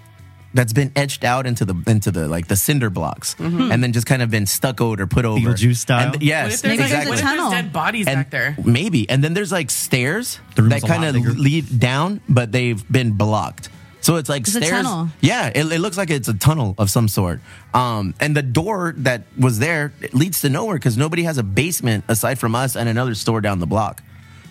[0.54, 4.06] that's been etched out into the into the like the cinder blocks, and then just
[4.08, 5.40] kind of been stuccoed or put over.
[5.40, 6.14] Beetlejuice style?
[6.14, 7.50] And, yes, What if there's, Maybe like, there's a what if tunnel.
[7.52, 8.56] there's dead bodies and back there?
[8.66, 9.10] maybe.
[9.10, 13.70] And then there's like stairs The that kind of lead down, but they've been blocked.
[14.02, 14.72] So it's like It's a stairs.
[14.84, 15.10] tunnel.
[15.20, 17.42] Yeah, it, it looks like it's a tunnel of some sort.
[17.74, 21.44] Um, and the door that was there it leads to nowhere because nobody has a
[21.44, 24.02] basement aside from us and another store down the block.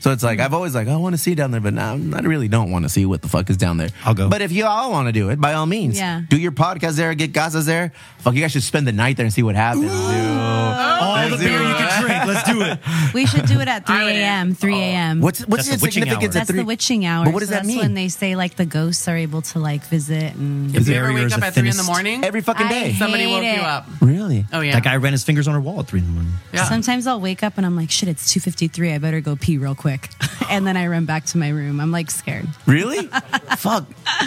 [0.01, 0.45] So it's like mm-hmm.
[0.47, 2.85] I've always like I want to see down there, but now I really don't want
[2.85, 3.89] to see what the fuck is down there.
[4.05, 4.29] I'll go.
[4.29, 6.23] But if you all want to do it, by all means, Yeah.
[6.29, 7.93] do your podcast there, get Gazas there.
[8.19, 9.83] Fuck, you guys should spend the night there and see what happens.
[9.83, 9.91] dude.
[9.91, 11.77] Oh, all the Let's beer you it.
[11.77, 12.25] can drink.
[12.27, 12.79] Let's do it.
[13.15, 14.55] We should do it at 3 a.m.
[14.55, 15.21] 3 a.m.
[15.21, 16.41] What's what's That's the the witching significance hour.
[16.41, 16.59] That's three?
[16.61, 17.25] the witching hour.
[17.25, 17.79] But what does so that that's mean?
[17.79, 21.13] when they say like the ghosts are able to like visit and If you ever
[21.13, 22.93] wake up the at three in the morning, Every fucking day.
[22.99, 23.87] somebody hate woke you up.
[24.01, 24.45] Really?
[24.53, 24.73] Oh yeah.
[24.73, 26.33] That guy ran his fingers on her wall at three in the morning.
[26.53, 26.65] Yeah.
[26.65, 28.95] Sometimes I'll wake up and I'm like, shit, it's 2.53.
[28.95, 29.88] I better go pee real quick.
[30.51, 31.81] and then I run back to my room.
[31.81, 32.47] I'm like scared.
[32.67, 33.07] Really?
[33.57, 33.87] Fuck.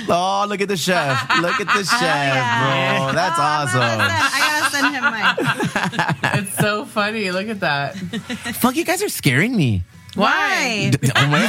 [0.10, 1.30] Oh, look at the chef.
[1.42, 3.00] Look at the chef, yeah.
[3.00, 3.10] bro.
[3.10, 3.82] Oh, That's awesome.
[3.82, 6.40] I gotta send him my.
[6.40, 7.32] it's so funny.
[7.32, 7.96] Look at that.
[8.60, 9.84] Fuck, you guys are scaring me.
[10.16, 10.92] Why?
[11.16, 11.40] Oh my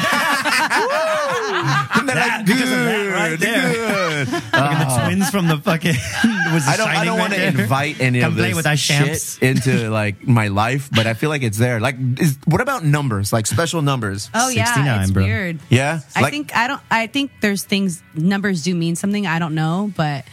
[1.94, 3.72] Isn't that That, like because of that right there.
[3.72, 4.28] good?
[4.32, 5.06] Look at the uh-huh.
[5.06, 5.94] twins from the fucking.
[6.54, 6.88] Was I don't.
[6.88, 10.48] I don't want to invite any Come of play this with shit into like my
[10.48, 11.80] life, but I feel like it's there.
[11.80, 13.32] Like, is, what about numbers?
[13.32, 14.30] Like special numbers?
[14.34, 15.24] Oh yeah, it's bro.
[15.24, 15.58] weird.
[15.68, 16.00] Yeah.
[16.14, 16.80] I Like- think I don't.
[16.90, 19.26] I think there's things numbers do mean something.
[19.26, 20.24] I don't know, but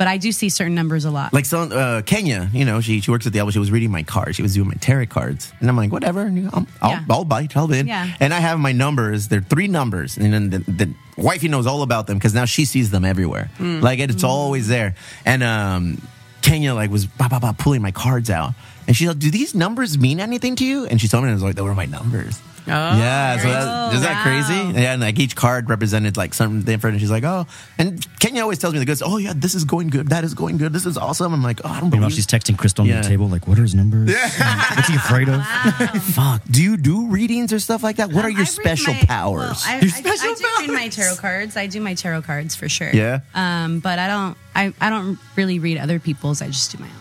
[0.00, 1.34] but I do see certain numbers a lot.
[1.34, 3.50] Like some uh, Kenya, you know, she she works at the Elbow.
[3.50, 4.34] She was reading my cards.
[4.36, 6.22] She was doing my tarot cards, and I'm like, whatever.
[6.22, 7.04] and, you know, I'll, I'll, Yeah.
[7.10, 7.54] I'll bite.
[7.54, 7.86] I'll in.
[7.86, 8.08] Yeah.
[8.18, 9.28] And I have my numbers.
[9.28, 12.64] They're three numbers, and then the, the wifey knows all about them because now she
[12.64, 13.50] sees them everywhere.
[13.58, 13.82] Mm.
[13.82, 14.94] Like it's always there.
[15.26, 16.00] And um,
[16.40, 18.54] Kenya like was bah, bah, bah, pulling my cards out,
[18.86, 21.34] and she's like, "Do these numbers mean anything to you?" And she told me, and
[21.34, 22.40] I was like, "They were my numbers."
[22.70, 24.22] Yeah, so very that, is that wow.
[24.22, 24.80] crazy?
[24.80, 26.94] Yeah, and like each card represented like something different.
[26.94, 27.46] And she's like, oh,
[27.78, 29.02] and Kenya always tells me the goods.
[29.04, 30.08] Oh yeah, this is going good.
[30.08, 30.72] That is going good.
[30.72, 31.32] This is awesome.
[31.32, 32.16] I'm like, oh, I don't Meanwhile, believe.
[32.16, 33.00] she's texting Crystal on Yeah.
[33.02, 34.10] the table, like, what are his numbers?
[34.10, 34.74] Yeah.
[34.76, 35.44] What's he afraid of?
[36.14, 36.42] Fuck.
[36.50, 38.12] Do you do readings or stuff like that?
[38.12, 39.62] What are your special powers?
[39.64, 41.56] Well, I, I, Your I do read my tarot cards.
[41.56, 42.90] I do my tarot cards for sure.
[42.92, 43.20] Yeah?
[43.34, 44.36] Um, but I don't.
[44.54, 46.42] I, I don't really read other people's.
[46.42, 46.92] I just do my own.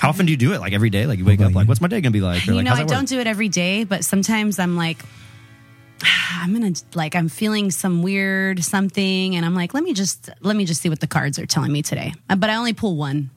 [0.00, 0.60] How often do you do it?
[0.60, 1.04] Like every day?
[1.04, 2.48] Like you wake up, like, what's my day gonna be like?
[2.48, 4.96] Or, you like, know, I don't do it every day, but sometimes I'm like,
[6.32, 10.56] I'm gonna like I'm feeling some weird something, and I'm like, let me just let
[10.56, 12.14] me just see what the cards are telling me today.
[12.30, 13.28] Uh, But I only pull one.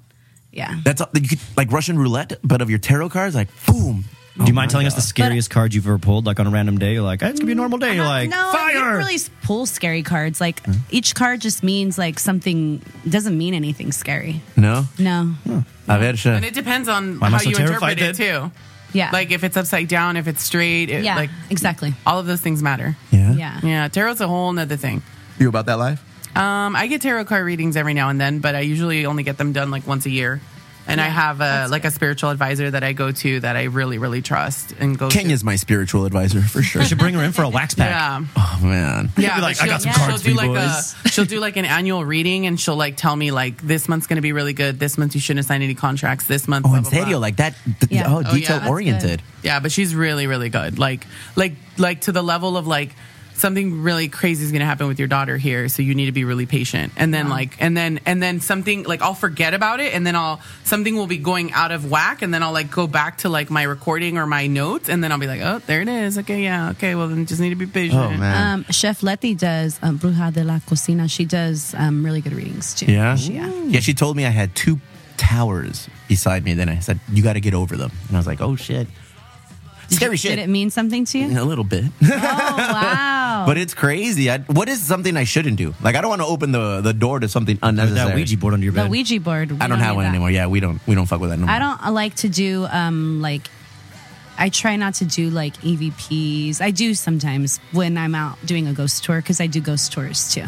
[0.54, 0.80] Yeah.
[0.86, 4.06] That's you could, like Russian roulette, but of your tarot cards, like boom.
[4.38, 6.80] Do you mind telling us the scariest card you've ever pulled, like on a random
[6.80, 6.94] day?
[6.94, 7.94] You're like, "Eh, it's gonna be a normal day.
[7.96, 8.74] You're like, no, I fire.
[8.74, 10.42] don't really pull scary cards.
[10.42, 14.42] Like each card just means like something doesn't mean anything scary.
[14.58, 15.36] No, No.
[15.88, 16.36] a ver, chef.
[16.38, 18.52] And it depends on Why am I how so you terrified interpret it too.
[18.94, 19.10] Yeah.
[19.14, 21.16] Like if it's upside down, if it's straight, it, yeah.
[21.16, 21.94] like exactly.
[22.06, 22.96] all of those things matter.
[23.12, 23.60] Yeah, Yeah.
[23.64, 25.02] Yeah, tarot's a whole nother thing.
[25.40, 26.04] You about that life?
[26.36, 29.38] Um, I get tarot card readings every now and then, but I usually only get
[29.38, 30.42] them done like once a year.
[30.86, 33.64] And I have a that's like a spiritual advisor that I go to that I
[33.64, 35.10] really really trust and go.
[35.10, 36.82] Kenya's my spiritual advisor for sure.
[36.82, 37.82] I should bring her in for a wax to.
[37.82, 37.90] pack.
[37.92, 38.26] Yeah.
[38.36, 39.10] oh man.
[39.18, 41.56] Yeah, like, "I got she'll- some she'll cards do like boys." a she'll do like
[41.58, 44.54] an annual reading and she'll like tell me like this month's going to be really
[44.54, 44.80] good.
[44.80, 46.26] This month you shouldn't sign any contracts.
[46.28, 47.18] This month, Oh, blah, in blah, blah.
[47.18, 47.56] like that?
[47.80, 48.04] th- Yeah.
[48.08, 48.34] Oh, Oh, yeah.
[48.34, 49.22] detail That's oriented.
[49.42, 50.80] Yeah, but she's really, really good.
[50.80, 51.06] Like,
[51.36, 52.96] like, like to the level of like
[53.36, 56.12] something really crazy is going to happen with your daughter here, so you need to
[56.12, 56.94] be really patient.
[56.96, 60.16] And then like, and then and then something like I'll forget about it, and then
[60.16, 63.30] I'll something will be going out of whack, and then I'll like go back to
[63.30, 66.18] like my recording or my notes, and then I'll be like, oh, there it is.
[66.20, 66.96] Okay, yeah, okay.
[66.96, 68.00] Well, then just need to be patient.
[68.00, 68.54] Oh man.
[68.54, 71.08] Um, Chef Letty does um, Bruja de la Cocina.
[71.08, 72.86] She does um, really good readings too.
[72.92, 73.16] yeah.
[73.18, 73.52] Yeah.
[73.66, 73.80] Yeah.
[73.80, 74.80] She told me I had two
[75.18, 76.54] towers beside me.
[76.54, 78.88] Then I said, "You got to get over them." And I was like, "Oh shit."
[79.90, 80.32] Scary shit.
[80.38, 81.40] Did it mean something to you?
[81.40, 81.86] a little bit.
[82.02, 83.44] oh wow!
[83.46, 84.30] But it's crazy.
[84.32, 85.74] I, what is something I shouldn't do?
[85.82, 88.10] Like I don't want to open the, the door to something With unnecessary.
[88.10, 88.86] that Ouija board under your bed.
[88.86, 88.90] the.
[88.90, 89.52] Ouija board.
[89.52, 90.10] we I don't have one that.
[90.10, 90.32] anymore.
[90.32, 91.48] Yeah, we don't we don't fuck with that no.
[91.48, 93.48] I don't like to do um like
[94.38, 96.60] I try not to do like EVPs.
[96.62, 100.34] I do sometimes when I'm out doing a ghost tour because I do ghost tours
[100.34, 100.46] too.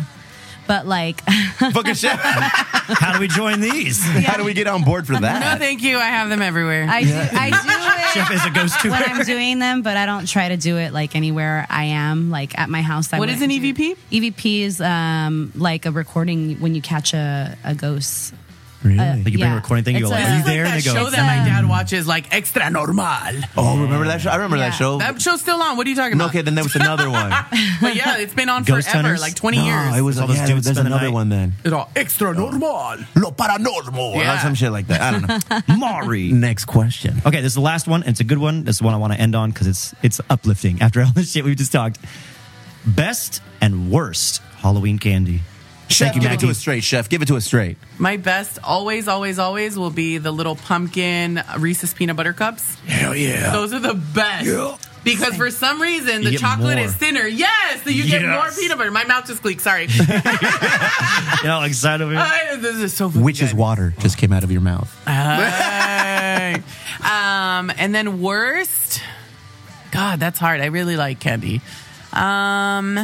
[0.68, 1.22] But like,
[1.58, 2.12] fucking shit.
[2.12, 4.04] How do we join these?
[4.04, 5.40] How do we get on board for that?
[5.40, 5.98] no, thank you.
[5.98, 6.88] I have them everywhere.
[6.90, 8.92] I do, I do Chef it is a ghost tour.
[8.92, 12.30] when I'm doing them, but I don't try to do it like anywhere I am.
[12.30, 13.12] Like at my house.
[13.14, 13.98] I What is an wouldn't do- EVP?
[14.12, 18.34] EVP is um like a recording when you catch a, a ghost.
[18.86, 19.00] Really?
[19.00, 19.54] Uh, Like you bring Yeah.
[19.54, 20.64] a recording thing, you go It's like, a- are you It's there?
[20.64, 23.06] that and they go, show that my dad watches, like Extra Normal.
[23.58, 24.30] oh, remember that show?
[24.30, 24.78] I remember that Yeah.
[24.78, 25.00] show.
[25.00, 25.76] That show's still on.
[25.78, 26.36] What are you talking No, about?
[26.36, 27.32] okay, then there was another one.
[27.82, 29.22] But yeah, it's been on Ghost forever, Hunters?
[29.22, 29.98] like 20 no, years.
[29.98, 31.14] it was All yeah, those dudes there's spend the another night.
[31.14, 31.54] one then.
[31.64, 32.96] It's all extra normal.
[33.16, 34.16] Lo paranormal.
[34.16, 34.36] Yeah.
[34.36, 35.02] Or some shit like that.
[35.02, 35.76] I don't know.
[35.78, 36.32] Mari.
[36.32, 37.22] Next question.
[37.26, 38.64] Okay, this is the last one, and it's a good one.
[38.64, 41.12] This is the one I want to end on because it's it's uplifting after all
[41.14, 41.98] this shit we've just talked.
[42.86, 45.42] Best and worst Halloween candy.
[45.88, 46.52] Chef, you, give it to Maggie.
[46.52, 47.10] us straight, chef.
[47.10, 47.78] Give it to us straight.
[48.00, 52.76] My best, always, always, always will be the little pumpkin Reese's peanut butter cups.
[52.86, 53.52] Hell yeah.
[53.52, 54.82] Those are the best.
[55.04, 56.86] Because for some reason the get chocolate more.
[56.86, 57.28] is thinner.
[57.28, 58.34] Yes, so you get Yes.
[58.34, 58.90] more peanut butter.
[58.90, 59.62] My mouth just squeaked.
[59.62, 59.88] Sorry.
[61.44, 62.22] You know, like excited over here.
[62.22, 63.60] I- this is so fucking Which is good.
[63.60, 64.92] water just came out of your mouth.
[65.06, 66.56] Hey.
[67.04, 69.02] um, and then worst.
[69.92, 70.60] God, that's hard.
[70.62, 71.62] I really like candy.
[72.14, 72.96] Um,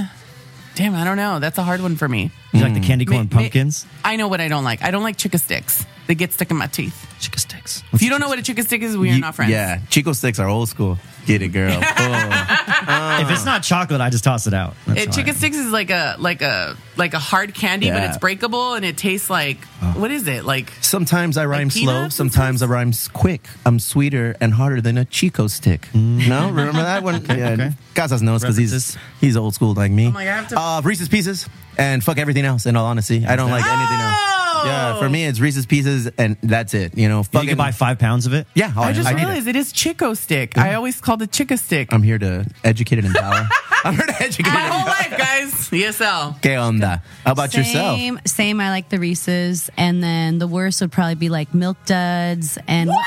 [0.75, 1.39] damn, I don't know.
[1.39, 2.31] That's a hard one for me.
[2.53, 3.85] You like the candy corn Ma- ma- pumpkins?
[4.03, 4.83] I know what I don't like.
[4.83, 5.85] I don't like chica sticks.
[6.07, 7.07] They get stuck in my teeth.
[7.21, 7.83] Chica sticks.
[7.93, 9.51] If you don't know what a chica stick is, we are You- not friends.
[9.51, 10.97] Yeah, Chico sticks are old school.
[11.25, 11.79] Get it, girl.
[12.03, 13.19] Oh.
[13.21, 14.73] If it's not chocolate, I just toss it out.
[14.87, 15.35] That's It, how I chica am.
[15.35, 18.09] sticks is like a like a like a hard candy, but Yeah.
[18.09, 19.63] it's breakable and it tastes like
[19.93, 20.73] what is it like?
[20.81, 21.81] Sometimes I rhyme slow.
[21.93, 23.47] peanuts and Sometimes I rhyme s- quick.
[23.65, 25.87] I'm sweeter and harder than a Chico stick.
[25.93, 27.15] No, remember that one?
[27.29, 27.53] yeah, Mm.
[27.53, 27.71] okay.
[27.93, 28.97] Casas knows because he's References.
[29.21, 30.11] he's old school like me.
[30.11, 31.47] my God, I have to- uh, Reese's Pieces
[31.81, 32.65] and fuck everything else.
[32.65, 34.15] In all honesty, I don't like anything else.
[34.17, 34.63] Oh!
[34.63, 36.95] Yeah, for me it's Reese's Pieces and that's it.
[36.95, 38.45] You know, You can buy five pounds of it.
[38.53, 39.25] Yeah, oh, I just need it.
[39.25, 40.55] realized it is chico stick.
[40.57, 41.91] I always called it chica stick.
[41.91, 43.47] I'm here to educate and empower.
[43.83, 44.51] I'm here to educate.
[44.51, 45.51] My and whole life, guys.
[45.71, 46.39] ESL.
[46.41, 47.01] ¿Qué onda?
[47.25, 47.97] How about yourself?
[47.97, 48.61] Same, same.
[48.61, 52.89] I like the Reese's, and then the worst would probably be like Milk Duds and
[52.91, 53.05] what?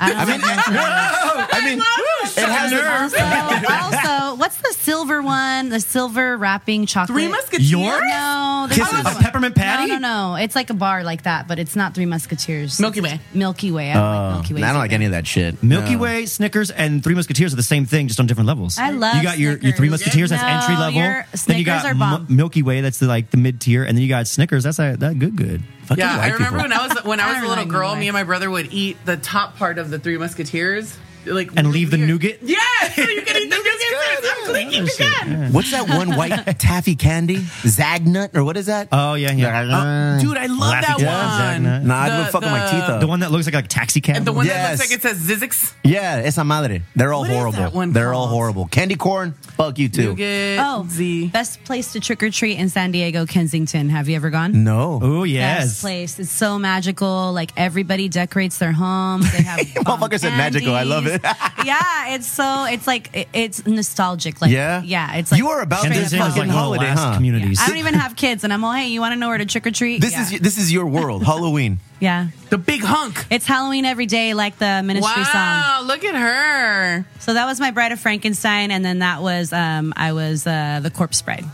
[0.00, 0.40] I, don't I mean,
[1.52, 1.78] I mean,
[2.36, 2.72] it has
[3.12, 3.96] also,
[4.28, 5.68] also, what's the silver one?
[5.68, 7.14] The silver wrapping chocolate.
[7.16, 7.70] Three Musketeers.
[7.70, 8.02] Yours?
[8.08, 8.92] No, there's Kisses.
[8.94, 9.22] another A one.
[9.22, 9.88] peppermint patty?
[9.92, 10.34] No, no, no.
[10.36, 12.80] It's like a bar like that, but it's not Three Musketeers.
[12.80, 13.20] Milky Way.
[13.34, 13.90] Milky Way.
[13.90, 14.62] I don't like oh, Milky Way.
[14.62, 15.62] I don't like any of that shit.
[15.62, 16.02] Milky No.
[16.02, 18.78] Way, Snickers, and Three Musketeers are the same thing, just on different levels.
[18.78, 19.90] I love You got your, your Three Snickers.
[19.90, 21.00] Musketeers, that's No, entry level.
[21.00, 22.26] your Then you Snickers got are bomb.
[22.28, 24.64] M- Milky Way, that's the, like the mid tier, and then you got Snickers.
[24.64, 25.62] That's a, that good, good.
[25.84, 26.70] Fucking Yeah, I remember people.
[26.70, 27.80] when I was when I I was don't a little like girl.
[27.88, 28.00] Milky Way.
[28.00, 30.94] Me and my brother would eat the top part of the Three Musketeers,
[31.26, 32.38] like And leave the nougat?
[32.42, 32.58] Yeah,
[32.94, 33.77] so you can eat the nougat.
[35.50, 37.36] What's that one white taffy candy?
[37.36, 38.88] Zagnut or what is that?
[38.92, 39.60] Oh yeah, yeah.
[39.60, 41.64] Uh, dude, I love Laffy that one.
[41.64, 41.82] Zagnut.
[41.84, 43.00] nah, I the- would fuck with my the- teeth up.
[43.00, 44.16] the one that looks like a taxi cab.
[44.16, 44.78] And the one that Yes.
[44.78, 45.72] looks like it says Zizix.
[45.84, 46.82] yeah, esa madre.
[46.96, 47.58] They're all What is horrible.
[47.58, 48.30] that one They're all called?
[48.30, 48.66] horrible.
[48.68, 50.14] Candy corn, fuck you too.
[50.14, 51.28] Nougat, Oh, Z.
[51.28, 53.88] best place to trick or treat in San Diego, Kensington.
[53.90, 54.64] Have you ever gone?
[54.64, 55.00] No.
[55.02, 55.80] oh Best yes.
[55.80, 56.18] place.
[56.18, 57.32] It's so magical.
[57.32, 59.22] Like everybody decorates their home.
[59.22, 60.74] They have bomb Motherfucker said magical.
[60.74, 61.22] I love it.
[61.22, 61.52] candies.
[61.64, 64.40] yeah, it's so it's like it- it's nostalgic.
[64.42, 64.82] Like Yeah?
[64.84, 66.60] yeah, it's like You are about straight this Kensington up like fucking one of the
[66.60, 67.14] holiday, last huh?
[67.14, 67.58] communities.
[67.62, 69.46] I don't even have kids, and I'm all, hey, you want to know where to
[69.46, 70.00] trick or treat?
[70.00, 70.22] This yeah.
[70.22, 71.24] is this is your world.
[71.32, 71.78] Halloween.
[72.00, 72.28] yeah.
[72.50, 73.24] The big hunk.
[73.30, 75.32] It's Halloween every day, like the ministry song.
[75.34, 77.04] Wow, look at her.
[77.20, 80.80] So that was my Bride of Frankenstein, and then that was um, I was uh,
[80.82, 81.44] the Corpse Bride.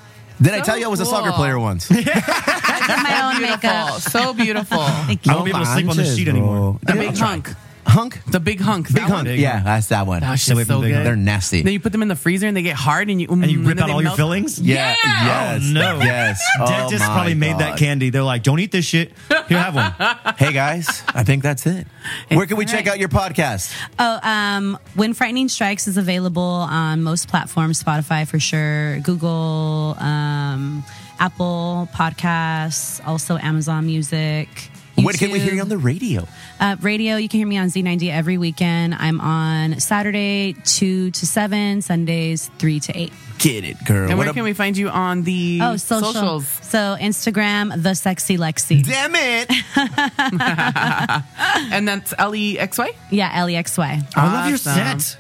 [0.43, 1.89] Did I tell you I was a soccer player once?
[1.93, 3.71] I did my own Beautiful.
[3.71, 4.01] makeup.
[4.01, 4.79] So beautiful.
[5.07, 5.33] Thank you.
[5.33, 5.39] I you.
[5.39, 6.33] won't be able to sleep on the manches, sheet bro.
[6.35, 6.79] anymore.
[6.83, 7.51] The big hunk.
[7.87, 8.21] Hunk?
[8.27, 8.87] The big hunk.
[8.89, 9.29] Big That hunk.
[9.29, 9.39] one?
[9.39, 10.21] Yeah, that's that one.
[10.21, 11.07] That Stay away shit's from so good.
[11.07, 11.63] They're nasty.
[11.63, 13.59] Then you put them in the freezer and they get hard and you And you
[13.61, 14.59] mm, rip then out they all your fillings.
[14.59, 15.25] yeah, Yeah.
[15.55, 15.63] yes.
[15.65, 15.99] Oh, no.
[16.01, 16.41] Yes.
[16.61, 18.11] Oh, Dentist my probably made that candy.
[18.11, 19.13] They're like, don't eat this shit.
[19.49, 19.95] Here, have one.
[20.37, 21.87] Hey guys, I think that's it.
[22.29, 23.73] Where can we all check out your podcast?
[23.99, 30.85] Oh, um, When Frightening Strikes is available on most platforms, Spotify for sure, Google, um,
[31.21, 34.49] Apple Podcasts, also Amazon Music.
[34.97, 36.27] When can we hear you on the radio?
[36.61, 38.95] Uh, radio, you can hear me on Z90 every weekend.
[38.95, 43.13] I'm on Saturday 2 to 7, Sundays 3 to 8.
[43.39, 44.09] Get it, girl.
[44.09, 46.13] And What where a- can we find you on the Oh, social.
[46.13, 46.47] socials?
[46.63, 48.85] So Instagram, The Sexy Lexy.
[48.87, 49.51] Damn it!
[51.73, 52.93] And that's L E X Y?
[53.11, 54.01] Yeah, L E X Y.
[54.17, 55.17] I love your set.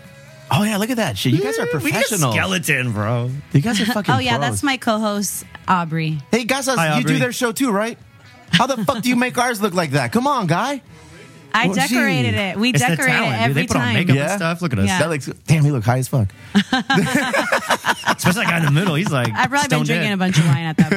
[0.51, 1.33] Oh yeah, look at that shit.
[1.33, 2.33] You guys are We need a professional.
[2.33, 3.31] skeleton, bro.
[3.53, 4.15] You guys are fucking.
[4.15, 4.51] Oh, yeah, pros.
[4.51, 6.21] that's my co host, Aubrey.
[6.31, 7.99] Hey, guys, Hi, you do their show too, right?
[8.55, 10.13] How the fuck do you make ours look like that?
[10.13, 10.81] Come on, guy.
[11.57, 12.37] I Well, decorated gee.
[12.41, 12.59] it.
[12.59, 13.41] We It's the decorate it talent, dude.
[13.43, 13.95] every They put on time.
[13.95, 14.23] makeup Yeah?
[14.31, 14.63] and stuff.
[14.63, 14.87] Look at us.
[14.89, 14.99] Yeah.
[14.99, 15.27] That looks.
[15.47, 16.29] Damn, you look high as fuck.
[16.55, 18.95] Especially that guy in the middle.
[18.97, 20.15] He's like, I've probably been stone drinking dead.
[20.15, 20.91] a bunch of wine at that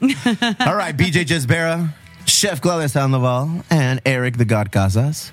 [0.00, 0.60] point.
[0.68, 1.92] All right, BJ Jesbera,
[2.26, 5.32] Chef Gloria Sandoval, and Eric the God Casas.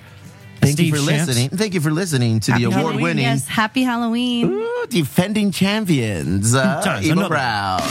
[0.61, 1.27] Thank Steve you for Shamps.
[1.27, 1.49] listening.
[1.49, 2.89] Thank you for listening to Happy the Halloween.
[2.91, 4.51] award-winning, Yes, happy Halloween.
[4.51, 7.29] Ooh, defending champions, uh, Times Emo another.
[7.29, 7.81] Brown.